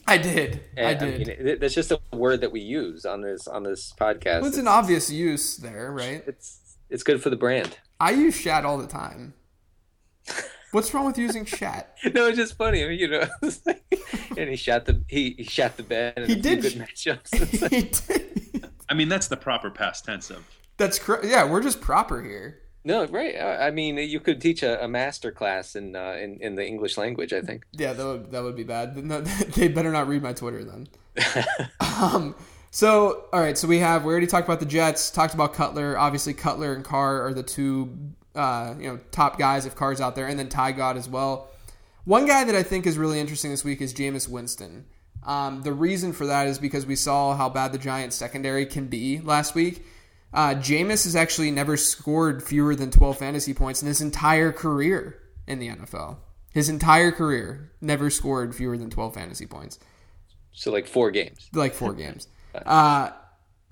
I 0.07 0.19
did. 0.19 0.61
And, 0.77 0.87
I 0.87 0.95
did. 0.95 1.31
I 1.31 1.43
mean, 1.43 1.59
that's 1.61 1.75
just 1.75 1.91
a 1.93 2.01
word 2.13 2.43
that 2.43 2.53
we 2.53 2.61
use 2.61 3.07
on 3.07 3.23
this 3.23 3.47
on 3.47 3.63
this 3.63 3.95
podcast. 3.99 4.41
Well, 4.41 4.47
it's, 4.47 4.49
it's 4.49 4.59
an 4.59 4.69
obvious 4.69 5.11
use 5.11 5.57
there, 5.57 5.93
right? 5.93 6.23
It's 6.27 6.77
it's 6.91 7.03
good 7.03 7.23
for 7.23 7.31
the 7.31 7.37
brand. 7.37 7.79
I 8.01 8.11
use 8.11 8.37
Shat 8.37 8.65
all 8.65 8.79
the 8.79 8.87
time. 8.87 9.35
What's 10.73 10.93
wrong 10.93 11.07
with 11.07 11.19
using 11.19 11.45
Shat? 11.45 11.97
no, 12.15 12.27
it's 12.27 12.37
just 12.37 12.57
funny. 12.57 12.85
I 12.85 12.89
mean, 12.89 12.99
you 12.99 13.09
know, 13.09 13.25
and 14.37 14.51
he 14.51 14.57
shot 14.57 14.85
the 14.87 15.03
he, 15.09 15.35
he 15.39 15.45
shot 15.45 15.77
the 15.77 15.85
bed. 15.85 16.15
And 16.17 16.27
he 16.27 16.35
did 16.35 16.63
good 16.63 16.73
matchups. 16.73 17.33
he 17.71 17.83
did. 17.83 18.69
I 18.89 18.95
mean, 18.95 19.09
that's 19.09 19.29
the 19.29 19.37
proper 19.37 19.71
past 19.71 20.05
tense 20.05 20.31
of. 20.31 20.45
That's 20.77 20.99
correct. 20.99 21.25
Yeah, 21.25 21.49
we're 21.49 21.63
just 21.63 21.81
proper 21.81 22.21
here. 22.21 22.61
No, 22.87 23.07
right. 23.07 23.41
I 23.41 23.71
mean, 23.71 23.97
you 23.97 24.21
could 24.21 24.43
teach 24.43 24.63
a, 24.63 24.85
a 24.85 24.89
master 24.89 25.33
class 25.33 25.75
in, 25.75 25.97
uh, 25.97 26.19
in 26.21 26.39
in 26.41 26.55
the 26.55 26.67
English 26.67 26.99
language. 26.99 27.33
I 27.33 27.41
think. 27.41 27.65
Yeah, 27.73 27.95
that 27.95 28.05
would 28.05 28.31
that 28.31 28.43
would 28.43 28.57
be 28.57 28.65
bad. 28.65 28.97
No, 29.03 29.21
they 29.57 29.69
better 29.69 29.91
not 29.91 30.07
read 30.07 30.23
my 30.23 30.35
Twitter 30.35 30.63
then. 30.65 30.89
um, 31.81 32.35
so, 32.71 33.25
all 33.33 33.41
right. 33.41 33.57
So 33.57 33.67
we 33.67 33.79
have 33.79 34.05
we 34.05 34.13
already 34.13 34.27
talked 34.27 34.47
about 34.47 34.61
the 34.61 34.67
Jets. 34.67 35.11
Talked 35.11 35.33
about 35.33 35.55
Cutler. 35.55 35.97
Obviously, 35.97 36.35
Cutler 36.35 36.75
and 36.75 36.85
Carr 36.85 37.27
are 37.27 37.33
the 37.33 37.43
two 37.43 37.97
uh, 38.35 38.75
you 38.79 38.89
know 38.89 38.99
top 39.11 39.39
guys 39.39 39.65
if 39.65 39.75
Carr's 39.75 40.01
out 40.01 40.15
there, 40.15 40.27
and 40.27 40.39
then 40.39 40.51
Ty 40.51 40.73
God 40.73 40.99
as 40.99 41.09
well. 41.09 41.49
One 42.05 42.27
guy 42.27 42.45
that 42.45 42.55
I 42.55 42.63
think 42.63 42.87
is 42.87 42.99
really 42.99 43.19
interesting 43.19 43.51
this 43.51 43.65
week 43.65 43.81
is 43.81 43.95
Jameis 43.95 44.29
Winston. 44.29 44.85
Um, 45.25 45.63
the 45.63 45.73
reason 45.73 46.13
for 46.13 46.27
that 46.27 46.49
is 46.49 46.59
because 46.59 46.85
we 46.85 46.97
saw 46.97 47.35
how 47.35 47.49
bad 47.49 47.73
the 47.73 47.79
Giants 47.79 48.15
secondary 48.15 48.67
can 48.67 48.89
be 48.89 49.21
last 49.21 49.55
week. 49.55 49.87
Uh, 50.35 50.57
Jameis 50.57 51.05
has 51.05 51.15
actually 51.15 51.53
never 51.53 51.77
scored 51.77 52.43
fewer 52.43 52.75
than 52.75 52.91
12 52.91 53.19
fantasy 53.19 53.55
points 53.55 53.83
in 53.83 53.89
his 53.89 54.01
entire 54.01 54.51
career 54.51 55.17
in 55.47 55.61
the 55.61 55.69
NFL. 55.69 56.17
His 56.53 56.69
entire 56.69 57.13
career 57.13 57.71
never 57.81 58.11
scored 58.11 58.55
fewer 58.55 58.77
than 58.77 58.91
12 58.91 59.15
fantasy 59.15 59.47
points. 59.47 59.79
So 60.53 60.73
like 60.73 60.89
four 60.89 61.13
games. 61.13 61.49
Like 61.53 61.73
four 61.73 61.93
games. 61.95 62.27
Uh, 62.55 63.11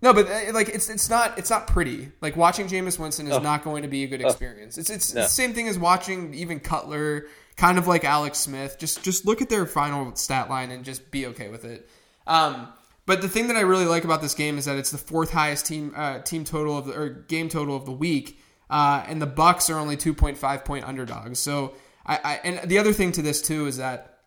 no, 0.03 0.13
but 0.13 0.29
uh, 0.29 0.53
like 0.53 0.69
it's 0.69 0.89
it's 0.89 1.11
not 1.11 1.39
it's 1.39 1.51
not 1.51 1.67
pretty. 1.69 2.11
Like 2.21 2.37
watching 2.37 2.67
Jameis 2.67 2.99
Winston 2.99 3.27
is 3.27 3.35
oh. 3.35 3.41
not 3.41 3.63
going 3.63 3.83
to 3.83 3.89
be 3.89 4.05
a 4.05 4.09
good 4.09 4.23
oh. 4.23 4.29
experience. 4.29 4.79
It's 4.79 4.91
it's 4.91 5.15
no. 5.15 5.23
the 5.23 5.29
same 5.29 5.55
thing 5.55 5.69
as 5.69 5.79
watching 5.79 6.35
even 6.35 6.61
Cutler, 6.61 7.27
kind 7.57 7.79
of 7.79 7.87
like 7.87 8.05
Alex 8.05 8.39
Smith. 8.39 8.79
Just 8.79 9.03
just 9.03 9.25
look 9.25 9.43
at 9.43 9.49
their 9.49 9.67
final 9.67 10.15
stat 10.17 10.51
line 10.51 10.71
and 10.73 10.85
just 10.85 11.11
be 11.11 11.27
okay 11.27 11.49
with 11.49 11.65
it. 11.65 11.89
Um, 12.27 12.69
but 13.07 13.23
the 13.23 13.29
thing 13.29 13.49
that 13.49 13.57
I 13.57 13.61
really 13.61 13.87
like 13.87 14.05
about 14.05 14.23
this 14.23 14.35
game 14.35 14.59
is 14.59 14.65
that 14.67 14.77
it's 14.77 14.91
the 14.91 14.99
fourth 14.99 15.31
highest 15.31 15.67
team 15.67 15.93
uh, 15.97 16.21
team 16.21 16.45
total 16.45 16.79
of 16.79 16.87
the 16.87 16.99
or 16.99 17.09
game 17.09 17.49
total 17.49 17.77
of 17.77 17.85
the 17.85 17.93
week, 17.93 18.39
uh, 18.71 19.05
and 19.07 19.21
the 19.21 19.27
Bucs 19.27 19.73
are 19.75 19.79
only 19.79 19.97
two 19.97 20.15
point 20.15 20.39
five 20.39 20.65
point 20.65 20.85
underdogs. 20.87 21.39
So 21.39 21.75
I, 22.07 22.21
I 22.23 22.35
and 22.45 22.69
the 22.69 22.79
other 22.79 22.93
thing 22.93 23.13
to 23.13 23.23
this 23.23 23.43
too 23.43 23.67
is 23.67 23.79
that 23.79 24.21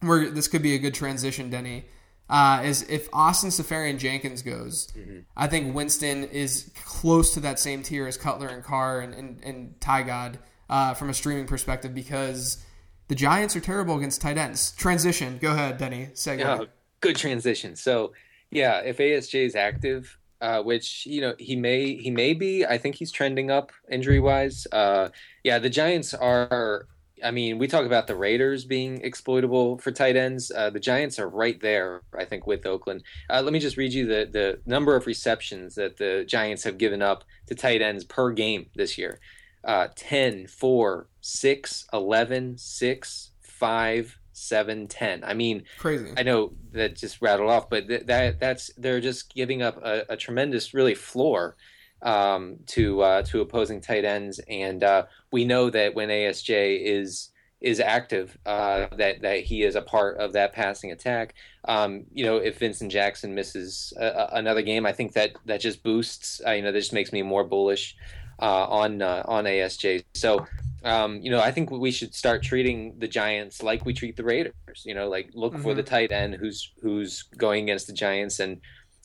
where 0.00 0.30
this 0.30 0.48
could 0.48 0.62
be 0.62 0.74
a 0.74 0.78
good 0.78 0.94
transition, 0.94 1.50
Denny 1.50 1.84
uh, 2.30 2.62
is 2.64 2.82
if 2.88 3.08
Austin 3.12 3.50
Seferian-Jenkins 3.50 4.42
goes, 4.42 4.88
mm-hmm. 4.96 5.18
I 5.36 5.48
think 5.48 5.74
Winston 5.74 6.24
is 6.24 6.70
close 6.84 7.34
to 7.34 7.40
that 7.40 7.58
same 7.58 7.82
tier 7.82 8.06
as 8.06 8.16
Cutler 8.16 8.46
and 8.46 8.62
Carr 8.62 9.00
and, 9.00 9.12
and, 9.12 9.44
and 9.44 9.80
Ty 9.80 10.04
God 10.04 10.38
uh, 10.70 10.94
from 10.94 11.10
a 11.10 11.14
streaming 11.14 11.46
perspective 11.46 11.92
because 11.92 12.64
the 13.08 13.16
Giants 13.16 13.56
are 13.56 13.60
terrible 13.60 13.96
against 13.96 14.20
tight 14.20 14.38
ends. 14.38 14.70
Transition. 14.72 15.38
Go 15.38 15.50
ahead, 15.50 15.78
Denny. 15.78 16.10
Segue. 16.14 16.38
Yeah, 16.38 16.64
good 17.00 17.16
transition. 17.16 17.76
So, 17.76 18.12
yeah, 18.50 18.80
if 18.80 18.98
ASJ 18.98 19.46
is 19.46 19.54
active, 19.54 20.16
uh, 20.40 20.62
which 20.62 21.04
you 21.06 21.20
know 21.20 21.34
he 21.38 21.54
may 21.54 21.96
he 21.96 22.10
may 22.10 22.32
be. 22.32 22.64
I 22.64 22.78
think 22.78 22.96
he's 22.96 23.12
trending 23.12 23.50
up 23.50 23.72
injury 23.90 24.20
wise. 24.20 24.66
Uh, 24.72 25.10
yeah, 25.44 25.58
the 25.58 25.68
Giants 25.68 26.14
are 26.14 26.86
I 27.22 27.30
mean, 27.30 27.58
we 27.58 27.66
talk 27.66 27.84
about 27.84 28.06
the 28.06 28.16
Raiders 28.16 28.64
being 28.64 29.02
exploitable 29.02 29.78
for 29.78 29.90
tight 29.90 30.16
ends. 30.16 30.50
Uh, 30.50 30.70
the 30.70 30.80
Giants 30.80 31.18
are 31.18 31.28
right 31.28 31.60
there, 31.60 32.02
I 32.16 32.24
think, 32.24 32.46
with 32.46 32.66
Oakland. 32.66 33.02
Uh, 33.28 33.42
let 33.42 33.52
me 33.52 33.58
just 33.58 33.76
read 33.76 33.92
you 33.92 34.06
the, 34.06 34.28
the 34.30 34.60
number 34.66 34.96
of 34.96 35.06
receptions 35.06 35.74
that 35.74 35.96
the 35.96 36.24
Giants 36.26 36.64
have 36.64 36.78
given 36.78 37.02
up 37.02 37.24
to 37.46 37.54
tight 37.54 37.82
ends 37.82 38.04
per 38.04 38.30
game 38.30 38.66
this 38.74 38.98
year 38.98 39.20
uh, 39.64 39.88
10, 39.94 40.46
4, 40.46 41.06
6, 41.20 41.86
11, 41.92 42.58
6, 42.58 43.30
5, 43.40 44.19
7, 44.40 44.88
10. 44.88 45.24
I 45.24 45.34
mean, 45.34 45.64
crazy. 45.78 46.12
I 46.16 46.22
know 46.22 46.52
that 46.72 46.96
just 46.96 47.20
rattled 47.20 47.50
off, 47.50 47.68
but 47.70 47.88
th- 47.88 48.06
that 48.06 48.40
that's 48.40 48.70
they're 48.76 49.00
just 49.00 49.34
giving 49.34 49.62
up 49.62 49.78
a, 49.84 50.04
a 50.08 50.16
tremendous, 50.16 50.74
really, 50.74 50.94
floor 50.94 51.56
um, 52.02 52.56
to 52.66 53.00
uh, 53.02 53.22
to 53.22 53.40
opposing 53.40 53.80
tight 53.80 54.04
ends, 54.04 54.40
and 54.48 54.82
uh, 54.82 55.04
we 55.32 55.44
know 55.44 55.70
that 55.70 55.94
when 55.94 56.08
ASJ 56.08 56.80
is 56.82 57.30
is 57.60 57.78
active, 57.78 58.38
uh, 58.46 58.86
that 58.96 59.22
that 59.22 59.40
he 59.40 59.62
is 59.62 59.74
a 59.74 59.82
part 59.82 60.16
of 60.16 60.32
that 60.32 60.52
passing 60.52 60.92
attack. 60.92 61.34
Um, 61.66 62.04
you 62.12 62.24
know, 62.24 62.36
if 62.38 62.58
Vincent 62.58 62.90
Jackson 62.90 63.34
misses 63.34 63.92
a, 63.98 64.28
another 64.32 64.62
game, 64.62 64.86
I 64.86 64.92
think 64.92 65.12
that 65.12 65.32
that 65.44 65.60
just 65.60 65.82
boosts. 65.82 66.40
Uh, 66.46 66.52
you 66.52 66.62
know, 66.62 66.72
that 66.72 66.78
just 66.78 66.92
makes 66.92 67.12
me 67.12 67.22
more 67.22 67.44
bullish 67.44 67.96
uh, 68.40 68.66
on 68.66 69.02
uh, 69.02 69.22
on 69.26 69.44
ASJ. 69.44 70.04
So. 70.14 70.46
Um, 70.82 71.20
you 71.20 71.30
know, 71.30 71.40
I 71.40 71.50
think 71.50 71.70
we 71.70 71.90
should 71.90 72.14
start 72.14 72.42
treating 72.42 72.98
the 72.98 73.08
Giants 73.08 73.62
like 73.62 73.84
we 73.84 73.92
treat 73.92 74.16
the 74.16 74.24
Raiders. 74.24 74.54
You 74.84 74.94
know, 74.94 75.08
like 75.08 75.30
look 75.34 75.52
mm-hmm. 75.52 75.62
for 75.62 75.74
the 75.74 75.82
tight 75.82 76.12
end 76.12 76.34
who's 76.34 76.72
who's 76.82 77.24
going 77.36 77.64
against 77.64 77.86
the 77.86 77.92
Giants 77.92 78.40
and 78.40 78.60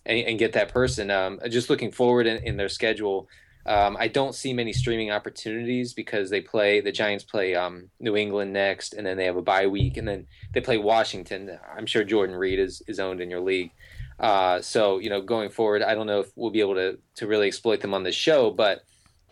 and, 0.05 0.19
and 0.19 0.39
get 0.39 0.53
that 0.53 0.69
person. 0.69 1.11
Um, 1.11 1.39
just 1.49 1.69
looking 1.69 1.91
forward 1.91 2.27
in, 2.27 2.37
in 2.43 2.57
their 2.57 2.69
schedule, 2.69 3.27
um, 3.65 3.97
I 3.99 4.07
don't 4.07 4.35
see 4.35 4.53
many 4.53 4.73
streaming 4.73 5.11
opportunities 5.11 5.93
because 5.93 6.29
they 6.29 6.41
play 6.41 6.81
the 6.81 6.91
Giants 6.91 7.23
play 7.23 7.55
um, 7.55 7.89
New 7.99 8.15
England 8.15 8.53
next, 8.53 8.93
and 8.93 9.05
then 9.05 9.17
they 9.17 9.25
have 9.25 9.37
a 9.37 9.41
bye 9.41 9.67
week, 9.67 9.97
and 9.97 10.07
then 10.07 10.27
they 10.53 10.61
play 10.61 10.77
Washington. 10.77 11.57
I'm 11.75 11.87
sure 11.87 12.03
Jordan 12.03 12.35
Reed 12.35 12.59
is, 12.59 12.83
is 12.87 12.99
owned 12.99 13.21
in 13.21 13.29
your 13.29 13.41
league. 13.41 13.71
Uh, 14.19 14.61
so 14.61 14.99
you 14.99 15.09
know, 15.09 15.21
going 15.21 15.49
forward, 15.49 15.81
I 15.81 15.95
don't 15.95 16.07
know 16.07 16.19
if 16.19 16.31
we'll 16.35 16.51
be 16.51 16.61
able 16.61 16.75
to 16.75 16.99
to 17.15 17.27
really 17.27 17.47
exploit 17.47 17.81
them 17.81 17.93
on 17.93 18.03
this 18.03 18.15
show, 18.15 18.51
but 18.51 18.83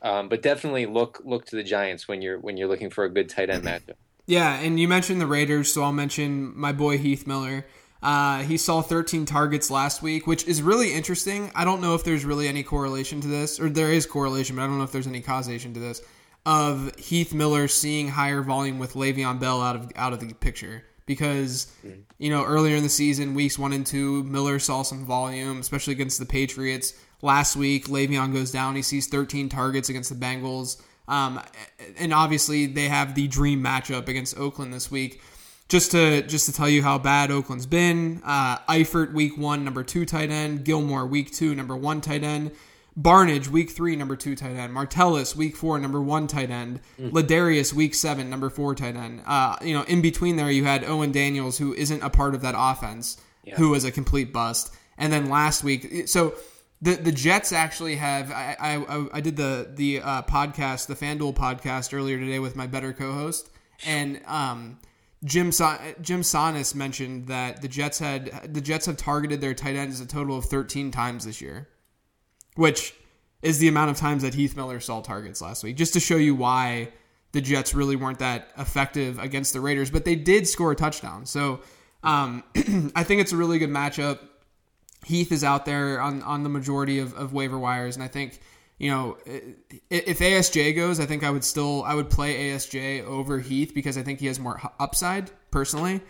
um, 0.03 0.27
but 0.27 0.41
definitely 0.41 0.85
look 0.85 1.21
look 1.23 1.45
to 1.47 1.55
the 1.55 1.63
Giants 1.63 2.07
when 2.07 2.21
you're 2.21 2.39
when 2.39 2.57
you're 2.57 2.67
looking 2.67 2.89
for 2.89 3.05
a 3.05 3.09
good 3.09 3.29
tight 3.29 3.49
end 3.49 3.63
matchup. 3.63 3.95
Yeah, 4.25 4.59
and 4.59 4.79
you 4.79 4.87
mentioned 4.87 5.19
the 5.19 5.27
Raiders, 5.27 5.73
so 5.73 5.83
I'll 5.83 5.91
mention 5.91 6.57
my 6.57 6.71
boy 6.71 6.97
Heath 6.97 7.27
Miller. 7.27 7.65
Uh, 8.01 8.43
he 8.43 8.57
saw 8.57 8.81
13 8.81 9.25
targets 9.25 9.71
last 9.71 10.01
week, 10.01 10.27
which 10.27 10.45
is 10.45 10.61
really 10.61 10.93
interesting. 10.93 11.51
I 11.55 11.63
don't 11.63 11.81
know 11.81 11.95
if 11.95 12.03
there's 12.03 12.25
really 12.25 12.49
any 12.49 12.61
correlation 12.61 13.21
to 13.21 13.27
this, 13.29 13.61
or 13.61 13.69
there 13.69 13.91
is 13.91 14.05
correlation, 14.05 14.57
but 14.57 14.63
I 14.63 14.67
don't 14.67 14.77
know 14.77 14.83
if 14.83 14.91
there's 14.91 15.07
any 15.07 15.21
causation 15.21 15.73
to 15.73 15.79
this. 15.79 16.01
Of 16.45 16.93
Heath 16.97 17.33
Miller 17.33 17.69
seeing 17.69 18.09
higher 18.09 18.41
volume 18.41 18.77
with 18.77 18.93
Le'Veon 18.93 19.39
Bell 19.39 19.61
out 19.61 19.77
of 19.77 19.91
out 19.95 20.11
of 20.11 20.19
the 20.19 20.33
picture 20.33 20.83
because 21.05 21.73
you 22.17 22.29
know 22.29 22.43
earlier 22.43 22.75
in 22.75 22.83
the 22.83 22.89
season, 22.89 23.33
weeks 23.33 23.57
one 23.57 23.71
and 23.71 23.85
two, 23.85 24.23
Miller 24.25 24.59
saw 24.59 24.83
some 24.83 25.05
volume, 25.05 25.59
especially 25.59 25.93
against 25.93 26.19
the 26.19 26.25
Patriots. 26.25 26.93
Last 27.23 27.55
week, 27.55 27.88
Le'Veon 27.88 28.33
goes 28.33 28.51
down. 28.51 28.75
He 28.75 28.81
sees 28.81 29.07
13 29.07 29.47
targets 29.47 29.88
against 29.88 30.09
the 30.09 30.15
Bengals. 30.15 30.81
Um, 31.07 31.41
and 31.97 32.13
obviously, 32.13 32.65
they 32.65 32.89
have 32.89 33.15
the 33.15 33.29
dream 33.29 33.63
matchup 33.63 34.09
against 34.09 34.38
Oakland 34.38 34.73
this 34.73 34.91
week. 34.91 35.21
Just 35.69 35.91
to 35.91 36.21
just 36.23 36.45
to 36.47 36.53
tell 36.53 36.67
you 36.67 36.83
how 36.83 36.97
bad 36.97 37.31
Oakland's 37.31 37.65
been, 37.65 38.21
uh, 38.25 38.57
Eifert 38.69 39.13
week 39.13 39.38
one, 39.38 39.63
number 39.63 39.83
two 39.83 40.05
tight 40.05 40.29
end. 40.31 40.65
Gillmore 40.65 41.07
week 41.07 41.31
two, 41.31 41.55
number 41.55 41.77
one 41.77 42.01
tight 42.01 42.23
end. 42.23 42.51
Barnidge 42.99 43.47
week 43.47 43.71
three, 43.71 43.95
number 43.95 44.17
two 44.17 44.36
tight 44.36 44.57
end. 44.57 44.75
Martellus 44.75 45.33
week 45.33 45.55
four, 45.55 45.79
number 45.79 46.01
one 46.01 46.27
tight 46.27 46.51
end. 46.51 46.81
Mm. 46.99 47.12
Ladarius 47.12 47.71
week 47.71 47.95
seven, 47.95 48.29
number 48.29 48.49
four 48.49 48.75
tight 48.75 48.97
end. 48.97 49.21
Uh, 49.25 49.55
you 49.62 49.73
know, 49.73 49.83
in 49.83 50.01
between 50.01 50.36
there, 50.36 50.51
you 50.51 50.65
had 50.65 50.83
Owen 50.83 51.13
Daniels, 51.13 51.57
who 51.57 51.73
isn't 51.73 52.03
a 52.03 52.09
part 52.09 52.36
of 52.36 52.41
that 52.41 52.55
offense, 52.57 53.15
yeah. 53.45 53.55
who 53.55 53.69
was 53.69 53.86
a 53.86 53.91
complete 53.91 54.33
bust. 54.33 54.75
And 54.97 55.12
then 55.12 55.29
last 55.29 55.63
week, 55.63 56.09
so 56.09 56.36
the 56.84 56.96
the 56.96 57.12
Jets 57.12 57.54
actually 57.54 57.96
have. 57.96 58.30
I 58.30 58.56
I, 58.60 59.08
I 59.13 59.22
did 59.22 59.38
the 59.38 59.69
the 59.74 60.02
uh, 60.02 60.22
podcast, 60.24 60.88
the 60.88 60.96
FanDuel 60.96 61.34
podcast 61.34 61.98
earlier 61.98 62.19
today 62.19 62.39
with 62.39 62.56
my 62.56 62.67
better 62.67 62.91
co-host, 62.91 63.50
and 63.86 64.22
um, 64.26 64.80
Jim 65.24 65.54
Sa- 65.54 65.80
Jim 66.02 66.22
Sannes 66.22 66.76
mentioned 66.76 67.28
that 67.28 67.62
the 67.62 67.69
Jets 67.69 68.00
had 68.00 68.54
the 68.54 68.60
Jets 68.60 68.86
have 68.86 68.98
targeted 68.98 69.39
their 69.39 69.54
tight 69.54 69.78
ends 69.78 70.02
a 70.02 70.06
total 70.06 70.38
of 70.38 70.46
13 70.46 70.91
times 70.91 71.26
this 71.26 71.39
year, 71.39 71.69
which 72.56 72.93
is 73.41 73.60
the 73.60 73.69
amount 73.69 73.91
of 73.91 73.98
times 73.98 74.24
that 74.24 74.34
Heath 74.34 74.58
Miller 74.58 74.82
saw 74.82 75.02
targets 75.02 75.41
last 75.41 75.63
week. 75.63 75.78
Just 75.78 75.93
to 75.93 76.02
show 76.02 76.17
you 76.17 76.36
why 76.36 76.89
the 77.32 77.39
Jets 77.39 77.74
really 77.74 77.96
weren't 77.96 78.19
that 78.19 78.50
effective 78.58 79.19
against 79.19 79.54
the 79.54 79.62
Raiders, 79.62 79.89
but 79.89 80.04
they 80.04 80.15
did 80.15 80.50
score 80.50 80.74
a 80.74 80.76
touchdown. 80.76 81.26
So 81.26 81.62
um, 82.04 82.43
I 82.96 83.04
think 83.04 83.22
it's 83.22 83.32
a 83.32 83.38
really 83.38 83.58
good 83.58 83.69
matchup. 83.69 84.19
Heath 85.05 85.31
is 85.31 85.43
out 85.43 85.65
there 85.65 86.01
on, 86.01 86.21
on 86.23 86.43
the 86.43 86.49
majority 86.49 86.99
of, 86.99 87.13
of 87.15 87.33
waiver 87.33 87.59
wires, 87.59 87.95
and 87.95 88.03
I 88.03 88.07
think 88.07 88.39
you 88.77 88.89
know 88.89 89.17
if 89.89 90.19
ASJ 90.19 90.75
goes, 90.75 90.99
I 90.99 91.05
think 91.05 91.23
I 91.23 91.29
would 91.29 91.43
still 91.43 91.83
I 91.83 91.93
would 91.95 92.09
play 92.09 92.51
ASJ 92.51 93.03
over 93.05 93.39
Heath 93.39 93.73
because 93.73 93.97
I 93.97 94.03
think 94.03 94.19
he 94.19 94.27
has 94.27 94.39
more 94.39 94.61
upside 94.79 95.31
personally. 95.51 96.01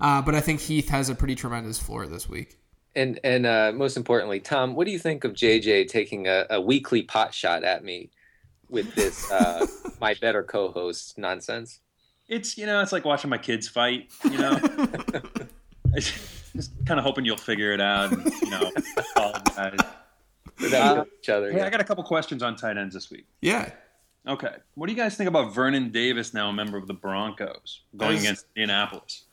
Uh, 0.00 0.22
but 0.22 0.34
I 0.34 0.40
think 0.40 0.60
Heath 0.60 0.88
has 0.88 1.10
a 1.10 1.14
pretty 1.14 1.34
tremendous 1.34 1.78
floor 1.78 2.06
this 2.06 2.28
week. 2.28 2.58
And 2.96 3.20
and 3.22 3.46
uh, 3.46 3.72
most 3.74 3.96
importantly, 3.96 4.40
Tom, 4.40 4.74
what 4.74 4.86
do 4.86 4.92
you 4.92 4.98
think 4.98 5.24
of 5.24 5.32
JJ 5.32 5.88
taking 5.88 6.26
a, 6.26 6.46
a 6.50 6.60
weekly 6.60 7.02
pot 7.02 7.32
shot 7.34 7.62
at 7.62 7.84
me 7.84 8.10
with 8.68 8.94
this 8.94 9.30
uh, 9.30 9.66
my 10.00 10.14
better 10.20 10.42
co-host 10.42 11.18
nonsense? 11.18 11.80
It's 12.28 12.56
you 12.56 12.66
know 12.66 12.80
it's 12.80 12.92
like 12.92 13.04
watching 13.04 13.30
my 13.30 13.38
kids 13.38 13.68
fight. 13.68 14.10
You 14.24 14.38
know. 14.38 14.60
just 16.54 16.72
kind 16.86 16.98
of 16.98 17.04
hoping 17.04 17.24
you'll 17.24 17.36
figure 17.36 17.72
it 17.72 17.80
out. 17.80 18.12
And, 18.12 18.32
you 18.42 18.50
know, 18.50 18.70
apologize. 18.96 19.78
Uh, 20.62 21.04
each 21.18 21.28
other. 21.28 21.50
Hey, 21.50 21.58
yeah. 21.58 21.66
I 21.66 21.70
got 21.70 21.80
a 21.80 21.84
couple 21.84 22.04
questions 22.04 22.42
on 22.42 22.56
tight 22.56 22.76
ends 22.76 22.94
this 22.94 23.10
week. 23.10 23.26
Yeah. 23.40 23.70
Okay. 24.26 24.54
What 24.74 24.86
do 24.86 24.92
you 24.92 24.98
guys 24.98 25.16
think 25.16 25.28
about 25.28 25.54
Vernon 25.54 25.90
Davis 25.90 26.34
now, 26.34 26.50
a 26.50 26.52
member 26.52 26.76
of 26.76 26.86
the 26.86 26.94
Broncos, 26.94 27.82
going 27.96 28.16
is, 28.16 28.22
against 28.22 28.46
Indianapolis? 28.54 29.24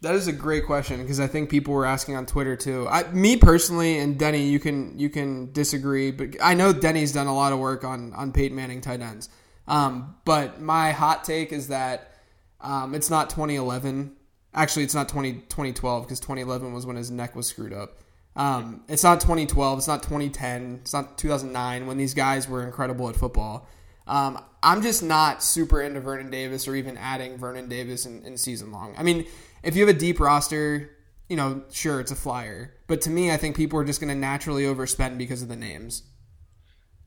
That 0.00 0.14
is 0.14 0.28
a 0.28 0.32
great 0.32 0.64
question 0.64 1.02
because 1.02 1.20
I 1.20 1.26
think 1.26 1.50
people 1.50 1.74
were 1.74 1.84
asking 1.84 2.16
on 2.16 2.24
Twitter 2.24 2.56
too. 2.56 2.88
I, 2.88 3.10
me 3.12 3.36
personally, 3.36 3.98
and 3.98 4.18
Denny, 4.18 4.48
you 4.48 4.58
can 4.58 4.98
you 4.98 5.10
can 5.10 5.52
disagree, 5.52 6.10
but 6.10 6.36
I 6.42 6.54
know 6.54 6.72
Denny's 6.72 7.12
done 7.12 7.26
a 7.26 7.34
lot 7.34 7.52
of 7.52 7.58
work 7.58 7.84
on 7.84 8.14
on 8.14 8.32
Peyton 8.32 8.56
Manning 8.56 8.80
tight 8.80 9.00
ends. 9.00 9.28
Um, 9.68 10.16
but 10.24 10.60
my 10.60 10.92
hot 10.92 11.24
take 11.24 11.52
is 11.52 11.68
that 11.68 12.14
um, 12.62 12.94
it's 12.94 13.10
not 13.10 13.28
2011 13.28 14.16
Actually, 14.52 14.84
it's 14.84 14.94
not 14.94 15.08
20, 15.08 15.32
2012 15.32 16.04
because 16.04 16.20
2011 16.20 16.72
was 16.72 16.84
when 16.86 16.96
his 16.96 17.10
neck 17.10 17.36
was 17.36 17.46
screwed 17.46 17.72
up. 17.72 17.98
Um, 18.36 18.82
it's 18.88 19.02
not 19.02 19.20
2012. 19.20 19.78
It's 19.78 19.88
not 19.88 20.02
2010. 20.02 20.80
It's 20.82 20.92
not 20.92 21.18
2009 21.18 21.86
when 21.86 21.96
these 21.96 22.14
guys 22.14 22.48
were 22.48 22.62
incredible 22.64 23.08
at 23.08 23.16
football. 23.16 23.68
Um, 24.06 24.42
I'm 24.62 24.82
just 24.82 25.02
not 25.02 25.42
super 25.42 25.80
into 25.80 26.00
Vernon 26.00 26.30
Davis 26.30 26.66
or 26.66 26.74
even 26.74 26.96
adding 26.96 27.38
Vernon 27.38 27.68
Davis 27.68 28.06
in, 28.06 28.24
in, 28.24 28.36
season 28.36 28.72
long. 28.72 28.94
I 28.98 29.02
mean, 29.04 29.26
if 29.62 29.76
you 29.76 29.86
have 29.86 29.94
a 29.94 29.98
deep 29.98 30.18
roster, 30.18 30.90
you 31.28 31.36
know, 31.36 31.62
sure, 31.70 32.00
it's 32.00 32.10
a 32.10 32.16
flyer. 32.16 32.74
But 32.88 33.02
to 33.02 33.10
me, 33.10 33.30
I 33.30 33.36
think 33.36 33.56
people 33.56 33.78
are 33.78 33.84
just 33.84 34.00
going 34.00 34.08
to 34.08 34.16
naturally 34.16 34.64
overspend 34.64 35.16
because 35.16 35.42
of 35.42 35.48
the 35.48 35.56
names. 35.56 36.02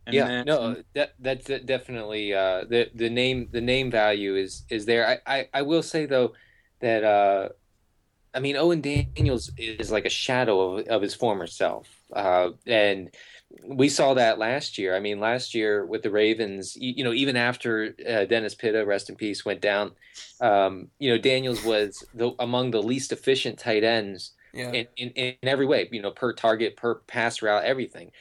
And 0.06 0.14
yeah, 0.14 0.28
then, 0.28 0.46
no, 0.46 0.84
that 0.96 1.14
that's 1.20 1.46
definitely 1.66 2.34
uh, 2.34 2.66
the 2.70 2.90
the 2.94 3.10
name 3.10 3.48
the 3.52 3.62
name 3.62 3.90
value 3.90 4.36
is 4.36 4.64
is 4.70 4.86
there. 4.86 5.08
I, 5.08 5.20
I, 5.26 5.50
I 5.54 5.62
will 5.62 5.84
say 5.84 6.06
though 6.06 6.34
that 6.84 7.04
uh, 7.04 7.50
I 8.34 8.40
mean, 8.40 8.58
Owen 8.58 8.82
Daniels 8.82 9.52
is 9.58 9.92
like 9.92 10.06
a 10.06 10.10
shadow 10.10 10.80
of, 10.80 10.88
of 10.88 11.02
his 11.02 11.16
former 11.16 11.48
self, 11.48 11.88
uh, 12.12 12.50
and 12.68 13.10
we 13.66 13.88
saw 13.88 14.16
that 14.16 14.38
last 14.38 14.78
year. 14.78 14.96
I 14.96 15.00
mean, 15.00 15.20
last 15.20 15.56
year 15.56 15.86
with 15.86 16.04
the 16.04 16.12
Ravens, 16.12 16.76
you, 16.76 16.94
you 16.98 17.04
know, 17.04 17.14
even 17.14 17.38
after 17.38 17.96
uh, 18.08 18.26
Dennis 18.26 18.54
Pitta, 18.54 18.86
rest 18.86 19.10
in 19.10 19.16
peace, 19.16 19.46
went 19.46 19.62
down, 19.62 19.92
um, 20.42 20.90
you 21.00 21.10
know, 21.10 21.18
Daniels 21.18 21.64
was 21.64 22.04
the, 22.14 22.34
among 22.40 22.72
the 22.72 22.84
least 22.84 23.14
efficient 23.14 23.60
tight 23.60 23.84
ends 23.84 24.32
yeah. 24.54 24.72
in, 24.72 24.88
in, 24.98 25.10
in 25.12 25.36
every 25.44 25.66
way. 25.66 25.88
You 25.90 26.02
know, 26.02 26.12
per 26.12 26.34
target, 26.34 26.76
per 26.76 26.96
pass 26.96 27.42
route, 27.42 27.64
everything 27.64 28.12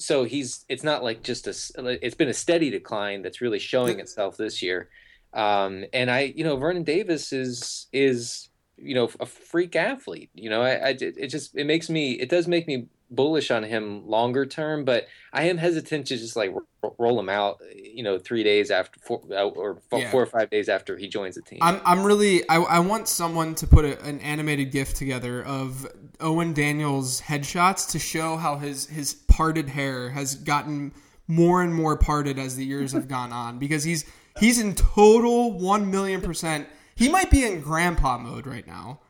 so 0.00 0.22
he's 0.22 0.64
it's 0.68 0.84
not 0.84 1.02
like 1.02 1.24
just 1.24 1.48
a 1.48 2.06
it's 2.06 2.14
been 2.14 2.28
a 2.28 2.34
steady 2.34 2.70
decline 2.70 3.20
that's 3.20 3.40
really 3.40 3.58
showing 3.58 3.98
itself 3.98 4.36
this 4.36 4.62
year 4.62 4.88
um, 5.32 5.84
and 5.92 6.10
I, 6.10 6.32
you 6.36 6.44
know, 6.44 6.56
Vernon 6.56 6.84
Davis 6.84 7.32
is 7.32 7.86
is 7.92 8.48
you 8.76 8.94
know 8.94 9.10
a 9.20 9.26
freak 9.26 9.76
athlete. 9.76 10.30
You 10.34 10.50
know, 10.50 10.62
I, 10.62 10.70
I 10.70 10.96
it 11.00 11.28
just 11.28 11.56
it 11.56 11.64
makes 11.64 11.88
me 11.90 12.12
it 12.12 12.28
does 12.28 12.48
make 12.48 12.66
me 12.66 12.88
bullish 13.10 13.50
on 13.50 13.62
him 13.62 14.06
longer 14.06 14.46
term, 14.46 14.84
but 14.84 15.06
I 15.32 15.44
am 15.44 15.58
hesitant 15.58 16.06
to 16.08 16.16
just 16.16 16.36
like 16.36 16.54
roll 16.98 17.18
him 17.18 17.28
out, 17.28 17.58
you 17.74 18.02
know, 18.02 18.18
three 18.18 18.42
days 18.42 18.70
after 18.70 19.00
four, 19.00 19.22
uh, 19.30 19.44
or 19.44 19.80
four, 19.88 20.00
yeah. 20.00 20.10
four 20.10 20.22
or 20.22 20.26
five 20.26 20.50
days 20.50 20.68
after 20.68 20.96
he 20.96 21.08
joins 21.08 21.34
the 21.34 21.42
team. 21.42 21.58
I'm, 21.62 21.80
I'm 21.84 22.04
really, 22.04 22.48
I, 22.48 22.56
I 22.56 22.78
want 22.80 23.08
someone 23.08 23.54
to 23.56 23.66
put 23.66 23.84
a, 23.84 24.00
an 24.04 24.20
animated 24.20 24.70
GIF 24.70 24.94
together 24.94 25.42
of 25.42 25.86
Owen 26.20 26.52
Daniels 26.52 27.22
headshots 27.22 27.90
to 27.92 27.98
show 27.98 28.36
how 28.36 28.58
his, 28.58 28.86
his 28.86 29.14
parted 29.14 29.70
hair 29.70 30.10
has 30.10 30.34
gotten 30.34 30.92
more 31.26 31.62
and 31.62 31.74
more 31.74 31.96
parted 31.96 32.38
as 32.38 32.56
the 32.56 32.64
years 32.64 32.92
have 32.92 33.08
gone 33.08 33.32
on 33.32 33.58
because 33.58 33.84
he's, 33.84 34.04
He's 34.38 34.60
in 34.60 34.74
total 34.74 35.58
one 35.58 35.90
million 35.90 36.20
percent. 36.20 36.68
He 36.94 37.08
might 37.08 37.30
be 37.30 37.44
in 37.44 37.60
grandpa 37.60 38.18
mode 38.18 38.46
right 38.46 38.66
now. 38.66 39.00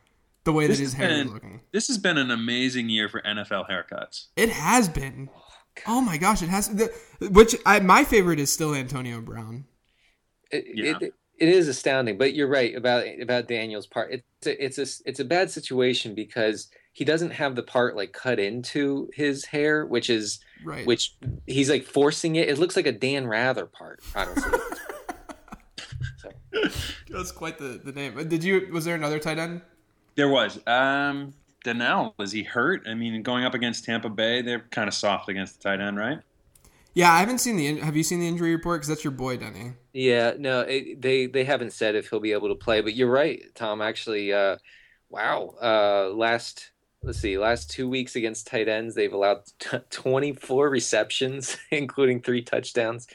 The 0.45 0.53
way 0.53 0.67
this 0.67 0.79
that 0.79 0.83
his 0.85 0.93
hair 0.95 1.09
been, 1.09 1.27
is 1.27 1.33
looking. 1.33 1.61
This 1.73 1.89
has 1.89 1.99
been 1.99 2.17
an 2.17 2.31
amazing 2.31 2.89
year 2.89 3.09
for 3.09 3.21
NFL 3.21 3.69
haircuts. 3.69 4.29
It 4.37 4.49
has 4.49 4.89
been. 4.89 5.29
Oh, 5.35 5.43
oh 5.87 6.01
my 6.01 6.17
gosh, 6.17 6.43
it 6.43 6.49
has. 6.49 6.69
The, 6.69 6.93
which 7.31 7.57
I, 7.67 7.81
my 7.81 8.05
favorite 8.05 8.41
is 8.41 8.53
still 8.53 8.75
Antonio 8.75 9.21
Brown. 9.21 9.65
It, 10.51 10.65
yeah. 10.75 10.95
it, 11.01 11.15
it 11.39 11.49
is 11.49 11.69
astounding, 11.69 12.19
but 12.19 12.35
you're 12.35 12.49
right 12.49 12.75
about 12.75 13.05
about 13.21 13.49
Daniel's 13.49 13.87
part. 13.87 14.11
It's 14.13 14.47
a, 14.47 14.65
it's 14.65 14.79
a 14.79 15.09
it's 15.09 15.21
a 15.21 15.25
bad 15.25 15.51
situation 15.51 16.15
because 16.15 16.69
he 16.93 17.05
doesn't 17.05 17.31
have 17.31 17.55
the 17.55 17.63
part 17.63 17.95
like 17.95 18.13
cut 18.13 18.41
into 18.41 19.09
his 19.15 19.45
hair, 19.45 19.87
which 19.87 20.11
is 20.11 20.41
right. 20.65 20.87
which 20.87 21.15
he's 21.47 21.71
like 21.71 21.85
forcing 21.85 22.37
it. 22.37 22.49
It 22.49 22.59
looks 22.59 22.75
like 22.75 22.87
a 22.87 22.93
Dan 22.93 23.27
Rather 23.27 23.67
part, 23.67 24.01
honestly. 24.17 24.59
That's 27.11 27.33
quite 27.33 27.59
the, 27.59 27.81
the 27.85 27.93
name. 27.93 28.29
Did 28.29 28.45
you? 28.45 28.69
Was 28.73 28.85
there 28.85 28.95
another 28.95 29.19
tight 29.19 29.39
end? 29.39 29.63
There 30.15 30.29
was. 30.29 30.59
Um, 30.67 31.35
Donnell 31.65 32.15
is 32.19 32.33
he 32.33 32.43
hurt? 32.43 32.83
I 32.87 32.95
mean, 32.95 33.23
going 33.23 33.45
up 33.45 33.55
against 33.55 33.85
Tampa 33.85 34.09
Bay, 34.09 34.43
they're 34.43 34.65
kind 34.71 34.89
of 34.89 34.95
soft 34.95 35.29
against 35.29 35.61
the 35.61 35.69
tight 35.69 35.81
end, 35.81 35.99
right? 35.99 36.19
Yeah, 36.95 37.13
I 37.13 37.21
haven't 37.21 37.39
seen 37.39 37.57
the. 37.57 37.81
Have 37.81 37.97
you 37.97 38.03
seen 38.03 38.21
the 38.21 38.29
injury 38.29 38.55
report? 38.55 38.81
Because 38.81 38.89
that's 38.89 39.05
your 39.05 39.13
boy, 39.13 39.37
Denny. 39.37 39.73
Yeah, 39.93 40.35
no, 40.39 40.61
it, 40.63 41.01
they 41.01 41.27
they 41.27 41.45
haven't 41.45 41.73
said 41.73 41.95
if 41.95 42.09
he'll 42.11 42.21
be 42.21 42.33
able 42.33 42.49
to 42.49 42.55
play, 42.55 42.81
but 42.81 42.95
you're 42.95 43.11
right, 43.11 43.43
Tom. 43.55 43.81
Actually, 43.81 44.33
uh, 44.33 44.57
wow. 45.11 45.55
Uh, 45.61 46.11
last 46.15 46.73
let's 47.03 47.19
see, 47.19 47.39
last 47.39 47.71
two 47.71 47.89
weeks 47.89 48.17
against 48.17 48.47
tight 48.47 48.69
ends, 48.69 48.95
they've 48.95 49.13
allowed 49.13 49.43
t- 49.59 49.79
24 49.91 50.69
receptions, 50.69 51.57
including 51.71 52.21
three 52.21 52.43
touchdowns. 52.43 53.07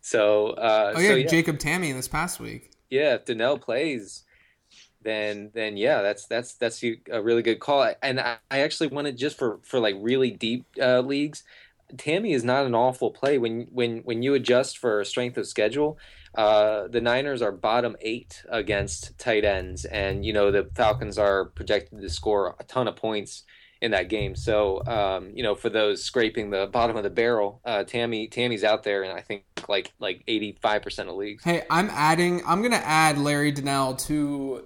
So, 0.00 0.48
uh, 0.50 0.94
oh 0.96 1.00
yeah, 1.00 1.08
so, 1.08 1.14
yeah, 1.16 1.26
Jacob 1.26 1.58
Tamme 1.58 1.88
in 1.88 1.96
this 1.96 2.08
past 2.08 2.40
week. 2.40 2.70
Yeah, 2.90 3.14
if 3.14 3.24
Donnell 3.24 3.58
plays, 3.58 4.24
then 5.02 5.50
then 5.54 5.76
yeah, 5.76 6.02
that's 6.02 6.26
that's 6.26 6.54
that's 6.54 6.82
a 7.10 7.22
really 7.22 7.42
good 7.42 7.60
call. 7.60 7.92
And 8.02 8.20
I, 8.20 8.38
I 8.50 8.60
actually 8.60 8.88
wanted 8.88 9.16
just 9.18 9.38
for 9.38 9.60
for 9.62 9.80
like 9.80 9.96
really 10.00 10.30
deep 10.30 10.66
uh, 10.80 11.00
leagues. 11.00 11.44
Tamme 11.96 12.32
is 12.34 12.44
not 12.44 12.66
an 12.66 12.74
awful 12.74 13.10
play 13.10 13.38
when 13.38 13.68
when 13.72 13.98
when 14.00 14.22
you 14.22 14.34
adjust 14.34 14.78
for 14.78 15.04
strength 15.04 15.38
of 15.38 15.46
schedule. 15.46 15.98
Uh, 16.34 16.88
the 16.88 17.00
Niners 17.00 17.42
are 17.42 17.52
bottom 17.52 17.96
eight 18.00 18.44
against 18.50 19.18
tight 19.18 19.44
ends, 19.44 19.84
and 19.84 20.24
you 20.24 20.32
know 20.32 20.50
the 20.50 20.70
Falcons 20.76 21.18
are 21.18 21.46
projected 21.46 22.00
to 22.00 22.08
score 22.10 22.56
a 22.60 22.64
ton 22.64 22.88
of 22.88 22.96
points 22.96 23.44
in 23.80 23.92
that 23.92 24.08
game. 24.08 24.36
So 24.36 24.84
um, 24.86 25.30
you 25.34 25.42
know, 25.42 25.54
for 25.54 25.68
those 25.70 26.02
scraping 26.04 26.50
the 26.50 26.66
bottom 26.66 26.96
of 26.96 27.02
the 27.02 27.10
barrel, 27.10 27.60
uh, 27.64 27.84
Tamme 27.86 28.30
Tamme's 28.30 28.64
out 28.64 28.82
there, 28.82 29.02
and 29.02 29.12
I 29.12 29.20
think 29.20 29.44
like 29.68 29.92
like 29.98 30.22
eighty 30.28 30.58
five 30.60 30.82
percent 30.82 31.08
of 31.08 31.16
leagues. 31.16 31.44
Hey, 31.44 31.62
I'm 31.70 31.88
adding. 31.90 32.42
I'm 32.46 32.62
gonna 32.62 32.76
add 32.76 33.18
Larry 33.18 33.52
Donnell 33.52 33.94
to 33.96 34.64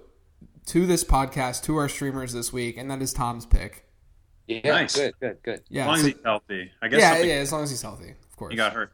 to 0.67 0.85
this 0.87 1.03
podcast 1.03 1.63
to 1.63 1.77
our 1.77 1.87
streamers 1.89 2.33
this 2.33 2.51
week, 2.51 2.77
and 2.77 2.89
that 2.91 3.01
is 3.01 3.13
Tom's 3.13 3.45
pick. 3.45 3.83
Yeah, 4.47 4.61
Nice. 4.63 4.95
good, 4.95 5.13
good, 5.19 5.37
good. 5.43 5.61
Yeah, 5.69 5.83
as 5.83 5.87
long 5.87 5.97
as 5.99 6.05
he's 6.05 6.15
healthy. 6.23 6.71
I 6.81 6.87
guess 6.87 6.99
yeah, 6.99 7.09
something- 7.11 7.29
yeah. 7.29 7.35
As 7.35 7.51
long 7.51 7.63
as 7.63 7.69
he's 7.71 7.81
healthy, 7.81 8.09
of 8.11 8.35
course. 8.35 8.51
he 8.51 8.57
got 8.57 8.73
hurt. 8.73 8.91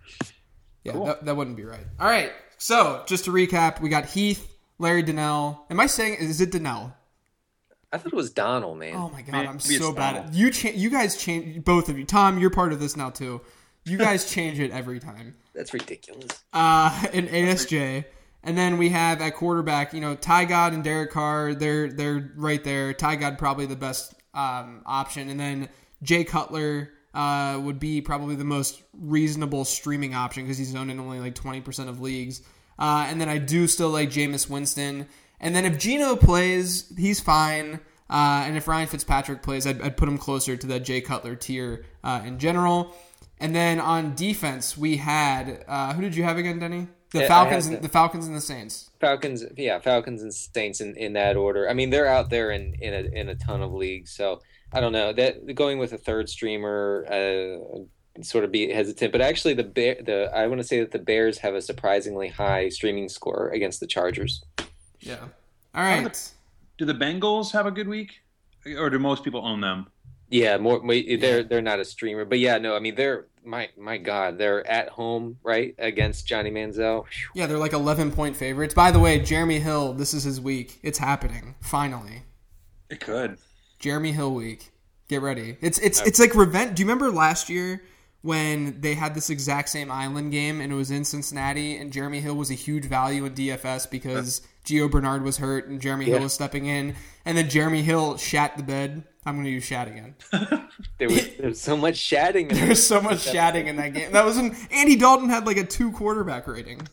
Yeah, 0.84 0.94
Cool. 0.94 1.06
that, 1.08 1.26
that 1.26 1.36
wouldn't 1.36 1.58
be 1.58 1.64
right. 1.66 1.86
All 2.00 2.08
right. 2.10 2.32
So 2.58 3.04
just 3.06 3.26
to 3.26 3.32
recap, 3.32 3.82
we 3.82 3.90
got 3.90 4.06
Heath, 4.06 4.50
Larry 4.80 5.04
Donnell. 5.04 5.66
Am 5.70 5.80
I 5.80 5.88
saying 5.88 6.16
is 6.16 6.40
it 6.42 6.52
Donnell? 6.52 6.94
I 7.92 7.98
thought 7.98 8.14
it 8.14 8.16
was 8.16 8.32
Donald, 8.32 8.78
man. 8.78 8.96
Oh 8.96 9.10
my 9.10 9.22
god, 9.22 9.32
Maybe 9.34 9.48
I'm 9.48 9.56
it's 9.56 9.78
so 9.78 9.92
bad. 9.92 10.16
At, 10.16 10.34
you 10.34 10.50
cha- 10.52 10.70
you 10.70 10.90
guys 10.90 11.18
change 11.18 11.64
both 11.64 11.90
of 11.90 11.98
you. 12.00 12.06
Tom, 12.06 12.40
you're 12.40 12.50
part 12.50 12.72
of 12.72 12.80
this 12.80 12.96
now 12.96 13.10
too. 13.10 13.42
You 13.84 13.98
guys 14.00 14.30
change 14.32 14.60
it 14.60 14.72
every 14.72 15.00
time. 15.00 15.36
That's 15.54 15.74
ridiculous. 15.74 16.44
Uh, 16.54 17.08
in 17.12 17.28
ASJ, 17.28 18.06
and 18.44 18.58
then 18.58 18.78
we 18.78 18.90
have 18.90 19.22
at 19.22 19.36
quarterback, 19.36 19.94
you 19.94 20.00
know, 20.00 20.16
Tyrod 20.16 20.74
and 20.74 20.84
Derek 20.84 21.12
Carr. 21.12 21.54
They're 21.54 21.92
they're 21.92 22.32
right 22.36 22.64
there. 22.64 22.94
Tyrod 22.94 23.38
probably 23.38 23.66
the 23.66 23.76
best 23.76 24.14
um, 24.34 24.84
option, 24.86 25.30
and 25.30 25.40
then 25.40 25.70
Jay 26.02 26.24
Cutler 26.24 26.92
uh, 27.14 27.60
would 27.62 27.80
be 27.80 28.00
probably 28.00 28.36
the 28.36 28.46
most 28.46 28.82
reasonable 28.94 29.66
streaming 29.66 30.16
option 30.16 30.44
because 30.44 30.58
he's 30.58 30.74
owned 30.76 30.92
in 30.92 31.00
only 31.00 31.20
like 31.20 31.36
twenty 31.36 31.60
percent 31.60 31.90
of 31.90 32.00
leagues. 32.00 32.42
Uh, 32.80 33.06
and 33.10 33.22
then 33.22 33.30
I 33.30 33.38
do 33.38 33.68
still 33.68 33.90
like 33.90 34.10
Jameis 34.10 34.50
Winston. 34.50 35.08
And 35.42 35.54
then 35.56 35.66
if 35.66 35.78
Geno 35.78 36.16
plays, 36.16 36.92
he's 36.98 37.20
fine. 37.20 37.82
Uh, 38.10 38.44
and 38.46 38.56
if 38.56 38.68
Ryan 38.68 38.88
Fitzpatrick 38.88 39.42
plays, 39.42 39.66
I'd, 39.68 39.82
I'd 39.82 39.98
put 39.98 40.08
him 40.08 40.18
closer 40.18 40.56
to 40.56 40.68
that 40.68 40.82
Jay 40.82 41.02
Cutler 41.02 41.36
tier 41.36 41.86
uh, 42.04 42.22
in 42.24 42.40
general. 42.40 42.96
And 43.40 43.56
then 43.56 43.80
on 43.80 44.16
defense, 44.16 44.78
we 44.78 44.98
had 44.98 45.66
uh, 45.68 45.94
who 45.94 46.02
did 46.02 46.16
you 46.16 46.24
have 46.24 46.38
again, 46.38 46.60
Denny? 46.60 46.88
The 47.12 47.26
Falcons, 47.26 47.66
and, 47.68 47.78
the- 47.78 47.82
the 47.82 47.90
Falcons 47.90 48.28
and 48.28 48.36
the 48.36 48.42
Saints. 48.42 48.90
Falcons, 49.02 49.44
yeah, 49.58 49.80
Falcons 49.80 50.22
and 50.22 50.34
Saints 50.34 50.80
in, 50.80 50.96
in 50.96 51.14
that 51.14 51.36
order. 51.36 51.70
I 51.70 51.74
mean, 51.74 51.90
they're 51.90 52.08
out 52.08 52.30
there 52.30 52.52
in 52.52 52.76
in 52.76 52.94
a, 52.94 53.20
in 53.20 53.30
a 53.30 53.36
ton 53.36 53.62
of 53.62 53.74
leagues, 53.74 54.12
so 54.12 54.42
I 54.72 54.80
don't 54.80 54.94
know 54.94 55.12
that 55.12 55.54
going 55.56 55.78
with 55.80 55.92
a 55.92 55.98
third 55.98 56.30
streamer, 56.30 57.06
uh, 57.10 58.22
sort 58.24 58.46
of 58.46 58.52
be 58.52 58.72
hesitant. 58.72 59.12
But 59.12 59.20
actually, 59.22 59.56
the 59.56 59.64
bear, 59.64 59.98
the 60.02 60.32
I 60.34 60.48
want 60.48 60.62
to 60.62 60.68
say 60.68 60.80
that 60.80 60.92
the 60.92 61.00
Bears 61.00 61.40
have 61.40 61.54
a 61.56 61.62
surprisingly 61.62 62.30
high 62.30 62.70
streaming 62.70 63.10
score 63.10 63.50
against 63.50 63.80
the 63.82 63.88
Chargers. 63.88 64.42
Yeah. 65.02 65.20
All 65.74 65.84
right. 65.84 66.32
Do 66.78 66.86
the 66.86 66.94
Bengals 66.94 67.52
have 67.52 67.66
a 67.66 67.72
good 67.72 67.88
week, 67.88 68.22
or 68.78 68.90
do 68.90 69.00
most 69.00 69.24
people 69.24 69.46
own 69.46 69.62
them? 69.62 69.88
Yeah, 70.30 70.58
more 70.58 70.82
they're 70.82 71.44
they're 71.44 71.62
not 71.62 71.80
a 71.80 71.86
streamer, 71.86 72.26
but 72.26 72.40
yeah, 72.40 72.58
no, 72.58 72.76
I 72.76 72.80
mean 72.80 72.96
they're 72.96 73.28
my 73.44 73.70
my 73.78 73.98
God, 73.98 74.38
they're 74.38 74.66
at 74.66 74.90
home 74.90 75.38
right 75.44 75.76
against 75.78 76.26
Johnny 76.26 76.50
Manziel. 76.50 77.06
Yeah, 77.36 77.48
they're 77.48 77.58
like 77.58 77.74
11 77.74 78.12
point 78.12 78.38
favorites. 78.38 78.74
By 78.74 78.92
the 78.92 79.00
way, 79.00 79.20
Jeremy 79.20 79.60
Hill, 79.60 79.94
this 79.94 80.14
is 80.14 80.24
his 80.24 80.40
week. 80.40 80.80
It's 80.84 81.00
happening. 81.00 81.56
Finally. 81.60 82.24
It 82.90 83.02
could. 83.02 83.38
Jeremy 83.80 84.12
Hill 84.14 84.34
week. 84.34 84.72
Get 85.10 85.22
ready. 85.22 85.58
It's 85.60 85.80
it's 85.80 86.02
it's 86.02 86.20
like 86.20 86.34
revenge. 86.34 86.76
Do 86.76 86.82
you 86.82 86.88
remember 86.88 87.12
last 87.12 87.50
year 87.50 87.84
when 88.22 88.80
they 88.80 88.94
had 88.94 89.16
this 89.16 89.30
exact 89.30 89.68
same 89.68 89.92
island 89.92 90.32
game 90.32 90.62
and 90.62 90.72
it 90.72 90.76
was 90.76 90.92
in 90.92 91.04
Cincinnati 91.04 91.76
and 91.76 91.92
Jeremy 91.92 92.22
Hill 92.22 92.36
was 92.36 92.52
a 92.52 92.56
huge 92.56 92.86
value 92.86 93.26
in 93.26 93.34
DFS 93.34 93.90
because 93.90 94.42
Gio 94.66 94.90
Bernard 94.90 95.24
was 95.24 95.38
hurt 95.38 95.68
and 95.68 95.82
Jeremy 95.82 96.06
Hill 96.06 96.22
was 96.22 96.34
stepping 96.34 96.66
in 96.66 96.96
and 97.26 97.38
then 97.38 97.50
Jeremy 97.50 97.82
Hill 97.82 98.18
shat 98.18 98.58
the 98.58 98.64
bed. 98.64 99.04
I'm 99.26 99.36
going 99.36 99.46
to 99.46 99.52
use 99.52 99.64
shat 99.64 99.88
again. 99.88 100.16
There 100.98 101.08
was 101.10 101.28
there 101.38 101.50
was 101.50 101.62
so 101.62 101.76
much 101.78 101.96
shatting. 101.98 102.50
in 102.52 102.70
was 102.70 102.86
so 102.86 103.02
much 103.02 103.20
shatting 103.22 103.68
in 103.68 103.76
that 103.78 103.94
game. 103.94 104.12
That 104.12 104.26
was 104.26 104.38
an 104.38 104.56
Andy 104.72 104.96
Dalton 104.96 105.30
had 105.30 105.46
like 105.48 105.58
a 105.58 105.64
two 105.64 105.92
quarterback 105.92 106.48
rating. 106.48 106.88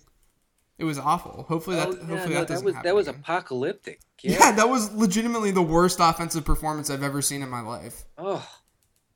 It 0.78 0.84
was 0.84 0.98
awful. 0.98 1.44
Hopefully 1.48 1.76
that 1.76 1.88
Oh, 1.88 1.92
yeah, 1.92 2.06
hopefully 2.06 2.34
no, 2.34 2.40
that 2.40 2.48
doesn't 2.48 2.64
was 2.64 2.74
happen 2.74 2.86
that 2.88 2.94
was 2.94 3.08
again. 3.08 3.20
apocalyptic. 3.20 4.00
Yeah. 4.22 4.36
yeah, 4.38 4.52
that 4.52 4.68
was 4.68 4.92
legitimately 4.94 5.50
the 5.50 5.62
worst 5.62 5.98
offensive 6.00 6.44
performance 6.44 6.88
I've 6.90 7.02
ever 7.02 7.20
seen 7.22 7.42
in 7.42 7.48
my 7.48 7.60
life. 7.60 8.04
Oh, 8.16 8.46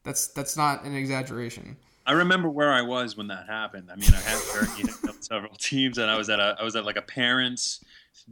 That's 0.05 0.29
that's 0.29 0.57
not 0.57 0.85
an 0.85 0.95
exaggeration. 0.95 1.77
I 2.05 2.13
remember 2.13 2.51
where 2.51 2.73
I 2.73 2.83
was 2.83 3.17
when 3.17 3.29
that 3.29 3.47
happened. 3.47 3.89
I 3.93 3.97
mean, 3.97 4.11
I 4.13 4.19
had 4.21 4.41
Turkey 4.53 4.83
on 5.09 5.23
several 5.23 5.55
teams, 5.55 5.99
and 5.99 6.11
I 6.11 6.17
was 6.17 6.29
at 6.31 6.41
a 6.41 6.57
I 6.59 6.65
was 6.65 6.75
at 6.77 6.85
like 6.85 6.97
a 6.97 7.03
parents' 7.03 7.85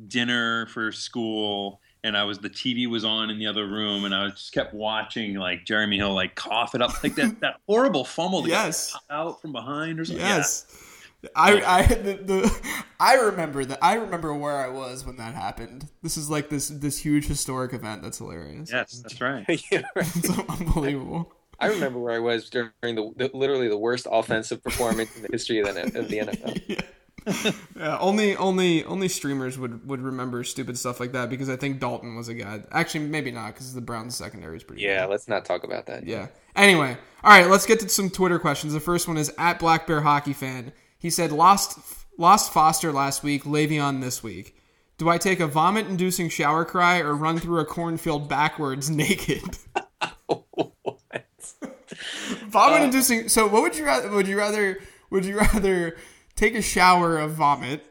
dinner 0.07 0.66
for 0.66 0.93
school, 0.93 1.81
and 2.05 2.16
I 2.16 2.24
was 2.24 2.39
the 2.39 2.51
TV 2.51 2.87
was 2.89 3.05
on 3.05 3.31
in 3.31 3.39
the 3.39 3.47
other 3.47 3.66
room, 3.66 4.05
and 4.05 4.14
I 4.14 4.28
just 4.31 4.53
kept 4.53 4.74
watching 4.74 5.35
like 5.35 5.64
Jeremy 5.64 5.97
Hill 5.99 6.14
like 6.14 6.35
cough 6.35 6.74
it 6.74 6.83
up 6.83 7.03
like 7.03 7.14
that 7.16 7.41
that 7.41 7.57
horrible 7.68 8.05
fumble 8.05 8.43
that 8.43 8.49
Yes. 8.49 8.97
out 9.11 9.41
from 9.41 9.53
behind 9.53 10.01
or 10.01 10.05
something. 10.05 10.24
Yes. 10.24 10.66
I 11.37 11.61
I 11.62 11.83
the, 11.95 12.14
the 12.14 12.74
I 12.99 13.14
remember 13.16 13.64
that 13.66 13.78
I 13.83 13.95
remember 13.95 14.33
where 14.35 14.57
I 14.57 14.68
was 14.68 15.05
when 15.05 15.16
that 15.16 15.35
happened. 15.35 15.89
This 16.03 16.16
is 16.16 16.31
like 16.31 16.49
this 16.49 16.68
this 16.68 16.99
huge 16.99 17.26
historic 17.26 17.74
event 17.74 18.03
that's 18.03 18.18
hilarious. 18.18 18.70
Yes, 18.72 19.01
that's 19.03 19.20
right. 19.20 19.45
yeah, 19.70 19.83
right. 19.95 20.16
It's 20.16 20.31
unbelievable. 20.49 21.33
I 21.62 21.66
remember 21.66 21.99
where 21.99 22.14
I 22.14 22.20
was 22.20 22.49
during 22.49 22.70
the, 22.83 23.12
the 23.16 23.31
literally 23.35 23.68
the 23.68 23.76
worst 23.76 24.07
offensive 24.11 24.64
performance 24.64 25.14
in 25.14 25.20
the 25.20 25.28
history 25.31 25.59
of 25.59 25.66
the, 25.74 25.83
of 25.99 26.09
the 26.09 26.18
NFL. 26.20 26.62
Yeah, 26.66 26.81
only 27.81 28.37
only 28.37 28.85
only 28.85 29.09
streamers 29.09 29.59
would 29.59 29.87
would 29.87 30.01
remember 30.01 30.45
stupid 30.45 30.79
stuff 30.79 31.01
like 31.01 31.12
that 31.12 31.31
because 31.31 31.49
I 31.49 31.57
think 31.57 31.81
Dalton 31.81 32.16
was 32.16 32.29
a 32.29 32.35
guy. 32.35 32.62
Actually, 32.71 33.07
maybe 33.07 33.31
not 33.31 33.55
because 33.55 33.75
the 33.75 33.81
Browns 33.81 34.16
secondary 34.16 34.57
is 34.57 34.64
pretty. 34.64 34.83
Yeah, 34.83 35.07
let's 35.07 35.29
not 35.29 35.45
talk 35.45 35.64
about 35.64 35.87
that. 35.87 36.07
Yeah. 36.07 36.29
Anyway, 36.57 36.97
all 37.23 37.31
right, 37.31 37.49
let's 37.49 37.66
get 37.66 37.81
to 37.81 37.89
some 37.89 38.11
Twitter 38.11 38.39
questions. 38.39 38.73
The 38.73 38.81
first 38.81 39.09
one 39.09 39.16
is 39.16 39.33
at 39.39 39.59
Black 39.59 39.87
Bear 39.87 40.01
Hockey 40.01 40.33
Fan. 40.33 40.73
He 40.99 41.11
said 41.11 41.33
lost 41.33 41.79
lost 42.18 42.53
Foster 42.53 42.93
last 42.93 43.23
week, 43.23 43.45
Le'Veon 43.45 44.01
this 44.01 44.23
week. 44.23 44.57
Do 44.99 45.09
I 45.09 45.18
take 45.18 45.41
a 45.41 45.47
vomit 45.47 45.87
inducing 45.87 46.29
shower 46.29 46.64
cry 46.64 46.99
or 46.99 47.14
run 47.14 47.39
through 47.39 47.61
a 47.61 47.64
cornfield 47.64 48.29
backwards 48.29 48.91
naked? 48.91 49.43
vomit 52.49 52.83
inducing. 52.83 53.29
So, 53.29 53.47
what 53.47 53.62
would 53.62 53.77
you 53.77 53.85
rather? 53.85 54.11
Would 54.11 54.29
you 54.29 54.39
rather? 54.39 54.81
Would 55.11 55.25
you 55.25 55.39
rather 55.39 55.97
take 56.41 56.55
a 56.55 56.62
shower 56.62 57.18
of 57.18 57.32
vomit, 57.32 57.84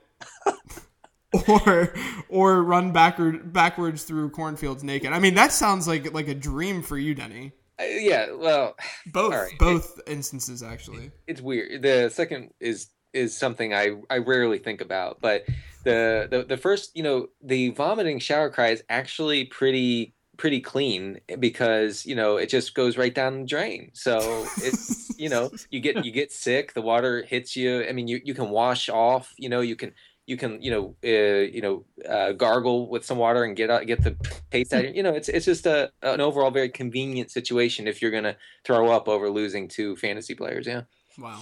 or 1.47 1.93
or 2.27 2.63
run 2.63 2.91
backward 2.91 3.53
backwards 3.53 4.03
through 4.03 4.31
cornfields 4.31 4.83
naked? 4.83 5.13
I 5.13 5.19
mean, 5.19 5.35
that 5.35 5.51
sounds 5.51 5.87
like 5.87 6.11
like 6.13 6.27
a 6.27 6.35
dream 6.35 6.81
for 6.81 6.97
you, 6.97 7.13
Denny. 7.13 7.53
Uh, 7.79 7.83
yeah, 7.85 8.31
well, 8.33 8.75
Both 9.13 9.33
right. 9.33 9.57
both 9.59 10.01
instances 10.07 10.63
actually. 10.63 11.11
it's 11.27 11.41
weird. 11.41 11.81
The 11.83 12.09
second 12.09 12.49
is 12.59 12.87
is 13.13 13.37
something 13.37 13.73
I 13.73 13.91
I 14.09 14.17
rarely 14.17 14.57
think 14.57 14.81
about, 14.81 15.21
but 15.21 15.45
the 15.83 16.27
the 16.29 16.43
the 16.43 16.57
first, 16.57 16.91
you 16.95 17.03
know, 17.03 17.27
the 17.41 17.69
vomiting 17.69 18.19
shower 18.19 18.49
cry 18.49 18.69
is 18.69 18.83
actually 18.89 19.45
pretty 19.45 20.13
pretty 20.39 20.61
clean 20.61 21.19
because 21.37 22.05
you 22.05 22.15
know 22.15 22.37
it 22.37 22.49
just 22.49 22.73
goes 22.73 22.97
right 22.97 23.13
down 23.13 23.41
the 23.41 23.45
drain. 23.45 23.91
So 23.93 24.47
it's 24.57 25.19
you 25.19 25.29
know 25.29 25.51
you 25.69 25.81
get 25.81 26.03
you 26.03 26.11
get 26.11 26.31
sick, 26.31 26.73
the 26.73 26.81
water 26.81 27.21
hits 27.21 27.55
you. 27.55 27.85
I 27.85 27.91
mean, 27.91 28.07
you 28.07 28.19
you 28.23 28.33
can 28.33 28.49
wash 28.49 28.89
off. 28.89 29.33
You 29.37 29.49
know, 29.49 29.59
you 29.59 29.75
can 29.75 29.91
you 30.25 30.37
can 30.37 30.61
you 30.61 30.71
know 30.71 30.95
uh, 31.03 31.45
you 31.45 31.61
know 31.61 31.85
uh, 32.09 32.31
gargle 32.31 32.89
with 32.89 33.05
some 33.05 33.17
water 33.17 33.43
and 33.43 33.55
get 33.55 33.69
out 33.69 33.85
get 33.85 34.01
the 34.01 34.15
taste 34.49 34.73
out. 34.73 34.95
You 34.95 35.03
know, 35.03 35.13
it's 35.13 35.27
it's 35.29 35.45
just 35.45 35.65
a 35.67 35.91
an 36.01 36.21
overall 36.21 36.51
very 36.51 36.69
convenient 36.69 37.29
situation 37.29 37.87
if 37.87 38.01
you're 38.01 38.11
gonna 38.11 38.37
throw 38.63 38.89
up 38.89 39.07
over 39.07 39.29
losing 39.29 39.67
two 39.67 39.97
fantasy 39.97 40.35
players. 40.35 40.65
Yeah. 40.65 40.83
Wow. 41.19 41.41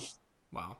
Wow. 0.51 0.77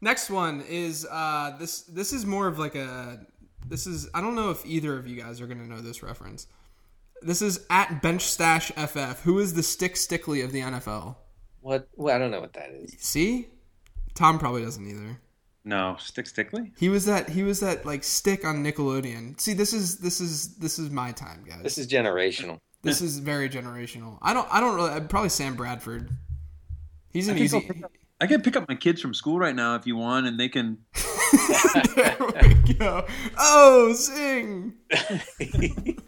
Next 0.00 0.30
one 0.30 0.62
is 0.68 1.06
uh 1.10 1.56
this 1.58 1.82
this 1.82 2.12
is 2.12 2.24
more 2.24 2.46
of 2.46 2.58
like 2.58 2.76
a 2.76 3.26
this 3.66 3.86
is 3.86 4.08
I 4.14 4.20
don't 4.20 4.36
know 4.36 4.50
if 4.50 4.64
either 4.64 4.96
of 4.96 5.08
you 5.08 5.20
guys 5.20 5.40
are 5.40 5.48
to 5.48 5.54
know 5.56 5.80
this 5.80 6.04
reference. 6.04 6.46
This 7.22 7.42
is 7.42 7.66
at 7.70 8.02
Bench 8.02 8.22
Stash 8.22 8.70
FF. 8.72 9.22
Who 9.22 9.38
is 9.38 9.54
the 9.54 9.62
stick 9.62 9.96
stickly 9.96 10.40
of 10.42 10.52
the 10.52 10.60
NFL? 10.60 11.16
What? 11.60 11.88
Well, 11.96 12.14
I 12.14 12.18
don't 12.18 12.30
know 12.30 12.40
what 12.40 12.52
that 12.54 12.70
is. 12.70 12.94
See? 12.98 13.48
Tom 14.14 14.38
probably 14.38 14.62
doesn't 14.62 14.86
either. 14.86 15.20
No, 15.64 15.96
stick 15.98 16.26
stickly. 16.26 16.72
He 16.78 16.88
was 16.88 17.04
that 17.04 17.28
he 17.28 17.42
was 17.42 17.60
that 17.60 17.84
like 17.84 18.02
stick 18.02 18.44
on 18.44 18.64
Nickelodeon. 18.64 19.38
See, 19.40 19.52
this 19.52 19.72
is 19.72 19.98
this 19.98 20.20
is 20.20 20.56
this 20.56 20.78
is 20.78 20.90
my 20.90 21.12
time, 21.12 21.44
guys. 21.46 21.62
This 21.62 21.78
is 21.78 21.86
generational. 21.86 22.58
This 22.80 23.00
is 23.00 23.18
very 23.18 23.48
generational. 23.50 24.18
I 24.22 24.32
don't 24.32 24.46
I 24.52 24.60
don't 24.60 24.76
really 24.76 24.92
uh, 24.92 25.00
probably 25.00 25.30
Sam 25.30 25.56
Bradford. 25.56 26.10
He's 27.12 27.26
an 27.26 27.34
think 27.34 27.44
easy 27.44 27.56
I'll 27.56 27.84
up- 27.84 27.92
I 28.20 28.26
can 28.28 28.40
pick 28.40 28.56
up 28.56 28.68
my 28.68 28.76
kids 28.76 29.00
from 29.00 29.14
school 29.14 29.36
right 29.38 29.54
now 29.54 29.74
if 29.74 29.84
you 29.86 29.96
want, 29.96 30.26
and 30.26 30.38
they 30.38 30.48
can. 30.48 30.78
there 31.96 32.16
we 32.64 32.74
go. 32.74 33.04
Oh, 33.36 33.92
sing. 33.94 34.74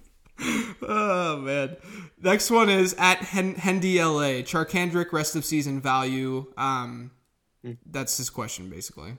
oh 0.83 1.39
man. 1.43 1.77
Next 2.23 2.51
one 2.51 2.69
is 2.69 2.95
at 2.99 3.19
Hen- 3.19 3.55
Hendy 3.55 4.03
LA. 4.03 4.43
Charcandrick 4.43 5.13
rest 5.13 5.37
of 5.37 5.45
season 5.45 5.81
value. 5.81 6.53
Um, 6.57 7.13
that's 7.87 8.17
his 8.17 8.31
question 8.31 8.71
basically. 8.71 9.17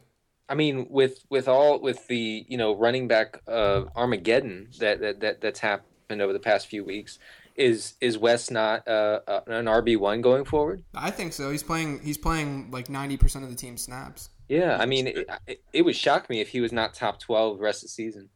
I 0.50 0.56
mean, 0.56 0.88
with 0.90 1.24
with 1.30 1.48
all 1.48 1.80
with 1.80 2.08
the 2.08 2.46
you 2.48 2.58
know 2.58 2.76
running 2.76 3.08
back 3.08 3.42
uh, 3.48 3.86
Armageddon 3.96 4.68
that, 4.80 5.00
that 5.00 5.20
that 5.22 5.42
that's 5.42 5.60
happened 5.60 6.22
over 6.22 6.34
the 6.34 6.40
past 6.40 6.68
few 6.68 6.84
weeks, 6.84 7.20
is 7.56 7.94
is 8.02 8.18
West 8.18 8.52
not 8.52 8.86
uh, 8.88 9.22
uh, 9.28 9.42
an 9.48 9.66
RB 9.66 9.98
one 9.98 10.22
going 10.22 10.44
forward? 10.44 10.84
I 10.94 11.10
think 11.10 11.32
so. 11.34 11.52
He's 11.52 11.64
playing. 11.64 12.02
He's 12.02 12.18
playing 12.18 12.70
like 12.70 12.90
ninety 12.90 13.16
percent 13.16 13.46
of 13.46 13.50
the 13.50 13.56
team 13.56 13.78
snaps. 13.78 14.30
Yeah, 14.50 14.78
I 14.78 14.86
mean, 14.86 15.08
it, 15.08 15.30
it, 15.48 15.64
it 15.72 15.82
would 15.84 15.96
shock 15.96 16.30
me 16.30 16.42
if 16.42 16.50
he 16.50 16.60
was 16.60 16.74
not 16.74 16.94
top 16.94 17.20
twelve 17.22 17.58
the 17.58 17.64
rest 17.64 17.84
of 17.84 17.88
the 17.88 17.94
season. 17.94 18.30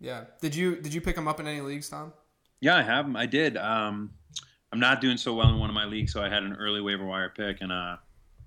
Yeah. 0.00 0.24
Did 0.40 0.54
you 0.54 0.76
did 0.76 0.94
you 0.94 1.00
pick 1.00 1.16
him 1.16 1.28
up 1.28 1.40
in 1.40 1.46
any 1.46 1.60
leagues, 1.60 1.88
Tom? 1.88 2.12
Yeah, 2.60 2.76
I 2.76 2.82
have 2.82 3.06
them. 3.06 3.16
I 3.16 3.26
did. 3.26 3.56
Um, 3.56 4.10
I'm 4.72 4.80
not 4.80 5.00
doing 5.00 5.16
so 5.16 5.34
well 5.34 5.48
in 5.48 5.58
one 5.58 5.70
of 5.70 5.74
my 5.74 5.86
leagues, 5.86 6.12
so 6.12 6.22
I 6.22 6.28
had 6.28 6.42
an 6.42 6.54
early 6.54 6.80
waiver 6.80 7.04
wire 7.04 7.32
pick, 7.34 7.60
and 7.60 7.72
uh, 7.72 7.96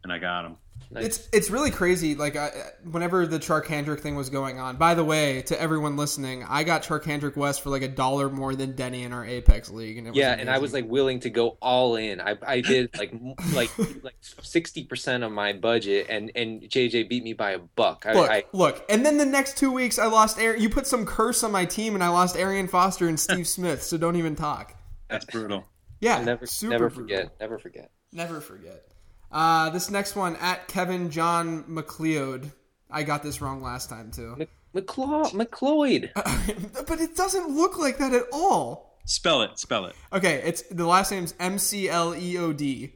and 0.04 0.12
I 0.14 0.18
got 0.18 0.46
him. 0.46 0.58
Nice. 0.94 1.06
It's 1.06 1.30
it's 1.32 1.50
really 1.50 1.72
crazy. 1.72 2.16
Like 2.16 2.36
I, 2.36 2.52
whenever 2.84 3.26
the 3.26 3.40
Charcandrick 3.40 4.02
thing 4.02 4.16
was 4.16 4.30
going 4.30 4.60
on. 4.60 4.76
By 4.76 4.94
the 4.94 5.06
way, 5.06 5.42
to 5.44 5.60
everyone 5.60 5.96
listening, 5.96 6.44
I 6.48 6.64
got 6.64 6.84
Charcandrick 6.84 7.38
West 7.38 7.62
for 7.62 7.70
like 7.70 7.82
a 7.82 7.88
dollar 7.88 8.30
more 8.30 8.56
than 8.56 8.76
Denny 8.76 9.04
in 9.04 9.14
our 9.14 9.26
Apex 9.26 9.70
league, 9.70 9.98
and 9.98 10.08
it 10.08 10.10
was 10.10 10.18
yeah, 10.18 10.36
and 10.38 10.50
I 10.50 10.58
was 10.58 10.74
like 10.74 10.86
willing 10.90 11.22
to 11.22 11.30
go 11.30 11.58
all 11.62 11.96
in. 11.96 12.20
I, 12.20 12.38
I 12.46 12.60
did 12.60 12.90
like 12.98 13.14
like 13.54 13.72
like 14.04 14.16
sixty 14.42 14.84
percent 14.84 15.24
of 15.24 15.32
my 15.32 15.54
budget, 15.54 16.08
and 16.10 16.30
and 16.36 16.62
JJ 16.64 17.08
beat 17.08 17.24
me 17.24 17.32
by 17.32 17.52
a 17.52 17.60
buck. 17.60 18.06
I, 18.06 18.14
Look, 18.14 18.30
I 18.30 18.44
look, 18.52 18.86
and 18.90 19.06
then 19.06 19.18
the 19.18 19.26
next 19.26 19.58
two 19.58 19.72
weeks, 19.72 19.98
I 19.98 20.08
lost. 20.08 20.40
Aaron, 20.40 20.62
you 20.62 20.70
put 20.70 20.88
some 20.88 21.06
curse 21.06 21.42
on 21.46 21.54
my 21.54 21.64
team, 21.64 21.94
and 21.94 22.04
I 22.04 22.10
lost 22.10 22.36
Arian 22.36 22.68
Foster 22.68 23.08
and 23.08 23.18
Steve 23.18 23.48
Smith. 23.48 23.82
So 23.82 23.98
don't 23.98 24.18
even 24.18 24.36
talk. 24.36 24.76
That's 25.10 25.24
brutal. 25.24 25.64
Yeah, 26.02 26.18
I'll 26.18 26.26
never 26.26 26.46
super 26.46 26.72
never 26.72 26.90
brutal. 26.90 27.04
forget, 27.04 27.40
never 27.40 27.60
forget. 27.60 27.92
Never 28.12 28.42
forget. 28.42 28.91
Uh, 29.32 29.70
this 29.70 29.90
next 29.90 30.16
one 30.16 30.36
at 30.38 30.68
Kevin 30.68 31.10
John 31.10 31.64
McLeod. 31.64 32.52
I 32.90 33.04
got 33.04 33.24
this 33.24 33.42
wrong 33.42 33.62
last 33.62 33.90
time 33.90 34.12
too, 34.12 34.36
Mc- 34.38 34.50
McClaw, 34.76 35.32
McCloyd. 35.32 36.12
but 36.88 37.00
it 37.00 37.16
doesn't 37.16 37.50
look 37.50 37.78
like 37.78 37.98
that 38.00 38.14
at 38.14 38.24
all. 38.34 39.00
Spell 39.06 39.42
it. 39.42 39.58
Spell 39.58 39.86
it. 39.86 39.96
Okay, 40.14 40.42
it's 40.44 40.62
the 40.64 40.86
last 40.86 41.12
name's 41.12 41.34
M 41.40 41.58
C 41.58 41.90
L 41.90 42.16
E 42.16 42.38
O 42.38 42.52
D. 42.54 42.94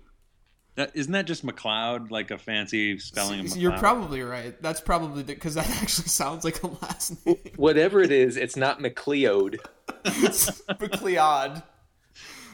That 0.76 0.92
isn't 0.94 1.14
that 1.14 1.26
just 1.26 1.46
McLeod, 1.46 2.12
like 2.12 2.32
a 2.32 2.38
fancy 2.38 3.00
spelling 3.00 3.40
of 3.40 3.46
McLeod? 3.46 3.62
You're 3.62 3.78
probably 3.78 4.22
right. 4.22 4.62
That's 4.62 4.82
probably 4.82 5.24
because 5.24 5.56
that 5.56 5.70
actually 5.82 6.10
sounds 6.10 6.44
like 6.44 6.62
a 6.64 6.68
last 6.68 7.26
name. 7.26 7.38
Whatever 7.56 8.02
it 8.02 8.12
is, 8.12 8.36
it's 8.36 8.56
not 8.56 8.80
McLeod. 8.80 9.60
It's 10.08 10.62
McLeod. 10.68 11.64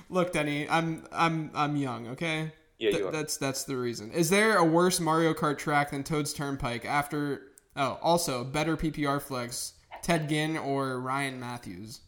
Look, 0.09 0.31
Denny, 0.31 0.69
I'm 0.69 1.05
I'm 1.11 1.51
I'm 1.53 1.75
young. 1.75 2.07
Okay. 2.09 2.53
Yeah, 2.81 2.91
Th-. 2.91 3.11
That's 3.11 3.37
that's 3.37 3.63
the 3.63 3.77
reason. 3.77 4.11
Is 4.11 4.31
there 4.31 4.57
a 4.57 4.63
worse 4.65 4.99
Mario 4.99 5.33
Kart 5.35 5.59
track 5.59 5.91
than 5.91 6.03
Toad's 6.03 6.33
Turnpike? 6.33 6.83
After 6.83 7.43
oh, 7.75 7.99
also 8.01 8.43
better 8.43 8.75
PPR 8.75 9.21
flex, 9.21 9.73
Ted 10.01 10.27
Ginn 10.27 10.57
or 10.57 10.99
Ryan 10.99 11.39
Mathews? 11.39 12.01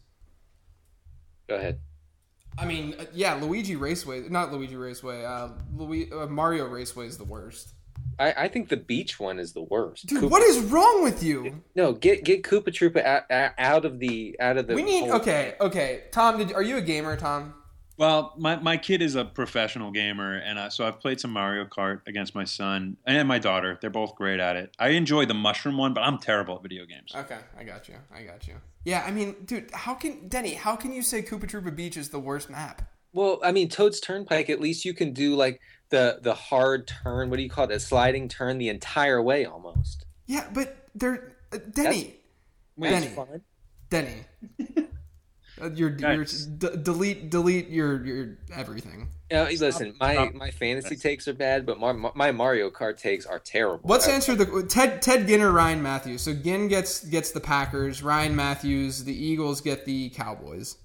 Go 1.48 1.54
ahead. 1.54 1.78
I 2.58 2.66
mean, 2.66 2.94
uh, 2.98 3.04
yeah, 3.12 3.34
Luigi 3.34 3.76
Raceway, 3.76 4.28
not 4.28 4.52
Luigi 4.52 4.76
Raceway. 4.76 5.24
Uh, 5.24 5.50
uh, 5.78 6.26
Mario 6.26 6.66
Raceway 6.66 7.06
is 7.06 7.18
the 7.18 7.24
worst. 7.24 7.74
I, 8.18 8.32
I 8.32 8.48
think 8.48 8.68
the 8.68 8.76
beach 8.76 9.20
one 9.20 9.38
is 9.38 9.52
the 9.52 9.62
worst. 9.62 10.06
Dude, 10.06 10.24
Koopa- 10.24 10.30
what 10.30 10.42
is 10.42 10.58
wrong 10.58 11.04
with 11.04 11.22
you? 11.22 11.62
No, 11.76 11.92
get 11.92 12.24
get 12.24 12.42
Koopa 12.42 12.68
Troopa 12.68 13.04
out, 13.04 13.30
out, 13.30 13.52
out 13.58 13.84
of 13.84 14.00
the 14.00 14.36
out 14.40 14.56
of 14.56 14.66
the. 14.66 14.74
We 14.74 14.82
need 14.82 15.04
whole- 15.04 15.20
okay, 15.20 15.54
okay. 15.60 16.04
Tom, 16.10 16.38
did 16.38 16.52
are 16.52 16.62
you 16.62 16.76
a 16.76 16.82
gamer, 16.82 17.16
Tom? 17.16 17.54
Well, 17.96 18.34
my, 18.36 18.56
my 18.56 18.76
kid 18.76 19.02
is 19.02 19.14
a 19.14 19.24
professional 19.24 19.92
gamer, 19.92 20.34
and 20.36 20.58
uh, 20.58 20.68
so 20.68 20.84
I've 20.84 20.98
played 20.98 21.20
some 21.20 21.30
Mario 21.30 21.64
Kart 21.64 22.00
against 22.08 22.34
my 22.34 22.44
son 22.44 22.96
and 23.06 23.28
my 23.28 23.38
daughter. 23.38 23.78
They're 23.80 23.90
both 23.90 24.16
great 24.16 24.40
at 24.40 24.56
it. 24.56 24.74
I 24.80 24.88
enjoy 24.90 25.26
the 25.26 25.34
mushroom 25.34 25.76
one, 25.76 25.94
but 25.94 26.00
I'm 26.00 26.18
terrible 26.18 26.56
at 26.56 26.62
video 26.62 26.86
games. 26.86 27.12
Okay, 27.14 27.38
I 27.56 27.62
got 27.62 27.88
you. 27.88 27.94
I 28.12 28.22
got 28.22 28.48
you. 28.48 28.54
Yeah, 28.84 29.04
I 29.06 29.12
mean, 29.12 29.36
dude, 29.44 29.70
how 29.72 29.94
can 29.94 30.28
Denny? 30.28 30.54
How 30.54 30.74
can 30.74 30.92
you 30.92 31.02
say 31.02 31.22
Koopa 31.22 31.48
Troopa 31.48 31.74
Beach 31.74 31.96
is 31.96 32.08
the 32.08 32.18
worst 32.18 32.50
map? 32.50 32.82
Well, 33.12 33.38
I 33.44 33.52
mean, 33.52 33.68
Toad's 33.68 34.00
Turnpike. 34.00 34.50
At 34.50 34.60
least 34.60 34.84
you 34.84 34.92
can 34.92 35.12
do 35.12 35.36
like 35.36 35.60
the 35.90 36.18
the 36.20 36.34
hard 36.34 36.88
turn. 36.88 37.30
What 37.30 37.36
do 37.36 37.42
you 37.44 37.48
call 37.48 37.64
it? 37.64 37.70
A 37.70 37.78
sliding 37.78 38.28
turn 38.28 38.58
the 38.58 38.68
entire 38.68 39.22
way 39.22 39.44
almost. 39.44 40.04
Yeah, 40.26 40.48
but 40.52 40.88
they're 40.96 41.36
uh, 41.52 41.58
Denny. 41.70 42.16
That's 42.76 43.04
Denny. 43.04 43.14
fun. 43.14 43.40
Denny. 43.88 44.24
Uh, 45.60 45.70
your 45.70 45.90
your 45.90 46.24
d- 46.24 46.68
delete 46.82 47.30
delete 47.30 47.68
your 47.68 48.04
your 48.04 48.38
everything. 48.52 49.08
You 49.30 49.36
know, 49.36 49.44
listen, 49.44 49.94
my 50.00 50.14
stop. 50.14 50.34
my 50.34 50.50
fantasy 50.50 50.96
takes 50.96 51.28
are 51.28 51.32
bad, 51.34 51.64
but 51.64 51.78
my 51.78 51.92
my 51.92 52.32
Mario 52.32 52.70
Kart 52.70 52.98
takes 52.98 53.24
are 53.24 53.38
terrible. 53.38 53.88
Let's 53.88 54.08
answer 54.08 54.34
the 54.34 54.64
Ted 54.68 55.00
Ted 55.00 55.28
Ginn 55.28 55.40
or 55.40 55.52
Ryan 55.52 55.82
Mathews. 55.82 56.22
So 56.22 56.34
Ginn 56.34 56.66
gets 56.68 57.04
gets 57.04 57.30
the 57.30 57.40
Packers. 57.40 58.02
Ryan 58.02 58.34
Mathews, 58.34 59.04
the 59.04 59.14
Eagles 59.14 59.60
get 59.60 59.84
the 59.84 60.10
Cowboys. 60.10 60.76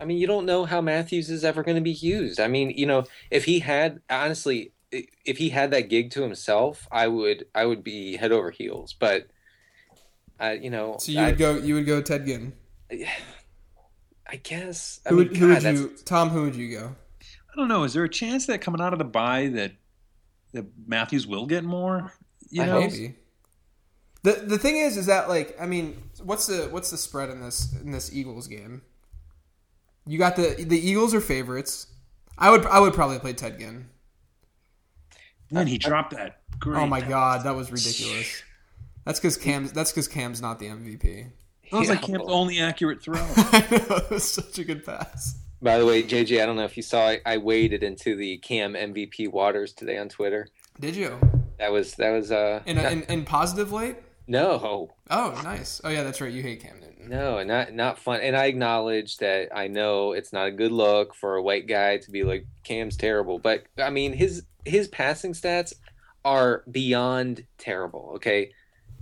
I 0.00 0.04
mean, 0.04 0.18
you 0.18 0.26
don't 0.26 0.46
know 0.46 0.64
how 0.64 0.80
Mathews 0.80 1.30
is 1.30 1.44
ever 1.44 1.62
going 1.62 1.76
to 1.76 1.82
be 1.82 1.92
used. 1.92 2.40
I 2.40 2.48
mean, 2.48 2.70
you 2.70 2.86
know, 2.86 3.04
if 3.30 3.44
he 3.44 3.60
had 3.60 4.00
honestly, 4.10 4.72
if 4.90 5.38
he 5.38 5.50
had 5.50 5.70
that 5.72 5.88
gig 5.88 6.10
to 6.12 6.22
himself, 6.22 6.88
I 6.90 7.08
would 7.08 7.46
I 7.54 7.66
would 7.66 7.84
be 7.84 8.16
head 8.16 8.32
over 8.32 8.50
heels. 8.50 8.94
But, 8.98 9.28
uh, 10.40 10.54
you 10.60 10.70
know, 10.70 10.96
So 10.98 11.12
you 11.12 11.20
I, 11.20 11.26
would 11.26 11.38
go 11.38 11.56
you 11.56 11.74
would 11.74 11.86
go 11.86 12.00
Ted 12.00 12.26
Ginn. 12.26 12.54
I 14.28 14.36
guess. 14.36 15.00
I 15.06 15.10
Who 15.10 15.16
mean, 15.16 15.28
would, 15.28 15.36
who 15.36 15.54
God, 15.54 15.64
would 15.64 15.78
you 15.78 15.96
Tom? 16.04 16.30
Who 16.30 16.42
would 16.42 16.56
you 16.56 16.78
go? 16.78 16.94
I 17.20 17.56
don't 17.56 17.68
know. 17.68 17.84
Is 17.84 17.92
there 17.92 18.04
a 18.04 18.08
chance 18.08 18.46
that 18.46 18.60
coming 18.60 18.80
out 18.80 18.92
of 18.92 18.98
the 18.98 19.04
bye 19.04 19.48
that 19.48 19.72
that 20.52 20.66
Mathews 20.86 21.26
will 21.26 21.46
get 21.46 21.64
more? 21.64 22.12
You 22.50 22.62
I 22.62 22.66
know, 22.66 22.80
Maybe. 22.80 23.14
The 24.22 24.32
the 24.32 24.58
thing 24.58 24.76
is, 24.76 24.96
is 24.96 25.06
that 25.06 25.28
like 25.28 25.56
I 25.60 25.66
mean, 25.66 26.02
what's 26.22 26.46
the 26.46 26.68
what's 26.70 26.90
the 26.90 26.98
spread 26.98 27.30
in 27.30 27.40
this 27.40 27.72
in 27.80 27.92
this 27.92 28.12
Eagles 28.12 28.48
game? 28.48 28.82
You 30.06 30.18
got 30.18 30.36
the 30.36 30.56
the 30.58 30.78
Eagles 30.78 31.14
are 31.14 31.20
favorites. 31.20 31.86
I 32.38 32.50
would 32.50 32.66
I 32.66 32.80
would 32.80 32.94
probably 32.94 33.18
play 33.18 33.32
Ted 33.32 33.58
Ginn. 33.58 33.88
Then 35.50 35.66
he 35.66 35.78
dropped 35.78 36.14
that. 36.16 36.40
Great. 36.58 36.80
Oh 36.80 36.86
my 36.86 37.00
god, 37.00 37.44
that 37.44 37.54
was 37.54 37.70
ridiculous. 37.70 38.42
That's 39.04 39.20
because 39.20 39.36
Cam's 39.36 39.70
that's 39.70 39.92
because 39.92 40.08
Cam's 40.08 40.42
not 40.42 40.58
the 40.58 40.66
MVP. 40.66 41.30
That 41.70 41.78
was 41.78 41.88
like 41.88 42.00
Yeah. 42.02 42.16
Cam's 42.18 42.28
only 42.30 42.60
accurate 42.60 43.02
throw. 43.04 43.18
I 43.18 43.66
know 43.70 43.96
it 43.96 44.10
was 44.10 44.24
such 44.24 44.58
a 44.58 44.64
good 44.64 44.84
pass. 44.84 45.38
By 45.62 45.78
the 45.78 45.86
way, 45.86 46.02
JJ, 46.02 46.42
I 46.42 46.46
don't 46.46 46.56
know 46.56 46.64
if 46.64 46.76
you 46.76 46.82
saw, 46.82 47.08
I, 47.08 47.20
I 47.24 47.38
waded 47.38 47.82
into 47.82 48.14
the 48.14 48.36
Cam 48.38 48.74
MVP 48.74 49.30
waters 49.32 49.72
today 49.72 49.96
on 49.98 50.08
Twitter. 50.08 50.48
Did 50.78 50.94
you 50.94 51.18
That 51.58 51.72
was 51.72 51.94
that 51.94 52.10
was 52.10 52.30
uh 52.30 52.60
in 52.66 52.76
a, 52.78 52.90
in, 52.90 53.02
in 53.04 53.24
positive 53.24 53.72
light? 53.72 54.02
no 54.28 54.90
Oh, 55.10 55.40
nice. 55.42 55.80
Oh 55.82 55.88
yeah, 55.88 56.02
that's 56.02 56.20
right. 56.20 56.30
You 56.32 56.42
hate 56.42 56.60
Cam 56.60 56.78
Newton. 56.80 57.08
no 57.08 57.38
and 57.38 57.48
not 57.48 57.72
not 57.72 57.98
fun. 57.98 58.20
And 58.20 58.36
I 58.36 58.44
acknowledge 58.46 59.16
that 59.18 59.48
I 59.56 59.66
know 59.68 60.12
it's 60.12 60.32
not 60.32 60.46
a 60.48 60.50
good 60.52 60.72
look 60.72 61.14
for 61.14 61.36
a 61.36 61.42
white 61.42 61.66
guy 61.66 61.96
to 61.98 62.10
be 62.10 62.22
like 62.22 62.46
Cam's 62.62 62.96
terrible, 62.96 63.38
but 63.38 63.64
I 63.78 63.88
mean 63.90 64.12
his 64.12 64.44
his 64.66 64.88
passing 64.88 65.32
stats 65.32 65.72
are 66.24 66.64
beyond 66.70 67.46
terrible. 67.56 68.12
Okay, 68.16 68.52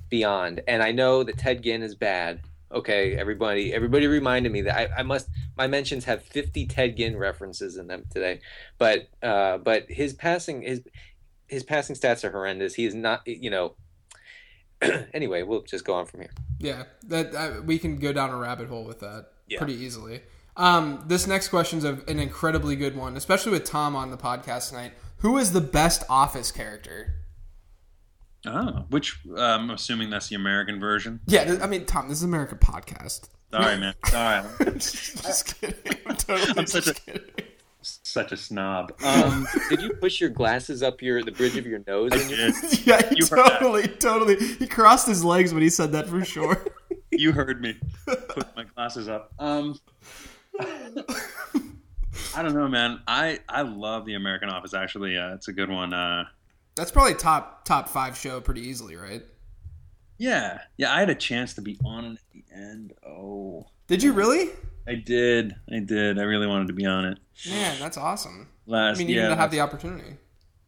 beyond. 0.09 0.61
And 0.69 0.83
I 0.83 0.93
know 0.93 1.25
that 1.25 1.39
Ted 1.39 1.63
Ginn 1.63 1.83
is 1.83 1.95
bad. 1.97 2.41
Okay, 2.75 3.15
everybody 3.17 3.73
everybody 3.73 4.07
reminded 4.07 4.51
me 4.53 4.63
that 4.63 4.77
I, 4.77 5.01
I 5.01 5.03
must 5.03 5.29
my 5.57 5.67
mentions 5.67 6.05
have 6.07 6.23
50 6.23 6.67
Ted 6.67 6.97
Ginn 6.97 7.17
references 7.17 7.77
in 7.77 7.87
them 7.87 8.05
today. 8.11 8.41
But 8.79 9.09
uh 9.23 9.59
but 9.59 9.87
his 9.89 10.13
passing 10.13 10.63
his 10.63 10.83
his 11.47 11.63
passing 11.63 11.95
stats 11.95 12.25
are 12.25 12.31
horrendous. 12.31 12.75
He 12.75 12.85
is 12.85 12.95
not 12.95 13.23
you 13.27 13.51
know 13.51 13.75
anyway, 15.15 15.43
we'll 15.43 15.63
just 15.63 15.85
go 15.85 15.95
on 15.95 16.07
from 16.07 16.21
here. 16.21 16.31
Yeah, 16.59 16.85
that 17.05 17.35
uh, 17.35 17.63
we 17.65 17.79
can 17.79 17.97
go 17.97 18.13
down 18.13 18.31
a 18.31 18.37
rabbit 18.37 18.69
hole 18.69 18.85
with 18.85 19.01
that 19.01 19.27
Yeah. 19.49 19.59
pretty 19.59 19.75
easily. 19.75 20.23
Um, 20.57 21.05
this 21.07 21.27
next 21.27 21.49
question's 21.49 21.85
a, 21.85 21.99
an 22.07 22.19
incredibly 22.19 22.77
good 22.77 22.97
one, 22.97 23.17
especially 23.17 23.53
with 23.53 23.65
Tom 23.65 23.97
on 23.97 24.11
the 24.11 24.17
podcast 24.17 24.69
tonight. 24.71 24.93
Who 25.19 25.39
is 25.39 25.53
the 25.53 25.61
best 25.61 26.05
Office 26.09 26.53
character? 26.53 27.15
Oh, 28.47 28.85
which 28.91 29.19
uh, 29.31 29.41
I'm 29.41 29.71
assuming 29.71 30.11
that's 30.11 30.29
the 30.29 30.37
American 30.37 30.79
version. 30.81 31.21
Yeah, 31.27 31.59
I 31.63 31.67
mean, 31.67 31.85
Tom, 31.87 32.09
this 32.09 32.19
is 32.19 32.25
American 32.25 32.59
podcast. 32.59 33.29
Sorry, 33.53 33.79
man. 33.79 33.95
Sorry, 34.07 34.43
just 34.75 35.61
kidding. 35.61 35.77
I'm 36.07 36.17
totally 36.17 36.59
I'm 36.59 36.67
such 36.67 36.85
just 36.87 36.99
a- 36.99 37.03
kidding. 37.13 37.31
such 37.83 38.33
a 38.33 38.37
snob. 38.37 38.93
Um, 39.05 39.47
Did 39.71 39.83
you 39.83 39.95
push 39.95 40.21
your 40.21 40.31
glasses 40.31 40.83
up 40.83 41.01
your 41.03 41.23
the 41.23 41.31
bridge 41.33 41.57
of 41.57 41.67
your 41.67 41.81
nose? 41.87 42.11
I 42.13 42.17
when 42.17 42.29
you- 42.31 42.37
did. 42.37 42.55
Yeah, 42.87 43.09
he 43.09 43.17
You 43.19 43.27
totally, 43.27 43.87
totally. 43.89 44.37
He 44.37 44.67
crossed 44.67 45.07
his 45.07 45.25
legs 45.25 45.53
when 45.55 45.63
he 45.63 45.71
said 45.71 45.93
that 45.93 46.09
for 46.09 46.25
sure. 46.25 46.65
You 47.17 47.31
heard 47.31 47.61
me. 47.61 47.77
Put 48.07 48.57
my 48.57 48.65
glasses 48.75 49.09
up. 49.09 49.33
Um, 49.39 49.79
I 50.59 52.43
don't 52.43 52.55
know, 52.55 52.67
man. 52.67 53.01
I 53.07 53.39
I 53.49 53.63
love 53.63 54.05
the 54.05 54.15
American 54.15 54.49
Office. 54.49 54.75
Actually, 54.75 55.17
uh, 55.17 55.35
it's 55.35 55.47
a 55.47 55.53
good 55.53 55.71
one. 55.71 55.95
Uh, 55.95 56.25
That's 56.77 56.91
probably 56.91 57.15
top 57.15 57.65
top 57.65 57.89
five 57.89 58.17
show 58.17 58.41
pretty 58.41 58.63
easily, 58.63 58.97
right? 58.97 59.23
yeah, 60.19 60.61
yeah. 60.77 60.95
I 60.95 61.01
had 61.01 61.11
a 61.11 61.15
chance 61.15 61.55
to 61.55 61.61
be 61.61 61.79
on 61.85 62.05
it 62.05 62.13
at 62.13 62.19
the 62.33 62.45
end. 62.55 62.93
Oh, 63.07 63.67
Did 63.89 64.03
you 64.03 64.13
really? 64.13 64.51
I 64.87 64.95
did. 64.97 65.55
I 65.73 65.81
did. 65.81 66.19
I 66.19 66.23
really 66.23 66.47
wanted 66.47 66.69
to 66.69 66.73
be 66.75 66.87
on 66.87 67.05
it. 67.07 67.19
Man, 67.49 67.77
that's 67.81 67.97
awesome. 67.97 68.49
Last, 68.67 68.83
I 68.85 68.89
Last, 68.89 68.99
mean, 68.99 69.11
even 69.11 69.23
yeah, 69.25 69.29
to 69.31 69.37
have 69.37 69.51
the 69.51 69.61
opportunity. 69.61 70.17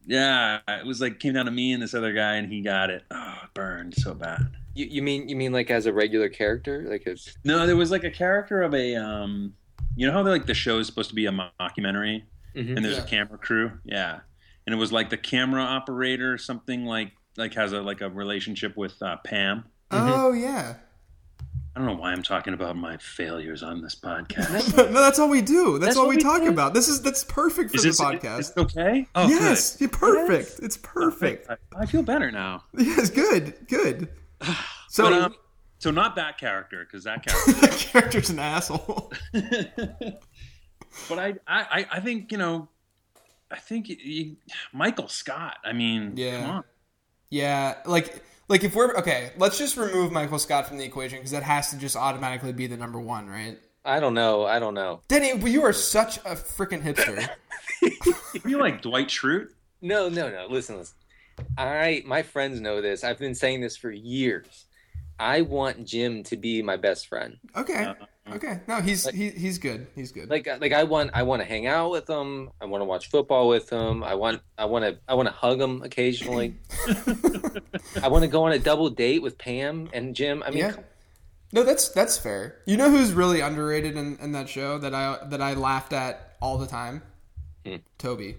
yeah. 0.06 0.58
It 0.68 0.86
was 0.86 1.00
like 1.00 1.18
came 1.20 1.34
down 1.34 1.44
to 1.46 1.50
me 1.50 1.72
and 1.72 1.82
this 1.82 1.94
other 1.94 2.12
guy, 2.12 2.34
and 2.36 2.50
he 2.52 2.60
got 2.62 2.90
it. 2.90 3.04
Oh, 3.10 3.34
it 3.44 3.54
burned 3.54 3.94
so 3.94 4.14
bad. 4.14 4.40
you, 4.74 4.86
you 4.86 5.02
mean 5.02 5.28
you 5.28 5.36
mean 5.36 5.52
like 5.52 5.70
as 5.70 5.86
a 5.86 5.92
regular 5.92 6.28
character, 6.28 6.84
like 6.88 7.06
as 7.06 7.36
No, 7.44 7.66
there 7.66 7.76
was 7.76 7.90
like 7.90 8.04
a 8.04 8.10
character 8.10 8.62
of 8.62 8.74
a 8.74 8.94
um, 8.96 9.54
you 9.96 10.06
know 10.06 10.12
how 10.12 10.22
like 10.22 10.46
the 10.46 10.54
show 10.54 10.78
is 10.78 10.86
supposed 10.86 11.08
to 11.10 11.14
be 11.14 11.26
a 11.26 11.32
mockumentary, 11.32 12.22
Mhm. 12.54 12.76
and 12.76 12.84
there's 12.84 12.96
Yeah. 12.96 13.04
a 13.04 13.06
camera 13.06 13.38
crew, 13.38 13.72
yeah, 13.84 14.20
and 14.66 14.74
it 14.74 14.78
was 14.78 14.92
like 14.92 15.10
the 15.10 15.16
camera 15.16 15.62
operator, 15.62 16.32
or 16.34 16.38
something 16.38 16.84
like 16.84 17.12
like 17.36 17.54
has 17.54 17.72
a 17.72 17.80
like 17.80 18.00
a 18.00 18.08
relationship 18.10 18.76
with 18.76 19.00
uh, 19.02 19.16
Pam. 19.24 19.64
Oh 19.90 20.32
yeah. 20.32 20.76
I 21.74 21.78
don't 21.78 21.88
know 21.88 22.00
why 22.00 22.10
I'm 22.12 22.22
talking 22.22 22.54
about 22.54 22.74
my 22.74 22.96
failures 22.96 23.62
on 23.62 23.82
this 23.82 23.94
podcast. 23.94 24.74
no, 24.78 24.84
that's 24.98 25.18
all 25.18 25.28
we 25.28 25.42
do. 25.42 25.72
That's, 25.72 25.88
That's 25.88 25.96
all 25.98 26.04
what 26.06 26.10
we 26.12 26.16
we 26.16 26.22
talk 26.22 26.40
do? 26.40 26.48
about. 26.48 26.72
This 26.72 26.88
is 26.88 27.02
that's 27.02 27.22
perfect 27.24 27.70
for 27.70 27.86
Is 27.86 27.98
the 27.98 28.02
podcast. 28.02 28.38
is 28.38 28.50
this 28.54 28.64
okay? 28.64 29.06
Oh, 29.14 29.28
yes, 29.28 29.76
you're 29.78 29.90
perfect. 29.90 30.58
It's 30.62 30.78
good. 30.78 30.82
perfect. 30.88 31.50
I, 31.50 31.56
I 31.82 31.84
feel 31.84 32.02
better 32.02 32.30
now. 32.32 32.64
Yes, 32.78 33.10
good, 33.10 33.56
good. 33.68 34.08
So 34.88 35.02
But, 35.02 35.12
um, 35.12 35.34
so 35.78 35.90
not 35.90 36.16
that 36.16 36.38
character 36.38 36.86
because 36.86 37.04
that 37.04 37.26
character. 37.26 37.52
the 37.52 37.68
character's 37.68 38.30
an 38.30 38.38
asshole. 38.38 39.12
but 41.08 41.18
I, 41.18 41.34
I, 41.46 41.86
I 41.92 42.00
think 42.00 42.32
you 42.32 42.38
know, 42.38 42.68
I 43.50 43.56
think 43.58 43.88
you, 43.88 43.96
you, 44.00 44.36
Michael 44.72 45.08
Scott. 45.08 45.56
I 45.64 45.72
mean, 45.72 46.12
Yeah. 46.16 46.40
come 46.40 46.50
on. 46.50 46.64
Yeah, 47.30 47.74
like 47.86 48.22
like 48.48 48.62
if 48.64 48.74
we're 48.74 48.94
okay, 48.96 49.32
let's 49.36 49.58
just 49.58 49.76
remove 49.76 50.12
Michael 50.12 50.38
Scott 50.38 50.68
from 50.68 50.78
the 50.78 50.84
equation 50.84 51.18
because 51.18 51.32
that 51.32 51.42
has 51.42 51.70
to 51.70 51.78
just 51.78 51.96
automatically 51.96 52.52
be 52.52 52.66
the 52.66 52.76
number 52.76 53.00
one, 53.00 53.28
right? 53.28 53.58
I 53.84 54.00
don't 54.00 54.14
know. 54.14 54.44
I 54.46 54.58
don't 54.58 54.74
know. 54.74 55.02
Denny, 55.08 55.36
you 55.50 55.62
are 55.64 55.72
such 55.72 56.18
a 56.18 56.34
freaking 56.34 56.82
hipster. 56.82 57.28
You 58.44 58.58
like 58.58 58.82
Dwight 58.82 59.08
Schrute? 59.08 59.48
No, 59.80 60.08
no, 60.08 60.28
no. 60.30 60.46
Listen, 60.48 60.76
listen. 60.78 60.96
I 61.58 62.02
my 62.06 62.22
friends 62.22 62.60
know 62.60 62.80
this. 62.80 63.02
I've 63.04 63.18
been 63.18 63.34
saying 63.34 63.60
this 63.60 63.76
for 63.76 63.90
years. 63.90 64.66
I 65.18 65.42
want 65.42 65.86
Jim 65.86 66.22
to 66.24 66.36
be 66.36 66.62
my 66.62 66.76
best 66.76 67.06
friend. 67.08 67.38
Okay, 67.56 67.94
okay. 68.32 68.60
No, 68.68 68.80
he's 68.80 69.08
he, 69.08 69.30
he's 69.30 69.58
good. 69.58 69.86
He's 69.94 70.12
good. 70.12 70.28
Like 70.28 70.46
like 70.60 70.72
I 70.72 70.84
want 70.84 71.10
I 71.14 71.22
want 71.22 71.42
to 71.42 71.48
hang 71.48 71.66
out 71.66 71.90
with 71.90 72.08
him. 72.08 72.50
I 72.60 72.66
want 72.66 72.82
to 72.82 72.84
watch 72.84 73.10
football 73.10 73.48
with 73.48 73.70
him. 73.70 74.04
I 74.04 74.14
want 74.14 74.42
I 74.58 74.66
want 74.66 74.84
to 74.84 74.98
I 75.08 75.14
want 75.14 75.28
to 75.28 75.34
hug 75.34 75.60
him 75.60 75.82
occasionally. 75.82 76.56
I 78.02 78.08
want 78.08 78.22
to 78.22 78.28
go 78.28 78.44
on 78.44 78.52
a 78.52 78.58
double 78.58 78.90
date 78.90 79.22
with 79.22 79.38
Pam 79.38 79.88
and 79.92 80.14
Jim. 80.14 80.42
I 80.44 80.50
mean, 80.50 80.58
yeah. 80.58 80.74
No, 81.52 81.62
that's 81.62 81.88
that's 81.88 82.18
fair. 82.18 82.56
You 82.66 82.76
know 82.76 82.90
who's 82.90 83.12
really 83.12 83.40
underrated 83.40 83.96
in, 83.96 84.18
in 84.20 84.32
that 84.32 84.48
show 84.48 84.78
that 84.78 84.94
I 84.94 85.18
that 85.26 85.40
I 85.40 85.54
laughed 85.54 85.92
at 85.92 86.36
all 86.42 86.58
the 86.58 86.66
time? 86.66 87.02
Hmm. 87.64 87.76
Toby. 87.98 88.36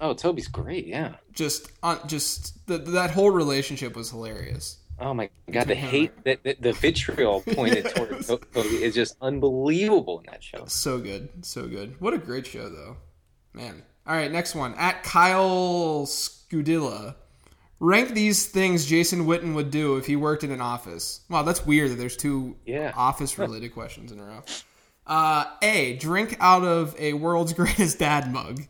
oh, 0.00 0.14
Toby's 0.14 0.48
great. 0.48 0.86
Yeah. 0.86 1.14
Just 1.32 1.70
on 1.82 2.00
just 2.08 2.66
the, 2.66 2.78
that 2.78 3.10
whole 3.12 3.30
relationship 3.30 3.94
was 3.94 4.10
hilarious. 4.10 4.78
Oh 5.04 5.12
my 5.12 5.28
god, 5.50 5.66
the 5.66 5.74
hate, 5.74 6.12
that 6.24 6.44
the, 6.44 6.56
the 6.60 6.72
vitriol 6.72 7.40
pointed 7.46 7.84
Yes. 7.84 7.92
toward 7.94 8.22
To- 8.54 8.58
is 8.60 8.94
just 8.94 9.16
unbelievable 9.20 10.20
in 10.20 10.26
that 10.30 10.42
show. 10.42 10.64
So 10.66 10.98
good, 10.98 11.44
so 11.44 11.66
good. 11.66 12.00
What 12.00 12.14
a 12.14 12.18
great 12.18 12.46
show, 12.46 12.68
though, 12.68 12.96
man. 13.52 13.82
All 14.06 14.14
right, 14.14 14.30
next 14.30 14.54
one 14.54 14.74
at 14.74 15.02
Kyle 15.02 16.06
Scudilla. 16.06 17.16
Rank 17.80 18.10
these 18.14 18.46
things 18.46 18.86
Jason 18.86 19.26
Witten 19.26 19.54
would 19.56 19.72
do 19.72 19.96
if 19.96 20.06
he 20.06 20.14
worked 20.14 20.44
in 20.44 20.52
an 20.52 20.60
office. 20.60 21.22
Wow, 21.28 21.42
that's 21.42 21.66
weird 21.66 21.90
that 21.90 21.96
there's 21.96 22.16
two 22.16 22.56
Yeah. 22.64 22.92
office-related 22.96 23.70
questions 23.74 24.12
in 24.12 24.20
a 24.20 24.24
row. 24.24 24.42
Uh, 25.04 25.46
a. 25.62 25.96
Drink 25.96 26.36
out 26.38 26.62
of 26.62 26.94
a 26.98 27.12
world's 27.14 27.52
greatest 27.60 27.98
dad 27.98 28.32
mug. 28.32 28.62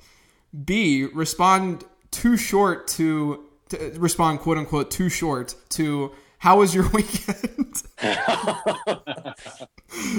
B. 0.64 1.04
Respond 1.04 1.84
too 2.10 2.38
short 2.38 2.88
to, 2.88 3.44
to 3.72 3.98
respond 3.98 4.40
quote 4.40 4.58
unquote 4.58 4.90
too 4.90 5.08
short 5.08 5.54
to 5.70 6.12
how 6.38 6.58
was 6.58 6.74
your 6.74 6.88
weekend? 6.92 7.82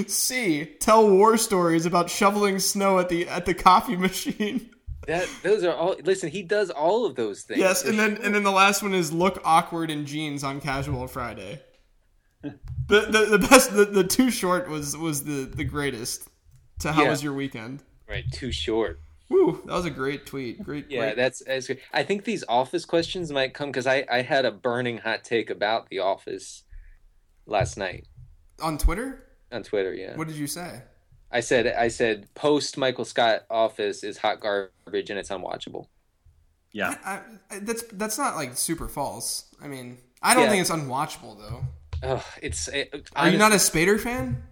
C. 0.06 0.64
Tell 0.80 1.10
war 1.10 1.36
stories 1.36 1.86
about 1.86 2.10
shoveling 2.10 2.58
snow 2.58 2.98
at 2.98 3.08
the 3.08 3.28
at 3.28 3.46
the 3.46 3.54
coffee 3.54 3.96
machine. 3.96 4.70
That 5.06 5.28
those 5.42 5.64
are 5.64 5.74
all. 5.74 5.96
Listen, 6.02 6.30
he 6.30 6.42
does 6.42 6.70
all 6.70 7.04
of 7.04 7.14
those 7.16 7.42
things. 7.42 7.60
Yes, 7.60 7.84
and 7.84 7.98
then 7.98 8.18
and 8.22 8.34
then 8.34 8.42
the 8.42 8.52
last 8.52 8.82
one 8.82 8.94
is 8.94 9.12
look 9.12 9.40
awkward 9.44 9.90
in 9.90 10.06
jeans 10.06 10.42
on 10.44 10.60
casual 10.60 11.06
Friday. 11.08 11.60
The 12.86 13.00
the, 13.00 13.38
the 13.38 13.48
best 13.48 13.74
the, 13.74 13.86
the 13.86 14.04
too 14.04 14.30
short 14.30 14.68
was 14.68 14.94
was 14.94 15.24
the 15.24 15.44
the 15.46 15.64
greatest. 15.64 16.28
To 16.80 16.92
how 16.92 17.04
Yeah. 17.04 17.10
was 17.10 17.22
your 17.22 17.32
weekend? 17.32 17.82
right, 18.06 18.24
too 18.32 18.52
short. 18.52 19.00
Woo, 19.34 19.62
that 19.66 19.72
was 19.72 19.84
a 19.84 19.90
great 19.90 20.26
tweet. 20.26 20.62
Great. 20.62 20.86
Yeah, 20.90 21.00
great. 21.00 21.16
that's, 21.16 21.42
that's 21.44 21.66
good. 21.66 21.80
I 21.92 22.02
think 22.04 22.24
these 22.24 22.44
office 22.48 22.84
questions 22.84 23.32
might 23.32 23.52
come 23.54 23.70
because 23.70 23.86
I 23.86 24.04
I 24.10 24.22
had 24.22 24.44
a 24.44 24.52
burning 24.52 24.98
hot 24.98 25.24
take 25.24 25.50
about 25.50 25.88
the 25.88 25.98
office 25.98 26.62
last 27.46 27.76
night 27.76 28.06
on 28.62 28.78
Twitter. 28.78 29.24
on 29.50 29.62
Twitter. 29.62 29.92
Yeah, 29.92 30.16
What 30.16 30.28
did 30.28 30.36
you 30.36 30.46
say? 30.46 30.82
I 31.32 31.40
said 31.40 31.66
I 31.66 31.88
said 31.88 32.32
post 32.34 32.78
Michael 32.78 33.04
Scott 33.04 33.42
office 33.50 34.04
is 34.04 34.18
hot 34.18 34.38
garbage 34.40 35.10
and 35.10 35.18
it's 35.18 35.30
unwatchable. 35.30 35.88
Yeah. 36.72 36.96
I, 37.04 37.20
I, 37.50 37.58
that's 37.60 37.82
that's 37.92 38.18
not 38.18 38.36
like 38.36 38.56
super 38.56 38.88
false. 38.88 39.46
I 39.60 39.66
mean, 39.66 39.98
I 40.22 40.34
don't 40.34 40.44
Yeah. 40.44 40.50
think 40.50 40.60
it's 40.60 40.70
unwatchable 40.70 41.38
though. 41.38 41.64
Oh, 42.02 42.24
it's. 42.42 42.68
It, 42.68 43.08
Are 43.16 43.28
you 43.30 43.38
not 43.38 43.52
a 43.52 43.56
Spader 43.56 43.98
fan? 43.98 44.42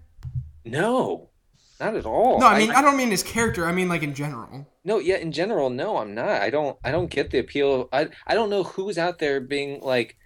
No, 0.64 1.28
not 1.82 1.96
at 1.96 2.06
all. 2.06 2.38
No, 2.38 2.46
I 2.46 2.58
mean 2.58 2.70
I, 2.70 2.82
don't 2.82 2.96
mean 2.96 3.10
his 3.10 3.22
character. 3.22 3.66
I 3.66 3.72
mean 3.72 3.88
like 3.88 4.02
in 4.02 4.14
general. 4.14 4.66
No, 4.84 4.98
yeah, 4.98 5.16
in 5.16 5.32
general, 5.32 5.70
no, 5.70 5.98
I'm 5.98 6.14
not. 6.14 6.28
I 6.28 6.50
don't 6.50 6.78
I 6.84 6.90
don't 6.90 7.10
get 7.10 7.30
the 7.30 7.38
appeal. 7.38 7.88
I 7.92 8.08
I 8.26 8.34
don't 8.34 8.50
know 8.50 8.62
who's 8.62 8.98
out 8.98 9.18
there 9.18 9.40
being 9.40 9.80
like 9.80 10.16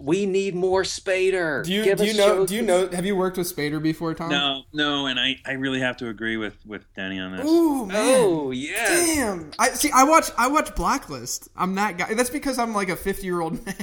we 0.00 0.24
need 0.24 0.54
more 0.54 0.82
Spader. 0.82 1.62
Do 1.64 1.72
you 1.72 1.84
Give 1.84 1.98
do 1.98 2.06
you 2.06 2.14
know 2.14 2.26
shows 2.26 2.48
do 2.48 2.54
you 2.54 2.62
know 2.62 2.88
have 2.88 3.04
you 3.04 3.14
worked 3.14 3.36
with 3.36 3.54
Spader 3.54 3.82
before, 3.82 4.14
Tom? 4.14 4.30
No, 4.30 4.62
no, 4.72 5.06
and 5.06 5.20
I, 5.20 5.36
I 5.44 5.52
really 5.52 5.80
have 5.80 5.98
to 5.98 6.08
agree 6.08 6.36
with 6.36 6.56
with 6.64 6.82
Danny 6.94 7.18
on 7.18 7.36
this. 7.36 7.46
Ooh 7.46 7.86
man. 7.86 7.96
Oh, 7.98 8.50
yes. 8.50 8.88
Damn. 8.88 9.50
I 9.58 9.70
see. 9.70 9.90
I 9.92 10.04
watch. 10.04 10.30
I 10.38 10.48
watch 10.48 10.74
Blacklist. 10.74 11.48
I'm 11.54 11.74
that 11.74 11.98
guy. 11.98 12.14
That's 12.14 12.30
because 12.30 12.58
I'm 12.58 12.74
like 12.74 12.88
a 12.88 12.96
50 12.96 13.24
year 13.24 13.40
old 13.40 13.64
man. 13.66 13.74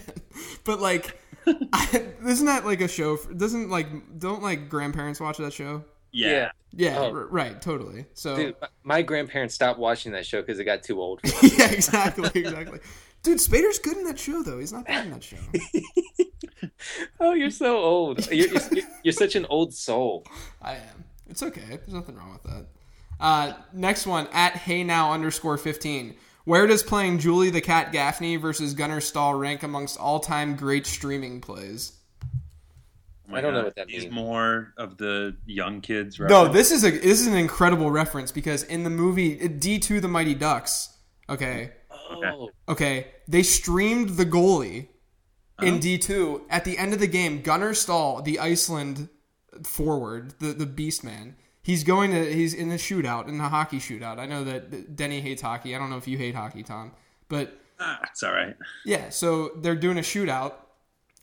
But 0.64 0.80
like, 0.80 1.20
I, 1.48 2.08
isn't 2.26 2.48
that 2.48 2.66
like 2.66 2.82
a 2.82 2.88
show? 2.88 3.18
For, 3.18 3.34
doesn't 3.34 3.70
like 3.70 4.20
don't 4.20 4.42
like 4.42 4.70
grandparents 4.70 5.20
watch 5.20 5.38
that 5.38 5.54
show? 5.54 5.84
Yeah. 6.12 6.30
Yeah. 6.30 6.52
Yeah. 6.74 6.98
Oh. 7.00 7.14
r- 7.14 7.28
right. 7.28 7.62
Totally. 7.62 8.06
So. 8.14 8.36
Dude, 8.36 8.56
my- 8.62 8.68
my 8.84 9.02
grandparents 9.02 9.56
stopped 9.56 9.80
watching 9.80 10.12
that 10.14 10.26
show 10.26 10.42
because 10.42 10.60
it 10.60 10.64
got 10.66 10.84
too 10.84 11.02
old. 11.02 11.20
yeah. 11.42 11.72
Exactly. 11.72 12.30
Exactly. 12.36 12.80
Dude, 13.24 13.40
Spader's 13.40 13.80
good 13.80 13.98
in 13.98 14.04
that 14.06 14.20
show 14.20 14.42
though. 14.44 14.60
He's 14.60 14.72
not 14.72 14.86
bad 14.86 15.06
in 15.06 15.12
that 15.12 15.24
show. 15.24 15.38
oh, 17.20 17.34
you're 17.34 17.50
so 17.52 17.78
old. 17.78 18.30
You're, 18.32 18.48
you're, 18.50 18.84
you're 19.04 19.12
such 19.12 19.36
an 19.36 19.46
old 19.50 19.74
soul. 19.74 20.26
I 20.62 20.74
am. 20.76 21.04
It's 21.30 21.44
okay. 21.44 21.62
There's 21.68 21.94
nothing 21.94 22.16
wrong 22.16 22.32
with 22.34 22.44
that. 22.44 22.66
Uh, 23.20 23.54
next 23.74 24.06
one 24.06 24.28
at 24.32 24.54
Hey 24.56 24.84
Now 24.84 25.12
underscore 25.14 25.58
15. 25.58 26.16
Where 26.46 26.68
does 26.68 26.84
playing 26.84 27.20
Julie 27.20 27.50
the 27.50 27.60
Cat 27.60 27.92
Gaffney 27.92 28.38
versus 28.38 28.74
Gunnar 28.74 29.02
Stahl 29.02 29.34
rank 29.34 29.64
amongst 29.64 30.00
all 30.00 30.20
time 30.22 30.56
great 30.56 30.86
streaming 30.86 31.42
plays? 31.42 31.94
Oh 33.30 33.36
I 33.36 33.42
don't 33.42 33.54
know 33.54 33.64
what 33.64 33.76
that 33.76 33.90
He's 33.90 34.04
means. 34.04 34.14
more 34.14 34.74
of 34.78 34.98
the 34.98 35.36
young 35.46 35.82
kids. 35.82 36.20
Right? 36.20 36.30
No, 36.30 36.48
this 36.48 36.72
is 36.72 36.84
a 36.84 36.92
this 36.92 37.20
is 37.22 37.28
an 37.28 37.36
incredible 37.36 37.92
reference 37.92 38.32
because 38.32 38.64
in 38.64 38.84
the 38.84 38.90
movie 38.90 39.48
D 39.48 39.80
two 39.80 40.00
the 40.00 40.08
Mighty 40.08 40.34
Ducks, 40.36 40.98
okay, 41.30 41.72
Oh, 42.10 42.50
okay, 42.70 43.08
they 43.28 43.44
streamed 43.44 44.12
the 44.12 44.26
goalie 44.26 44.88
in 45.62 45.80
D 45.80 45.98
two 45.98 46.44
at 46.50 46.64
the 46.64 46.78
end 46.78 46.94
of 46.94 47.00
the 47.00 47.08
game. 47.08 47.42
Gunnar 47.42 47.74
Stahl, 47.74 48.22
the 48.22 48.40
Iceland 48.40 49.10
forward, 49.64 50.36
the 50.40 50.54
the 50.54 50.66
Beast 50.66 51.04
Man. 51.04 51.36
He's 51.62 51.84
going 51.84 52.12
to 52.12 52.34
he's 52.34 52.54
in 52.54 52.72
a 52.72 52.76
shootout 52.76 53.28
in 53.28 53.40
a 53.42 53.50
hockey 53.50 53.80
shootout. 53.80 54.20
I 54.20 54.26
know 54.26 54.46
that 54.46 54.96
Denny 54.96 55.20
hates 55.20 55.42
hockey. 55.42 55.76
I 55.76 55.80
don't 55.80 55.90
know 55.90 55.98
if 55.98 56.08
you 56.08 56.18
hate 56.18 56.34
hockey, 56.34 56.64
Tom, 56.64 56.94
but 57.28 57.60
Ah, 57.80 58.00
it's 58.10 58.24
all 58.24 58.32
right. 58.34 58.56
yeah. 58.86 59.10
So 59.10 59.52
they're 59.58 59.76
doing 59.76 59.98
a 59.98 60.02
shootout. 60.02 60.54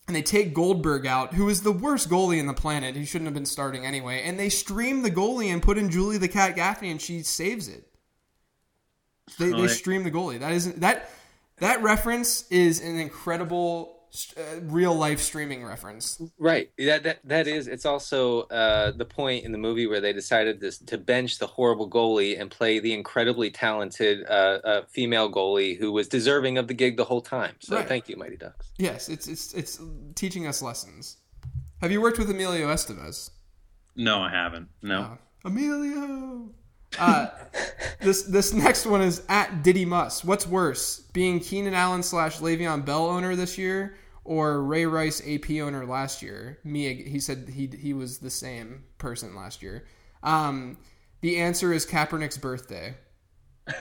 And 0.07 0.15
they 0.15 0.23
take 0.23 0.53
Goldberg 0.53 1.07
out, 1.07 1.33
who 1.35 1.49
is 1.49 1.63
the 1.63 1.73
worst 1.73 2.11
goalie 2.11 2.39
in 2.39 2.47
the 2.47 2.53
planet. 2.53 2.95
He 2.95 3.07
shouldn't 3.07 3.27
have 3.27 3.35
been 3.35 3.47
starting 3.47 3.87
anyway. 3.87 4.23
And 4.23 4.39
they 4.39 4.51
stream 4.51 5.03
the 5.03 5.11
goalie 5.11 5.47
and 5.53 5.63
put 5.63 5.79
in 5.79 5.89
Julie 5.91 6.19
the 6.19 6.29
Cat 6.29 6.55
Gaffney, 6.57 6.91
and 6.91 7.01
she 7.01 7.23
saves 7.23 7.69
it. 7.69 7.87
They, 9.39 9.53
Oh, 9.53 9.57
they 9.57 9.63
they- 9.63 9.69
stream 9.69 10.05
the 10.05 10.11
goalie. 10.11 10.41
That 10.41 10.53
isn't 10.53 10.81
that 10.81 11.09
that 11.59 11.83
reference 11.83 12.47
is 12.51 12.81
an 12.83 12.99
incredible 12.99 13.94
uh, 14.37 14.61
real 14.63 14.95
life 14.95 15.21
streaming 15.21 15.65
reference. 15.65 16.21
right. 16.39 16.71
That 16.79 17.03
that 17.05 17.19
that 17.25 17.47
is. 17.47 17.67
It's 17.69 17.85
also 17.87 18.43
uh, 18.43 18.93
the 18.93 19.05
point 19.05 19.45
in 19.45 19.53
the 19.53 19.59
movie 19.59 19.87
where 19.87 20.01
they 20.01 20.13
decided 20.13 20.61
this, 20.61 20.79
to 20.79 20.99
bench 20.99 21.39
the 21.39 21.47
horrible 21.47 21.89
goalie 21.91 22.41
and 22.41 22.51
play 22.51 22.79
the 22.79 22.93
incredibly 22.93 23.51
talented 23.51 24.25
uh, 24.29 24.59
uh, 24.65 24.83
female 24.89 25.31
goalie 25.31 25.77
who 25.79 25.93
was 25.93 26.09
deserving 26.09 26.59
of 26.59 26.69
the 26.69 26.75
gig 26.75 26.97
the 26.97 27.05
whole 27.05 27.21
time. 27.23 27.55
So 27.61 27.77
Right. 27.77 27.87
thank 27.89 28.09
you, 28.09 28.17
Mighty 28.17 28.37
Ducks. 28.37 28.71
Yes, 28.79 29.09
it's 29.09 29.27
it's 29.29 29.53
it's 29.55 29.81
teaching 30.15 30.47
us 30.47 30.63
lessons. 30.63 31.17
Have 31.81 31.91
you 31.93 32.01
worked 32.01 32.19
with 32.19 32.31
Emilio 32.31 32.69
Estevez? 32.69 33.31
No, 33.97 34.21
I 34.21 34.31
haven't. 34.31 34.69
No. 34.83 35.01
Uh, 35.01 35.17
Emilio. 35.45 36.51
Uh, 36.99 37.27
this 38.01 38.23
this 38.23 38.53
next 38.53 38.87
one 38.87 39.03
is 39.03 39.23
at 39.29 39.63
Diddy 39.65 39.85
Muss. 39.85 40.25
What's 40.25 40.47
worse, 40.47 41.01
being 41.13 41.41
Keenan 41.41 41.75
Allen 41.75 42.03
slash 42.05 42.39
Le'Veon 42.39 42.85
Bell 42.85 43.07
owner 43.07 43.35
this 43.35 43.59
year, 43.59 43.97
or 44.25 44.63
Ray 44.63 44.87
Rice 44.87 45.21
AP 45.27 45.51
owner 45.61 45.87
last 45.87 46.23
year? 46.23 46.59
Me, 46.65 47.05
he 47.05 47.21
said 47.21 47.51
he 47.55 47.71
he 47.79 47.93
was 47.93 48.19
the 48.19 48.31
same 48.31 48.85
person 48.99 49.37
last 49.37 49.63
year. 49.63 49.85
Um, 50.23 50.79
the 51.21 51.39
answer 51.39 51.73
is 51.73 51.87
Kaepernick's 51.87 52.39
birthday. 52.39 52.97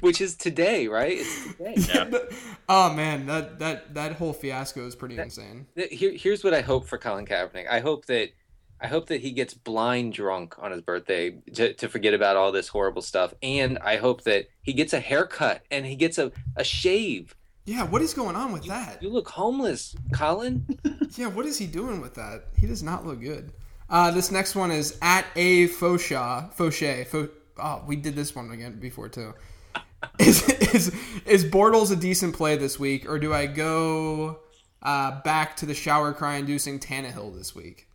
which 0.00 0.20
is 0.20 0.36
today, 0.36 0.88
right? 0.88 1.18
It's 1.18 1.54
today. 1.54 1.74
Yeah. 1.76 2.10
oh 2.68 2.94
man, 2.94 3.26
that 3.26 3.58
that 3.58 3.94
that 3.94 4.12
whole 4.12 4.32
fiasco 4.32 4.86
is 4.86 4.94
pretty 4.94 5.18
insane. 5.18 5.66
Here, 5.74 6.12
here's 6.14 6.44
what 6.44 6.54
I 6.54 6.60
hope 6.60 6.86
for 6.86 6.98
Colin 6.98 7.26
Kaepernick. 7.26 7.68
I 7.68 7.80
hope 7.80 8.06
that 8.06 8.30
I 8.80 8.86
hope 8.86 9.06
that 9.08 9.20
he 9.20 9.32
gets 9.32 9.52
blind 9.52 10.14
drunk 10.14 10.56
on 10.58 10.72
his 10.72 10.80
birthday 10.80 11.32
to, 11.54 11.74
to 11.74 11.88
forget 11.88 12.14
about 12.14 12.36
all 12.36 12.50
this 12.50 12.68
horrible 12.68 13.02
stuff, 13.02 13.34
and 13.42 13.78
I 13.78 13.96
hope 13.96 14.24
that 14.24 14.46
he 14.62 14.72
gets 14.72 14.92
a 14.92 15.00
haircut 15.00 15.62
and 15.70 15.84
he 15.84 15.96
gets 15.96 16.18
a, 16.18 16.32
a 16.56 16.64
shave. 16.64 17.34
Yeah, 17.66 17.84
what 17.84 18.00
is 18.02 18.14
going 18.14 18.36
on 18.36 18.52
with 18.52 18.64
that? 18.64 19.02
You 19.02 19.10
look 19.10 19.28
homeless, 19.28 19.94
Colin. 20.12 20.66
Yeah, 21.16 21.26
what 21.26 21.44
is 21.44 21.58
he 21.58 21.66
doing 21.66 22.00
with 22.00 22.14
that? 22.14 22.44
He 22.56 22.68
does 22.68 22.84
not 22.84 23.04
look 23.04 23.20
good. 23.20 23.52
Uh, 23.90 24.12
this 24.12 24.30
next 24.30 24.54
one 24.54 24.70
is 24.70 24.96
at 25.02 25.26
a. 25.34 25.66
Fauché. 25.66 27.04
Fau- 27.04 27.28
oh, 27.58 27.82
we 27.84 27.96
did 27.96 28.14
this 28.14 28.34
one 28.34 28.52
again 28.52 28.78
before 28.78 29.08
too. 29.08 29.34
Is 30.18 30.48
is 30.48 30.94
is 31.26 31.44
Bortles 31.44 31.92
a 31.92 31.96
decent 31.96 32.34
play 32.34 32.56
this 32.56 32.78
week, 32.78 33.06
or 33.06 33.18
do 33.18 33.34
I 33.34 33.44
go 33.46 34.38
uh, 34.82 35.20
back 35.22 35.56
to 35.56 35.66
the 35.66 35.74
shower 35.74 36.14
cry 36.14 36.36
inducing 36.36 36.78
Tannehill 36.78 37.36
this 37.36 37.54
week? 37.54 37.89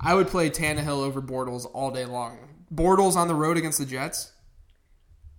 I 0.00 0.14
would 0.14 0.28
play 0.28 0.50
Tannehill 0.50 1.02
over 1.02 1.22
Bortles 1.22 1.66
all 1.72 1.90
day 1.90 2.04
long. 2.04 2.38
Bortles 2.72 3.16
on 3.16 3.28
the 3.28 3.34
road 3.34 3.56
against 3.56 3.78
the 3.78 3.86
Jets. 3.86 4.32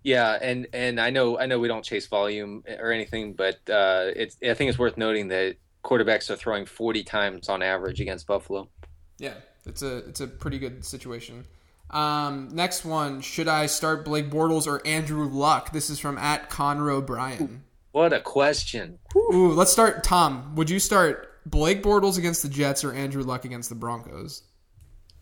Yeah, 0.04 0.38
and 0.40 0.68
and 0.72 1.02
I 1.02 1.10
know 1.10 1.40
I 1.40 1.48
know 1.48 1.60
we 1.60 1.68
don't 1.68 1.84
chase 1.84 2.06
volume 2.08 2.64
or 2.80 2.92
anything, 2.92 3.34
but 3.34 3.56
uh, 3.70 4.12
it's 4.16 4.38
I 4.44 4.54
think 4.54 4.70
it's 4.70 4.78
worth 4.78 4.98
noting 4.98 5.30
that 5.30 5.56
quarterbacks 5.84 6.30
are 6.30 6.36
throwing 6.36 6.66
40 6.66 7.04
times 7.04 7.50
on 7.50 7.64
average 7.64 8.00
against 8.00 8.28
Buffalo. 8.28 8.70
Yeah, 9.18 9.34
it's 9.66 9.82
a 9.82 9.98
it's 9.98 10.22
a 10.22 10.28
pretty 10.28 10.60
good 10.60 10.86
situation. 10.86 11.46
Um, 11.90 12.50
next 12.52 12.86
one, 12.86 13.22
should 13.22 13.48
I 13.48 13.68
start 13.68 14.06
Blake 14.06 14.30
Bortles 14.30 14.68
or 14.68 14.86
Andrew 14.86 15.28
Luck? 15.28 15.72
This 15.72 15.90
is 15.90 16.00
from 16.00 16.18
at 16.18 16.50
Conroe 16.50 17.06
Bryan. 17.06 17.64
What 17.92 18.12
a 18.12 18.20
question. 18.20 19.00
Ooh, 19.16 19.54
let's 19.54 19.72
start. 19.72 20.04
Tom, 20.04 20.54
would 20.56 20.70
you 20.70 20.80
start 20.80 21.35
Blake 21.46 21.84
Bortles 21.84 22.18
against 22.18 22.44
the 22.44 22.50
Jets 22.50 22.84
or 22.84 22.94
Andrew 22.94 23.24
Luck 23.24 23.46
against 23.46 23.70
the 23.70 23.76
Broncos? 23.76 24.44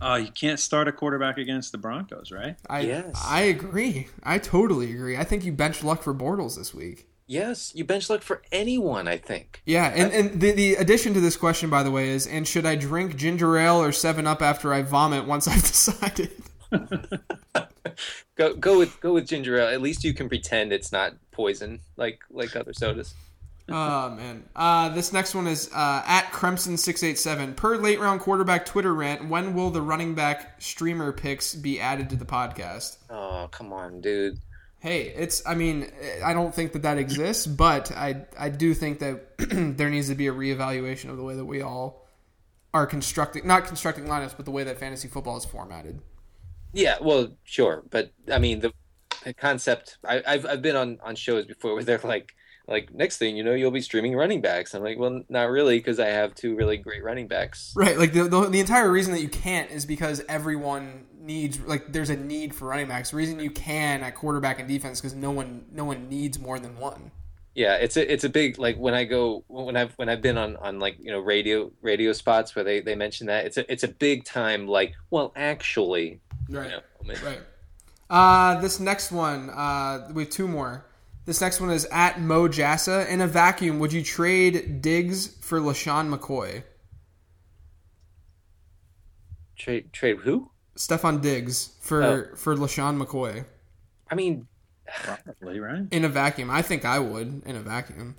Uh, 0.01 0.15
you 0.15 0.32
can't 0.32 0.59
start 0.59 0.88
a 0.88 0.91
quarterback 0.91 1.38
against 1.38 1.71
the 1.71 1.78
Broncos, 1.78 2.32
right? 2.32 2.57
I 2.69 2.82
Yes. 2.82 3.24
I 3.26 3.41
agree. 3.43 4.07
I 4.21 4.38
totally 4.38 4.91
agree. 4.91 5.17
I 5.17 5.24
think 5.24 5.45
you 5.45 5.51
bench 5.53 5.84
Luck 5.84 6.01
for 6.03 6.13
Bortles 6.13 6.57
this 6.57 6.74
week. 6.74 7.07
Yes, 7.26 7.71
you 7.74 7.86
bench 7.86 8.09
luck 8.09 8.21
for 8.21 8.41
anyone, 8.51 9.07
I 9.07 9.17
think. 9.17 9.61
Yeah, 9.65 9.86
and, 9.95 10.11
and 10.11 10.41
the, 10.41 10.51
the 10.51 10.76
addition 10.76 11.13
to 11.13 11.21
this 11.21 11.38
question, 11.38 11.69
by 11.69 11.82
the 11.82 11.91
way, 11.91 12.09
is 12.09 12.28
and 12.28 12.45
should 12.45 12.65
I 12.65 12.76
drink 12.76 13.15
ginger 13.15 13.57
ale 13.57 13.82
or 13.82 13.93
Seven 13.93 14.28
Up 14.28 14.41
after 14.41 14.74
I 14.74 14.82
vomit 14.82 15.26
once 15.26 15.47
I've 15.47 15.61
decided? 15.61 16.32
Go 18.36 18.55
go 18.55 18.80
with 18.80 18.99
go 18.99 19.13
with 19.13 19.28
ginger 19.28 19.59
ale. 19.59 19.67
At 19.67 19.80
least 19.80 20.03
you 20.03 20.11
can 20.11 20.28
pretend 20.28 20.74
it's 20.74 20.91
not 20.91 21.13
poison 21.32 21.82
like 21.97 22.19
like 22.32 22.55
other 22.55 22.74
sodas. 22.74 23.13
Oh 23.70 24.09
man. 24.11 24.43
Uh, 24.55 24.89
this 24.89 25.14
next 25.14 25.36
one 25.36 25.47
is 25.47 25.70
uh, 25.74 26.03
at 26.05 26.32
Crimson 26.32 26.78
six 26.78 27.03
eight 27.03 27.20
seven. 27.20 27.53
Per 27.53 27.78
late 27.78 27.99
round 27.99 28.22
quarterback 28.22 28.66
Twitter 28.66 28.93
rant, 28.93 29.30
when 29.30 29.53
will 29.53 29.70
the 29.70 29.82
running 29.82 30.16
back 30.16 30.61
streamer 30.61 31.11
picks 31.11 31.55
be 31.55 31.80
added 31.80 32.09
to 32.09 32.16
the 32.16 32.26
podcast? 32.26 32.97
Oh, 33.09 33.47
come 33.51 33.74
on, 33.74 34.01
dude. 34.01 34.39
Hey, 34.80 35.14
it's. 35.16 35.41
I 35.47 35.55
mean, 35.55 35.89
I 36.24 36.34
don't 36.34 36.53
think 36.53 36.74
that 36.74 36.82
that 36.82 36.97
exists, 36.97 37.47
but 37.47 37.91
I 37.91 38.26
I 38.38 38.49
do 38.49 38.74
think 38.74 38.99
that 38.99 39.38
there 39.78 39.89
needs 39.89 40.09
to 40.09 40.16
be 40.16 40.28
a 40.28 40.34
reevaluation 40.34 41.09
of 41.09 41.18
the 41.18 41.24
way 41.24 41.36
that 41.36 41.45
we 41.45 41.61
all 41.61 42.07
are 42.74 42.86
constructing, 42.86 43.47
not 43.47 43.66
constructing 43.66 44.05
lineups, 44.05 44.36
but 44.36 44.45
the 44.45 44.51
way 44.51 44.64
that 44.64 44.80
fantasy 44.80 45.07
football 45.07 45.38
is 45.38 45.45
formatted. 45.45 46.01
Yeah, 46.74 46.97
well, 46.99 47.30
sure, 47.43 47.84
but 47.91 48.11
I 48.32 48.39
mean 48.39 48.59
the, 48.59 48.74
the 49.24 49.34
concept. 49.34 49.99
I, 50.03 50.24
I've 50.28 50.45
I've 50.45 50.61
been 50.61 50.76
on 50.76 50.99
on 51.03 51.16
shows 51.16 51.45
before 51.45 51.76
where 51.76 51.84
they're 51.84 51.99
like 52.03 52.34
like 52.68 52.93
next 52.93 53.18
thing 53.18 53.36
you 53.36 53.43
know 53.43 53.53
you'll 53.53 53.72
be 53.72 53.82
streaming 53.82 54.16
running 54.16 54.41
backs. 54.41 54.74
I'm 54.74 54.84
like, 54.84 54.97
well, 54.97 55.22
not 55.30 55.49
really 55.49 55.78
because 55.78 55.99
I 55.99 56.07
have 56.07 56.34
two 56.36 56.55
really 56.55 56.78
great 56.78 57.03
running 57.03 57.28
backs. 57.28 57.74
Right, 57.76 57.97
like 57.97 58.14
the, 58.14 58.24
the 58.24 58.49
the 58.49 58.59
entire 58.59 58.91
reason 58.91 59.14
that 59.14 59.22
you 59.22 59.30
can't 59.30 59.70
is 59.72 59.86
because 59.86 60.24
everyone 60.30 61.05
needs 61.20 61.59
like 61.61 61.91
there's 61.91 62.09
a 62.09 62.18
need 62.18 62.53
for 62.53 62.68
running 62.70 62.88
backs. 62.88 63.11
The 63.11 63.18
reason 63.18 63.39
you 63.39 63.51
can 63.51 64.01
at 64.01 64.16
quarterback 64.16 64.59
and 64.59 64.68
defense 64.68 65.01
because 65.01 65.16
no 65.16 65.32
one 65.32 65.66
no 65.72 65.86
one 65.86 66.09
needs 66.09 66.39
more 66.39 66.59
than 66.59 66.78
one. 66.78 67.11
Yeah, 67.55 67.76
it's 67.76 67.97
a 67.97 68.11
it's 68.11 68.24
a 68.24 68.30
big 68.30 68.57
like 68.57 68.78
when 68.78 68.93
I 68.95 69.03
go 69.03 69.43
when 69.47 69.78
I've 69.78 69.93
when 69.93 70.09
I've 70.09 70.22
been 70.22 70.38
on 70.38 70.55
on 70.57 70.80
like 70.80 70.97
you 70.99 71.11
know 71.11 71.20
radio 71.20 71.72
radio 71.82 72.11
spots 72.14 72.55
where 72.55 72.64
they 72.66 72.80
they 72.82 72.95
mention 72.95 73.28
that 73.28 73.45
it's 73.45 73.57
a 73.57 73.72
it's 73.72 73.84
a 73.84 73.88
big 73.89 74.26
time 74.26 74.68
like 74.68 74.95
well 75.11 75.32
actually 75.36 76.20
Right. 76.49 76.72
you 76.72 76.78
know. 77.07 77.20
Right. 77.24 77.39
Uh, 78.09 78.59
this 78.61 78.80
next 78.80 79.11
one, 79.11 79.49
uh, 79.49 80.09
we 80.14 80.24
have 80.24 80.32
two 80.32 80.47
more. 80.47 80.86
This 81.26 81.39
next 81.39 81.61
one 81.61 81.71
is 81.71 81.86
at 81.86 82.19
Mo 82.19 82.47
Jassa. 82.49 83.07
In 83.07 83.21
a 83.21 83.28
vacuum, 83.28 83.80
would 83.80 83.93
you 83.93 84.03
trade 84.03 84.82
Diggs 84.82 85.28
for 85.41 85.59
LeSean 85.59 86.13
McCoy? 86.13 86.63
trade 89.55 89.93
trade 89.93 90.17
who? 90.24 90.49
Stefon 90.76 91.21
Diggs 91.21 91.76
for 91.80 92.03
Oh. 92.03 92.36
for 92.36 92.55
LeSean 92.55 93.01
McCoy. 93.01 93.45
I 94.09 94.15
mean, 94.15 94.47
Probably, 95.03 95.59
right? 95.59 95.88
In 95.91 96.03
a 96.03 96.09
vacuum, 96.09 96.49
I 96.49 96.61
think 96.61 96.84
I 96.84 96.99
would. 96.99 97.41
In 97.45 97.55
a 97.55 97.61
vacuum, 97.61 98.15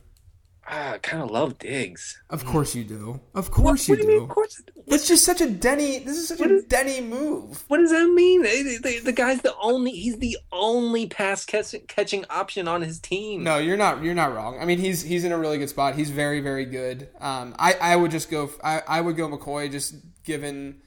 I 0.66 0.98
kind 0.98 1.22
of 1.22 1.30
love 1.30 1.58
Diggs. 1.58 2.22
of 2.30 2.44
course 2.44 2.74
you 2.74 2.84
do. 2.84 3.20
Of 3.34 3.50
course 3.50 3.88
what 3.88 3.98
you 3.98 4.02
do 4.02 4.02
you 4.02 4.06
do. 4.06 4.12
You 4.12 4.18
mean? 4.20 4.30
Of 4.30 4.34
course. 4.34 4.62
That's 4.86 5.06
just 5.06 5.24
such 5.24 5.40
a 5.40 5.50
Denny. 5.50 5.98
This 5.98 6.16
is 6.16 6.28
such 6.28 6.40
a 6.40 6.62
Denny 6.62 7.00
move. 7.00 7.64
What 7.68 7.78
does 7.78 7.90
that 7.90 8.08
mean? 8.08 8.42
The, 8.42 8.78
the, 8.82 8.98
the 9.00 9.12
guy's 9.12 9.40
the 9.42 9.54
only. 9.60 9.90
He's 9.92 10.18
the 10.18 10.38
only 10.52 11.06
pass 11.06 11.44
catch, 11.44 11.74
catching 11.88 12.24
option 12.30 12.66
on 12.68 12.82
his 12.82 12.98
team. 12.98 13.44
No, 13.44 13.58
you're 13.58 13.76
not. 13.76 14.02
You're 14.02 14.14
not 14.14 14.34
wrong. 14.34 14.58
I 14.60 14.64
mean, 14.64 14.78
he's 14.78 15.02
he's 15.02 15.24
in 15.24 15.32
a 15.32 15.38
really 15.38 15.58
good 15.58 15.68
spot. 15.70 15.94
He's 15.96 16.10
very 16.10 16.40
very 16.40 16.64
good. 16.64 17.08
Um, 17.20 17.54
I 17.58 17.74
I 17.74 17.96
would 17.96 18.10
just 18.10 18.30
go. 18.30 18.50
I 18.62 18.82
I 18.86 19.00
would 19.00 19.16
go 19.16 19.28
McCoy 19.28 19.70
just 19.70 19.96
given, 20.24 20.80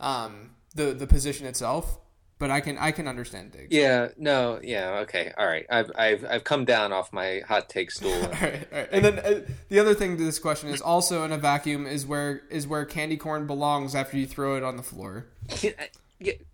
um, 0.00 0.50
the 0.74 0.86
the 0.92 1.06
position 1.06 1.46
itself. 1.46 1.98
But 2.42 2.50
I 2.50 2.60
can 2.60 2.76
I 2.76 2.90
can 2.90 3.06
understand 3.06 3.52
Diggs. 3.52 3.68
Yeah. 3.70 4.08
No. 4.16 4.58
Yeah. 4.60 4.98
Okay. 5.02 5.32
All 5.38 5.46
right. 5.46 5.64
I've 5.70 5.92
I've 5.94 6.24
I've 6.28 6.42
come 6.42 6.64
down 6.64 6.92
off 6.92 7.12
my 7.12 7.40
hot 7.46 7.68
take 7.68 7.92
stool. 7.92 8.10
All 8.20 8.30
right, 8.30 8.66
all 8.72 8.78
right. 8.80 8.88
And 8.90 9.04
then 9.04 9.18
uh, 9.20 9.42
the 9.68 9.78
other 9.78 9.94
thing 9.94 10.16
to 10.16 10.24
this 10.24 10.40
question 10.40 10.70
is 10.70 10.80
also 10.80 11.22
in 11.22 11.30
a 11.30 11.38
vacuum 11.38 11.86
is 11.86 12.04
where 12.04 12.42
is 12.50 12.66
where 12.66 12.84
candy 12.84 13.16
corn 13.16 13.46
belongs 13.46 13.94
after 13.94 14.16
you 14.16 14.26
throw 14.26 14.56
it 14.56 14.64
on 14.64 14.76
the 14.76 14.82
floor. 14.82 15.26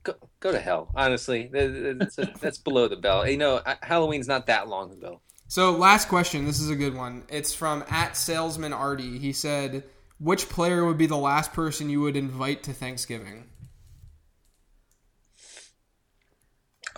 Go, 0.03 0.12
go 0.41 0.53
to 0.53 0.59
hell. 0.59 0.91
Honestly, 0.95 1.51
that's, 1.53 2.16
that's 2.41 2.59
below 2.59 2.89
the 2.89 2.97
belt. 2.97 3.28
You 3.28 3.36
know, 3.36 3.61
Halloween's 3.82 4.28
not 4.28 4.47
that 4.47 4.68
long 4.68 4.93
ago. 4.93 5.20
So 5.47 5.72
last 5.72 6.09
question. 6.09 6.45
This 6.45 6.61
is 6.61 6.68
a 6.68 6.76
good 6.76 6.95
one. 6.95 7.24
It's 7.30 7.55
from 7.55 7.82
at 7.89 8.14
salesman 8.14 8.74
Artie. 8.74 9.18
He 9.18 9.32
said, 9.32 9.84
"Which 10.20 10.51
player 10.51 10.84
would 10.84 10.99
be 10.99 11.07
the 11.07 11.16
last 11.16 11.55
person 11.55 11.89
you 11.89 12.03
would 12.03 12.16
invite 12.16 12.62
to 12.64 12.74
Thanksgiving?" 12.74 13.47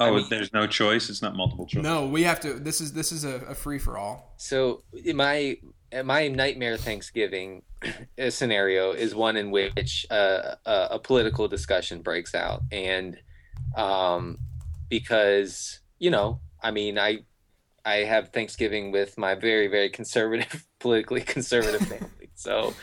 Oh, 0.00 0.14
mean- 0.14 0.26
there's 0.30 0.52
no 0.52 0.66
choice. 0.66 1.10
It's 1.10 1.22
not 1.22 1.36
multiple 1.36 1.66
choice. 1.66 1.82
No, 1.82 2.06
we 2.06 2.22
have 2.22 2.40
to. 2.40 2.54
This 2.54 2.80
is 2.80 2.92
this 2.92 3.12
is 3.12 3.24
a, 3.24 3.36
a 3.48 3.54
free 3.54 3.78
for 3.78 3.98
all. 3.98 4.34
So 4.38 4.82
my 5.14 5.58
my 6.04 6.28
nightmare 6.28 6.76
Thanksgiving 6.76 7.62
scenario 8.30 8.92
is 8.92 9.14
one 9.14 9.36
in 9.36 9.50
which 9.50 10.06
uh, 10.10 10.54
a, 10.64 10.88
a 10.92 10.98
political 10.98 11.48
discussion 11.48 12.02
breaks 12.02 12.34
out, 12.34 12.62
and 12.72 13.18
um, 13.76 14.38
because 14.88 15.80
you 15.98 16.10
know, 16.10 16.40
I 16.62 16.70
mean, 16.70 16.98
I 16.98 17.18
I 17.84 17.96
have 17.96 18.30
Thanksgiving 18.30 18.92
with 18.92 19.18
my 19.18 19.34
very 19.34 19.68
very 19.68 19.90
conservative, 19.90 20.66
politically 20.78 21.20
conservative 21.20 21.86
family, 21.88 22.30
so 22.34 22.74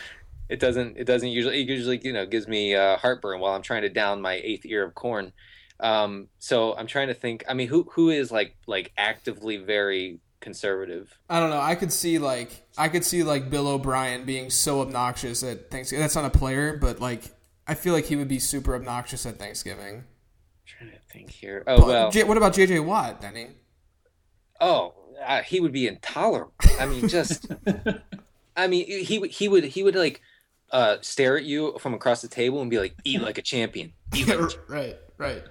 it 0.49 0.59
doesn't 0.59 0.97
it 0.97 1.05
doesn't 1.05 1.30
usually 1.30 1.61
it 1.61 1.68
usually 1.68 1.99
you 2.03 2.13
know 2.13 2.26
gives 2.26 2.47
me 2.47 2.76
uh, 2.76 2.97
heartburn 2.97 3.39
while 3.39 3.53
I'm 3.53 3.61
trying 3.61 3.82
to 3.82 3.89
down 3.89 4.22
my 4.22 4.34
eighth 4.43 4.65
ear 4.65 4.84
of 4.84 4.95
corn. 4.95 5.34
Um, 5.80 6.28
so 6.39 6.75
I'm 6.75 6.88
trying 6.88 7.07
to 7.09 7.13
think. 7.13 7.43
I 7.47 7.53
mean, 7.53 7.67
who 7.67 7.84
who 7.93 8.09
is 8.09 8.32
like 8.32 8.55
like 8.65 8.91
actively 8.97 9.57
very 9.57 10.19
conservative? 10.39 11.17
I 11.30 11.39
don't 11.39 11.49
know. 11.49 11.61
I 11.61 11.75
could 11.75 11.93
see 11.93 12.17
like 12.19 12.65
I 12.78 12.89
could 12.89 13.03
see 13.05 13.23
like 13.23 13.49
Bill 13.49 13.67
O'Brien 13.67 14.25
being 14.25 14.49
so 14.49 14.82
obnoxious 14.82 15.43
at 15.43 15.69
Thanksgiving. 15.69 16.01
That's 16.01 16.15
not 16.15 16.25
a 16.25 16.38
player, 16.38 16.78
but 16.78 16.99
like 16.99 17.23
I 17.67 17.73
feel 17.75 17.93
like 17.93 18.05
he 18.05 18.15
would 18.15 18.28
be 18.28 18.39
super 18.39 18.75
obnoxious 18.75 19.25
at 19.25 19.38
Thanksgiving. 19.38 20.05
trying 20.65 20.91
to 20.91 20.99
think 21.11 21.30
here. 21.30 21.63
Oh 21.67 21.86
well. 21.86 22.11
J- 22.11 22.23
what 22.23 22.38
about 22.38 22.53
JJ 22.53 22.84
Watt, 22.86 23.21
Denny? 23.21 23.49
Oh, 24.59 24.93
uh, 25.25 25.41
he 25.41 25.59
would 25.59 25.71
be 25.71 25.88
intolerable. 25.88 26.53
I 26.80 26.86
mean, 26.88 27.07
just. 27.07 27.45
I 28.55 28.65
mean, 28.67 28.88
he 29.05 29.19
would 29.19 29.30
he 29.30 29.47
would 29.47 29.63
he 29.65 29.84
would 29.84 29.95
like 29.95 30.21
uh, 30.71 30.97
stare 31.01 31.38
at 31.38 31.43
you 31.43 31.78
from 31.80 31.93
across 31.93 32.23
the 32.23 32.28
table 32.28 32.59
and 32.61 32.71
be 32.71 32.80
like, 32.80 32.95
"Eat 33.03 33.21
like 33.21 33.38
a 33.38 33.43
champion." 33.43 33.93
Eat 34.15 34.28
like 34.28 34.39
a 34.39 34.47
ch- 34.49 34.57
right, 34.67 34.95
right. 35.17 35.43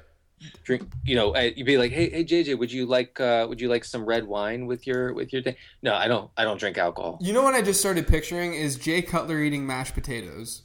Drink. 0.64 0.88
You 1.04 1.16
know, 1.16 1.34
uh, 1.34 1.50
you'd 1.54 1.66
be 1.66 1.78
like, 1.78 1.92
"Hey, 1.92 2.10
hey, 2.10 2.24
JJ, 2.24 2.58
would 2.58 2.72
you 2.72 2.86
like 2.86 3.18
uh, 3.20 3.46
would 3.48 3.60
you 3.60 3.68
like 3.68 3.84
some 3.84 4.04
red 4.04 4.26
wine 4.26 4.66
with 4.66 4.86
your 4.86 5.12
with 5.14 5.32
your 5.32 5.42
day?" 5.42 5.56
No, 5.82 5.94
I 5.94 6.08
don't. 6.08 6.30
I 6.36 6.44
don't 6.44 6.58
drink 6.58 6.78
alcohol. 6.78 7.18
You 7.20 7.32
know 7.32 7.42
what 7.42 7.54
I 7.54 7.62
just 7.62 7.80
started 7.80 8.06
picturing 8.06 8.54
is 8.54 8.76
Jay 8.76 9.02
Cutler 9.02 9.40
eating 9.40 9.66
mashed 9.66 9.94
potatoes. 9.94 10.62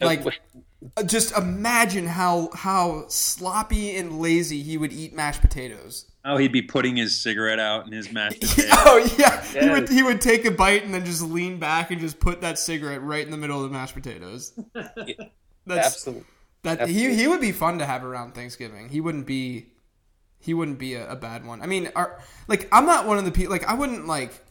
Uh, 0.00 0.06
Like 0.06 0.24
wait, 0.24 0.38
Uh, 0.96 1.02
Just 1.04 1.36
imagine 1.36 2.06
how 2.06 2.50
how 2.54 3.04
sloppy 3.08 3.96
and 3.96 4.20
lazy 4.20 4.62
he 4.62 4.76
would 4.78 4.92
eat 4.92 5.12
mashed 5.14 5.40
potatoes. 5.40 6.06
Oh, 6.24 6.36
he'd 6.36 6.52
be 6.52 6.62
putting 6.62 6.94
his 6.96 7.20
cigarette 7.20 7.58
out 7.58 7.86
in 7.86 7.92
his 7.92 8.12
mashed 8.12 8.40
potatoes. 8.40 8.70
oh 8.86 9.14
yeah, 9.18 9.42
he 9.42 9.68
would 9.68 9.88
he 9.88 10.02
would 10.02 10.20
take 10.20 10.44
a 10.44 10.50
bite 10.50 10.84
and 10.84 10.94
then 10.94 11.04
just 11.04 11.20
lean 11.22 11.58
back 11.58 11.90
and 11.90 12.00
just 12.00 12.20
put 12.20 12.40
that 12.42 12.58
cigarette 12.58 13.02
right 13.02 13.24
in 13.24 13.30
the 13.32 13.36
middle 13.36 13.62
of 13.62 13.68
the 13.70 13.76
mashed 13.76 13.94
potatoes. 13.94 14.52
That's 15.66 15.86
Absolutely. 15.86 16.24
That 16.62 16.88
he 16.88 17.14
he 17.14 17.26
would 17.28 17.40
be 17.40 17.52
fun 17.52 17.78
to 17.78 17.86
have 17.86 18.04
around 18.04 18.34
Thanksgiving. 18.34 18.88
He 18.88 19.00
wouldn't 19.00 19.26
be 19.26 19.66
he 20.38 20.54
wouldn't 20.54 20.78
be 20.78 20.94
a, 20.94 21.10
a 21.10 21.16
bad 21.16 21.46
one. 21.46 21.62
I 21.62 21.66
mean, 21.66 21.90
are, 21.94 22.20
like 22.48 22.68
I'm 22.72 22.86
not 22.86 23.06
one 23.06 23.18
of 23.18 23.24
the 23.24 23.30
people 23.32 23.52
like 23.52 23.64
I 23.68 23.74
wouldn't 23.74 24.06
like 24.06 24.44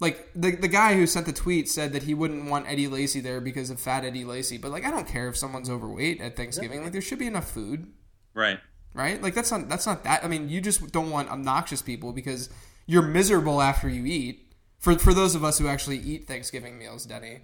like 0.00 0.30
the 0.34 0.54
the 0.54 0.68
guy 0.68 0.94
who 0.94 1.06
sent 1.06 1.26
the 1.26 1.32
tweet 1.32 1.68
said 1.68 1.92
that 1.92 2.04
he 2.04 2.14
wouldn't 2.14 2.48
want 2.50 2.68
Eddie 2.68 2.86
Lacy 2.88 3.20
there 3.20 3.40
because 3.40 3.70
of 3.70 3.80
fat 3.80 4.04
Eddie 4.04 4.24
Lacy. 4.24 4.58
But 4.58 4.70
like 4.70 4.84
I 4.84 4.90
don't 4.90 5.08
care 5.08 5.28
if 5.28 5.36
someone's 5.36 5.68
overweight 5.70 6.20
at 6.20 6.36
Thanksgiving. 6.36 6.82
Like 6.82 6.92
there 6.92 7.00
should 7.02 7.18
be 7.18 7.26
enough 7.26 7.50
food, 7.50 7.88
Right. 8.34 8.60
right? 8.94 9.20
Like 9.22 9.34
that's 9.34 9.50
not 9.50 9.68
that's 9.68 9.86
not 9.86 10.04
that. 10.04 10.24
I 10.24 10.28
mean, 10.28 10.48
you 10.48 10.60
just 10.60 10.92
don't 10.92 11.10
want 11.10 11.28
obnoxious 11.30 11.82
people 11.82 12.12
because 12.12 12.48
you're 12.86 13.02
miserable 13.02 13.60
after 13.60 13.88
you 13.88 14.06
eat. 14.06 14.44
For 14.78 14.96
for 14.96 15.12
those 15.12 15.34
of 15.34 15.42
us 15.42 15.58
who 15.58 15.66
actually 15.66 15.98
eat 15.98 16.28
Thanksgiving 16.28 16.78
meals, 16.78 17.04
Denny, 17.04 17.40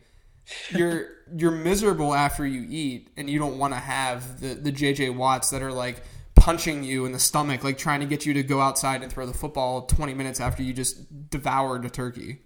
you're 0.70 1.08
you're 1.36 1.50
miserable 1.50 2.14
after 2.14 2.46
you 2.46 2.66
eat, 2.68 3.08
and 3.16 3.28
you 3.28 3.38
don't 3.38 3.58
want 3.58 3.74
to 3.74 3.80
have 3.80 4.40
the 4.40 4.54
the 4.54 4.72
JJ 4.72 5.16
Watts 5.16 5.50
that 5.50 5.62
are 5.62 5.72
like 5.72 6.02
punching 6.34 6.84
you 6.84 7.06
in 7.06 7.12
the 7.12 7.18
stomach, 7.18 7.64
like 7.64 7.78
trying 7.78 8.00
to 8.00 8.06
get 8.06 8.26
you 8.26 8.34
to 8.34 8.42
go 8.42 8.60
outside 8.60 9.02
and 9.02 9.10
throw 9.10 9.24
the 9.26 9.32
football 9.34 9.86
20 9.86 10.14
minutes 10.14 10.40
after 10.40 10.62
you 10.62 10.72
just 10.72 11.30
devoured 11.30 11.84
a 11.84 11.90
turkey. 11.90 12.40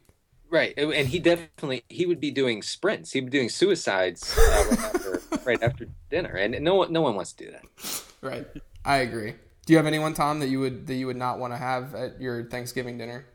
Right, 0.50 0.72
and 0.76 0.92
and 0.92 1.08
he 1.08 1.18
definitely 1.18 1.84
he 1.88 2.06
would 2.06 2.20
be 2.20 2.30
doing 2.30 2.62
sprints. 2.62 3.12
He'd 3.12 3.26
be 3.26 3.30
doing 3.30 3.48
suicides 3.48 4.36
uh, 4.38 4.64
right, 4.70 4.78
after, 4.78 5.22
right 5.44 5.62
after 5.62 5.88
dinner, 6.10 6.30
and 6.30 6.58
no 6.60 6.74
one 6.76 6.92
no 6.92 7.02
one 7.02 7.14
wants 7.14 7.32
to 7.34 7.44
do 7.44 7.50
that. 7.50 8.02
Right. 8.22 8.46
I 8.84 8.98
agree. 8.98 9.34
Do 9.66 9.74
you 9.74 9.76
have 9.76 9.86
anyone, 9.86 10.14
Tom, 10.14 10.40
that 10.40 10.48
you 10.48 10.60
would 10.60 10.86
that 10.86 10.94
you 10.94 11.06
would 11.06 11.16
not 11.16 11.38
want 11.38 11.52
to 11.52 11.58
have 11.58 11.94
at 11.94 12.20
your 12.20 12.48
Thanksgiving 12.48 12.96
dinner? 12.96 13.26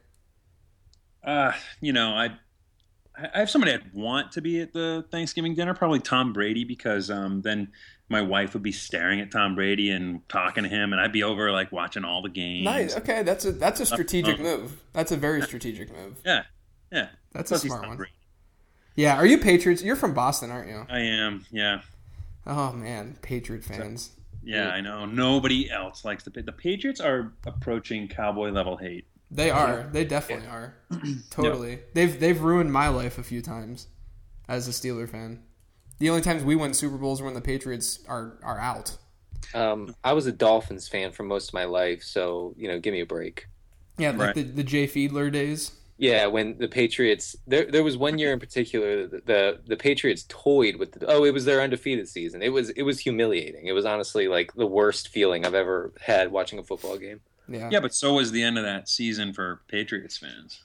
Uh, 1.23 1.51
you 1.79 1.93
know, 1.93 2.09
I 2.15 2.37
I 3.15 3.39
have 3.39 3.49
somebody 3.49 3.73
I'd 3.73 3.93
want 3.93 4.31
to 4.33 4.41
be 4.41 4.59
at 4.61 4.73
the 4.73 5.05
Thanksgiving 5.11 5.53
dinner, 5.53 5.73
probably 5.73 5.99
Tom 5.99 6.33
Brady, 6.33 6.63
because 6.63 7.11
um, 7.11 7.41
then 7.41 7.71
my 8.09 8.21
wife 8.21 8.53
would 8.53 8.63
be 8.63 8.71
staring 8.71 9.19
at 9.21 9.31
Tom 9.31 9.53
Brady 9.55 9.91
and 9.91 10.27
talking 10.29 10.63
to 10.63 10.69
him, 10.69 10.93
and 10.93 11.01
I'd 11.01 11.11
be 11.11 11.23
over 11.23 11.51
like 11.51 11.71
watching 11.71 12.03
all 12.05 12.21
the 12.23 12.29
games. 12.29 12.65
Nice. 12.65 12.97
Okay, 12.97 13.21
that's 13.23 13.45
a 13.45 13.51
that's 13.51 13.79
a 13.79 13.85
strategic 13.85 14.39
Uh, 14.39 14.43
move. 14.43 14.81
That's 14.93 15.11
a 15.11 15.17
very 15.17 15.41
strategic 15.43 15.91
move. 15.91 16.19
Yeah, 16.25 16.43
yeah. 16.91 17.09
That's 17.33 17.51
a 17.51 17.53
Plus 17.53 17.63
he's 17.63 17.71
smart 17.71 17.87
one. 17.87 17.97
Brady. 17.97 18.11
Yeah. 18.95 19.15
Are 19.17 19.25
you 19.25 19.37
Patriots? 19.37 19.83
You're 19.83 19.95
from 19.95 20.13
Boston, 20.13 20.49
aren't 20.51 20.69
you? 20.69 20.85
I 20.89 20.99
am. 20.99 21.45
Yeah, 21.51 21.81
Oh 22.47 22.73
man, 22.73 23.17
Patriot 23.21 23.63
fans. 23.63 24.11
yeah. 24.43 24.69
I 24.69 24.81
know. 24.81 25.05
Nobody 25.05 25.69
else 25.71 26.03
likes 26.03 26.23
the 26.23 26.31
the 26.31 26.51
Patriots 26.51 26.99
are 26.99 27.31
approaching 27.45 28.07
cowboy 28.07 28.49
level 28.49 28.75
hate. 28.77 29.05
They 29.35 29.49
are. 29.49 29.89
They 29.91 30.05
definitely 30.05 30.47
are. 30.47 30.75
totally. 31.29 31.79
They've 31.93 32.19
they've 32.19 32.39
ruined 32.41 32.71
my 32.71 32.87
life 32.89 33.17
a 33.17 33.23
few 33.23 33.41
times 33.41 33.87
as 34.47 34.67
a 34.67 34.71
Steeler 34.71 35.09
fan. 35.09 35.43
The 35.99 36.09
only 36.09 36.21
times 36.21 36.43
we 36.43 36.55
win 36.55 36.73
Super 36.73 36.97
Bowls 36.97 37.21
are 37.21 37.25
when 37.25 37.33
the 37.33 37.41
Patriots 37.41 37.99
are 38.07 38.37
are 38.43 38.59
out. 38.59 38.97
Um, 39.53 39.95
I 40.03 40.13
was 40.13 40.25
a 40.25 40.31
Dolphins 40.31 40.87
fan 40.87 41.11
for 41.11 41.23
most 41.23 41.49
of 41.49 41.53
my 41.53 41.65
life, 41.65 42.03
so 42.03 42.53
you 42.57 42.67
know, 42.67 42.79
give 42.79 42.93
me 42.93 43.01
a 43.01 43.05
break. 43.05 43.47
Yeah, 43.97 44.11
like 44.11 44.19
Right. 44.19 44.35
the, 44.35 44.43
the 44.43 44.63
Jay 44.63 44.87
Fiedler 44.87 45.31
days. 45.31 45.71
Yeah, 45.97 46.25
when 46.25 46.57
the 46.57 46.67
Patriots 46.67 47.35
there 47.45 47.65
there 47.69 47.83
was 47.83 47.95
one 47.97 48.17
year 48.17 48.33
in 48.33 48.39
particular 48.39 49.07
the 49.07 49.21
the, 49.25 49.59
the 49.67 49.77
Patriots 49.77 50.25
toyed 50.27 50.77
with 50.77 50.91
the, 50.93 51.05
oh 51.07 51.23
it 51.23 51.33
was 51.33 51.45
their 51.45 51.61
undefeated 51.61 52.07
season. 52.09 52.41
It 52.41 52.49
was 52.49 52.69
it 52.71 52.81
was 52.83 52.99
humiliating. 52.99 53.67
It 53.67 53.73
was 53.73 53.85
honestly 53.85 54.27
like 54.27 54.53
the 54.53 54.65
worst 54.67 55.09
feeling 55.09 55.45
I've 55.45 55.53
ever 55.53 55.93
had 56.01 56.31
watching 56.31 56.57
a 56.59 56.63
football 56.63 56.97
game. 56.97 57.21
Yeah. 57.47 57.69
Yeah, 57.71 57.79
but 57.79 57.93
so 57.93 58.13
was 58.13 58.31
the 58.31 58.43
end 58.43 58.57
of 58.57 58.63
that 58.63 58.87
season 58.89 59.33
for 59.33 59.61
Patriots 59.67 60.17
fans. 60.17 60.61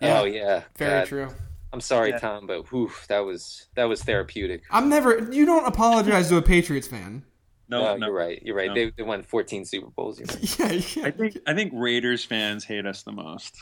Yeah. 0.00 0.20
Oh 0.20 0.24
yeah, 0.24 0.62
Very 0.76 1.00
God. 1.00 1.06
true. 1.08 1.28
I'm 1.72 1.80
sorry, 1.80 2.10
Yeah. 2.10 2.18
Tom, 2.18 2.46
but 2.46 2.70
whew, 2.70 2.90
that 3.08 3.20
was 3.20 3.66
that 3.74 3.84
was 3.84 4.02
therapeutic. 4.02 4.62
I'm 4.70 4.88
never. 4.88 5.30
You 5.32 5.44
don't 5.46 5.66
apologize 5.66 6.28
to 6.30 6.36
a 6.36 6.42
Patriots 6.42 6.86
fan. 6.88 7.24
No, 7.68 7.82
No, 7.82 7.96
no. 7.96 8.06
you're 8.06 8.14
right. 8.16 8.40
You're 8.44 8.56
right. 8.56 8.68
No. 8.68 8.74
They, 8.74 8.92
they 8.96 9.02
won 9.02 9.22
14 9.24 9.64
Super 9.64 9.88
Bowls. 9.90 10.18
You're 10.20 10.26
right. 10.28 10.58
Yeah, 10.96 11.02
yeah. 11.02 11.08
I 11.08 11.10
think 11.10 11.38
I 11.46 11.54
think 11.54 11.72
Raiders 11.74 12.24
fans 12.24 12.64
hate 12.64 12.86
us 12.86 13.02
the 13.02 13.12
most. 13.12 13.56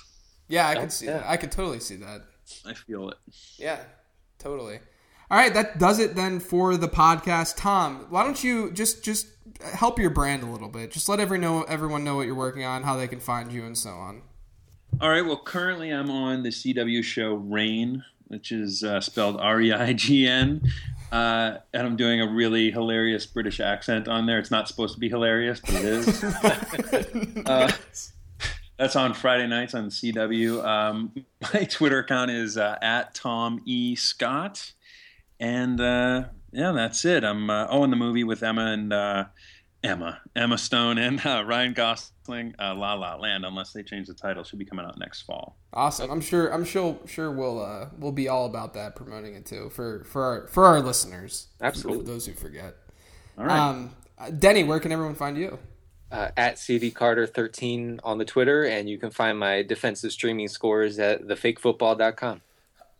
Yeah, 0.49 0.69
I 0.69 0.75
Oh, 0.77 0.81
could 0.81 0.93
see 0.93 1.07
yeah. 1.07 1.19
that. 1.19 1.27
I 1.27 1.37
could 1.39 1.51
totally 1.51 1.81
see 1.81 1.97
that. 1.97 2.23
I 2.67 2.75
feel 2.75 3.09
it. 3.09 3.17
Yeah, 3.57 3.79
totally. 4.39 4.79
All 5.31 5.39
right, 5.39 5.55
that 5.55 5.79
does 5.79 5.99
it 5.99 6.15
then 6.15 6.39
for 6.39 6.77
the 6.77 6.89
podcast. 6.89 7.57
Tom, 7.57 8.07
why 8.11 8.25
don't 8.25 8.43
you 8.45 8.71
just 8.71 9.03
just 9.03 9.29
help 9.63 9.99
your 9.99 10.11
brand 10.11 10.43
a 10.43 10.47
little 10.47 10.69
bit? 10.69 10.91
Just 10.91 11.09
let 11.09 11.19
every 11.21 11.39
know 11.39 11.63
everyone 11.63 12.05
know 12.05 12.17
what 12.17 12.27
you're 12.27 12.35
working 12.35 12.65
on, 12.65 12.83
how 12.83 12.97
they 12.97 13.09
can 13.09 13.21
find 13.21 13.51
you, 13.53 13.65
and 13.65 13.77
so 13.77 13.91
on. 13.91 14.23
All 15.01 15.09
right. 15.09 15.25
Well, 15.25 15.39
currently 15.39 15.91
I'm 15.91 16.11
on 16.11 16.43
the 16.43 16.51
CW 16.51 17.03
show 17.03 17.35
Reign, 17.35 18.05
which 18.29 18.53
is 18.53 18.85
uh, 18.85 19.01
spelled 19.01 19.39
R 19.41 19.61
E 19.61 19.73
I 19.73 19.93
G 19.95 20.27
N, 20.27 20.61
uh, 21.11 21.59
and 21.73 21.87
I'm 21.87 21.97
doing 21.97 22.21
a 22.21 22.31
really 22.31 22.71
hilarious 22.71 23.25
British 23.27 23.61
accent 23.61 24.09
on 24.09 24.27
there. 24.27 24.39
It's 24.39 24.51
not 24.51 24.69
supposed 24.69 24.95
to 24.95 25.01
be 25.01 25.09
hilarious, 25.09 25.61
but 25.61 25.75
it 25.75 25.85
is. 25.85 26.25
uh, 27.47 27.73
that's 28.79 28.97
on 28.97 29.15
Friday 29.15 29.47
nights 29.47 29.75
on 29.75 29.87
CW. 29.89 30.65
Um, 30.65 31.13
my 31.55 31.65
Twitter 31.65 32.01
account 32.01 32.31
is 32.31 32.59
uh, 32.59 32.77
at 32.83 33.15
Tom 33.15 33.63
E 33.65 33.95
Scott, 33.95 34.73
and 35.45 35.79
uh, 35.81 36.25
yeah, 36.53 36.73
that's 36.73 37.05
it. 37.05 37.23
I'm 37.23 37.51
uh, 37.51 37.67
oh 37.69 37.85
in 37.85 37.91
the 37.91 37.97
movie 37.97 38.25
with 38.25 38.43
Emma 38.43 38.67
and 38.73 38.93
uh, 38.93 39.27
Emma, 39.83 40.21
Emma 40.35 40.57
Stone, 40.57 40.97
and 40.97 41.25
uh, 41.27 41.45
Ryan 41.47 41.75
Gosling, 41.75 42.55
uh, 42.59 42.75
La 42.75 42.95
La 42.95 43.17
Land. 43.17 43.45
Unless 43.45 43.75
they 43.75 43.83
change 43.83 44.07
the 44.07 44.15
title, 44.15 44.43
should 44.43 44.59
be 44.59 44.65
coming 44.65 44.87
out 44.87 44.99
next 44.99 45.23
fall. 45.23 45.59
Awesome. 45.75 46.11
I'm 46.11 46.23
sure. 46.23 46.49
I'm 46.49 46.65
sure. 46.65 46.99
Sure, 47.05 47.31
we'll 47.31 47.63
uh, 47.63 47.89
we'll 47.99 48.13
be 48.13 48.29
all 48.29 48.47
about 48.47 48.73
that, 48.75 48.97
promoting 48.97 49.35
it 49.35 49.45
too 49.45 49.69
for 49.69 50.05
for 50.05 50.23
our 50.23 50.47
for 50.49 50.65
our 50.65 50.81
listeners. 50.81 51.49
Absolutely. 51.61 52.05
For 52.05 52.11
those 52.11 52.27
who 52.27 52.33
forget. 52.33 52.77
All 53.37 53.45
right. 53.45 53.59
Um, 53.59 53.91
Denny, 54.39 54.65
where 54.65 54.81
can 54.81 54.93
everyone 54.93 55.15
find 55.15 55.37
you? 55.37 55.59
Uh, 56.11 56.31
at 56.37 56.59
CD 56.59 56.91
Carter 56.91 57.27
13 57.27 58.01
on 58.05 58.19
the 58.19 58.25
Twitter, 58.25 58.65
and 58.65 58.89
you 58.89 58.97
can 58.99 59.11
find 59.11 59.37
my 59.37 59.63
defensive 59.63 60.13
streaming 60.13 60.47
scores 60.47 60.99
at 61.01 61.23
thefakefootball.com. 61.23 62.41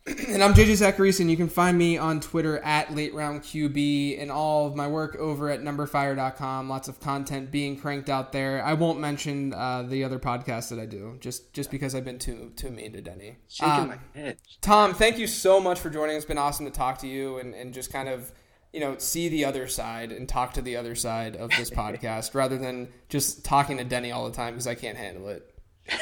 And 0.27 0.43
I'm 0.43 0.53
JJ 0.53 0.73
Zachariason. 0.93 1.29
You 1.29 1.37
can 1.37 1.49
find 1.49 1.75
me 1.77 1.97
on 1.97 2.19
Twitter 2.19 2.59
at 2.59 2.93
Late 2.93 3.13
Round 3.15 3.41
QB 3.41 4.21
and 4.21 4.31
all 4.31 4.67
of 4.67 4.75
my 4.75 4.87
work 4.87 5.15
over 5.15 5.49
at 5.49 5.61
numberfire.com. 5.61 6.69
Lots 6.69 6.87
of 6.87 6.99
content 6.99 7.49
being 7.49 7.75
cranked 7.75 8.07
out 8.09 8.31
there. 8.31 8.63
I 8.63 8.73
won't 8.73 8.99
mention 8.99 9.53
uh, 9.53 9.81
the 9.83 10.03
other 10.03 10.19
podcasts 10.19 10.69
that 10.69 10.79
I 10.79 10.85
do, 10.85 11.17
just 11.19 11.53
just 11.53 11.71
because 11.71 11.95
I've 11.95 12.05
been 12.05 12.19
too 12.19 12.51
too 12.55 12.69
mean 12.69 12.93
to 12.93 13.01
Denny. 13.01 13.37
Shaking 13.47 13.71
Um, 13.73 13.87
my 13.87 13.97
head. 14.13 14.37
Tom, 14.61 14.93
thank 14.93 15.17
you 15.17 15.25
so 15.25 15.59
much 15.59 15.79
for 15.79 15.89
joining. 15.89 16.15
It's 16.15 16.25
been 16.25 16.37
awesome 16.37 16.65
to 16.65 16.71
talk 16.71 16.99
to 16.99 17.07
you 17.07 17.39
and, 17.39 17.55
and 17.55 17.73
just 17.73 17.91
kind 17.91 18.07
of, 18.07 18.31
you 18.73 18.81
know, 18.81 18.97
see 18.99 19.27
the 19.27 19.45
other 19.45 19.67
side 19.67 20.11
and 20.11 20.29
talk 20.29 20.53
to 20.53 20.61
the 20.61 20.75
other 20.77 20.93
side 20.93 21.35
of 21.35 21.49
this 21.51 21.69
podcast 21.71 22.35
rather 22.35 22.59
than 22.59 22.89
just 23.09 23.43
talking 23.43 23.77
to 23.77 23.83
Denny 23.83 24.11
all 24.11 24.29
the 24.29 24.35
time 24.35 24.53
because 24.53 24.67
I 24.67 24.75
can't 24.75 24.97
handle 24.97 25.29
it. 25.29 25.51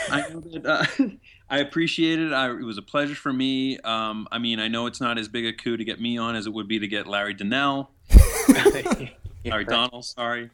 I 0.09 0.27
know 0.29 0.39
that. 0.41 0.65
Uh, 0.65 1.03
I 1.53 1.59
appreciate 1.59 2.19
it. 2.19 2.33
I, 2.33 2.49
it 2.49 2.63
was 2.63 2.79
a 2.79 2.81
pleasure 2.81 3.13
for 3.13 3.31
me. 3.31 3.77
Um, 3.77 4.27
I 4.31 4.39
mean, 4.39 4.59
I 4.59 4.69
know 4.69 4.87
it's 4.87 4.99
not 4.99 5.19
as 5.19 5.27
big 5.27 5.45
a 5.45 5.53
coup 5.53 5.77
to 5.77 5.83
get 5.83 6.01
me 6.01 6.17
on 6.17 6.35
as 6.35 6.47
it 6.47 6.49
would 6.49 6.67
be 6.67 6.79
to 6.79 6.87
get 6.87 7.05
Larry 7.05 7.35
Donnell, 7.35 7.91
Larry 9.45 9.63
Donald. 9.63 10.03
Sorry, 10.03 10.49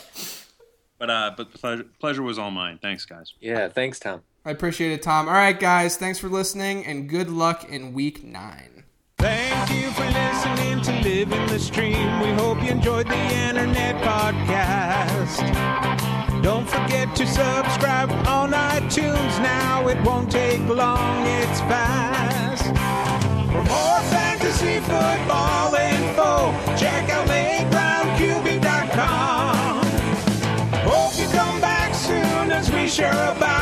but 0.98 1.10
uh, 1.10 1.32
but 1.38 1.54
pleasure, 1.54 1.86
pleasure 2.02 2.22
was 2.22 2.38
all 2.38 2.52
mine. 2.52 2.80
Thanks, 2.82 3.06
guys. 3.06 3.34
Yeah, 3.40 3.70
thanks, 3.70 3.98
Tom. 3.98 4.24
I 4.44 4.52
appreciate 4.52 4.92
it, 4.92 5.02
Tom. 5.02 5.30
All 5.30 5.36
right, 5.36 5.58
guys, 5.58 5.96
thanks 5.96 6.20
for 6.20 6.28
listening 6.28 6.86
and 6.86 7.08
good 7.08 7.30
luck 7.30 7.70
in 7.70 7.94
week 7.94 8.22
nine. 8.22 8.84
Thank 9.20 9.72
you 9.72 9.92
for 9.92 10.06
listening 10.06 10.82
to 10.82 10.92
Living 11.02 11.48
the 11.48 11.60
Stream. 11.60 12.20
We 12.20 12.32
hope 12.32 12.62
you 12.62 12.72
enjoyed 12.72 13.08
the 13.08 13.16
internet 13.16 13.96
podcast. 14.04 15.40
Don't 16.42 16.70
forget 16.70 17.14
to 17.18 17.28
subscribe 17.28 18.10
on 18.28 18.52
iTunes 18.52 19.42
now. 19.42 19.88
It 19.90 20.02
won't 20.06 20.32
take 20.32 20.66
long, 20.68 21.26
it's 21.26 21.60
fast. 21.62 22.64
For 23.52 23.64
more 23.64 24.02
fantasy 24.10 24.80
football 24.80 25.76
info, 25.76 26.54
check 26.78 27.10
out 27.10 27.28
lateroundqb.com. 27.28 29.84
Hope 30.88 31.20
you 31.20 31.28
come 31.28 31.60
back 31.60 31.94
soon 31.94 32.52
as 32.52 32.72
we 32.72 32.88
share 32.88 33.12
about 33.36 33.59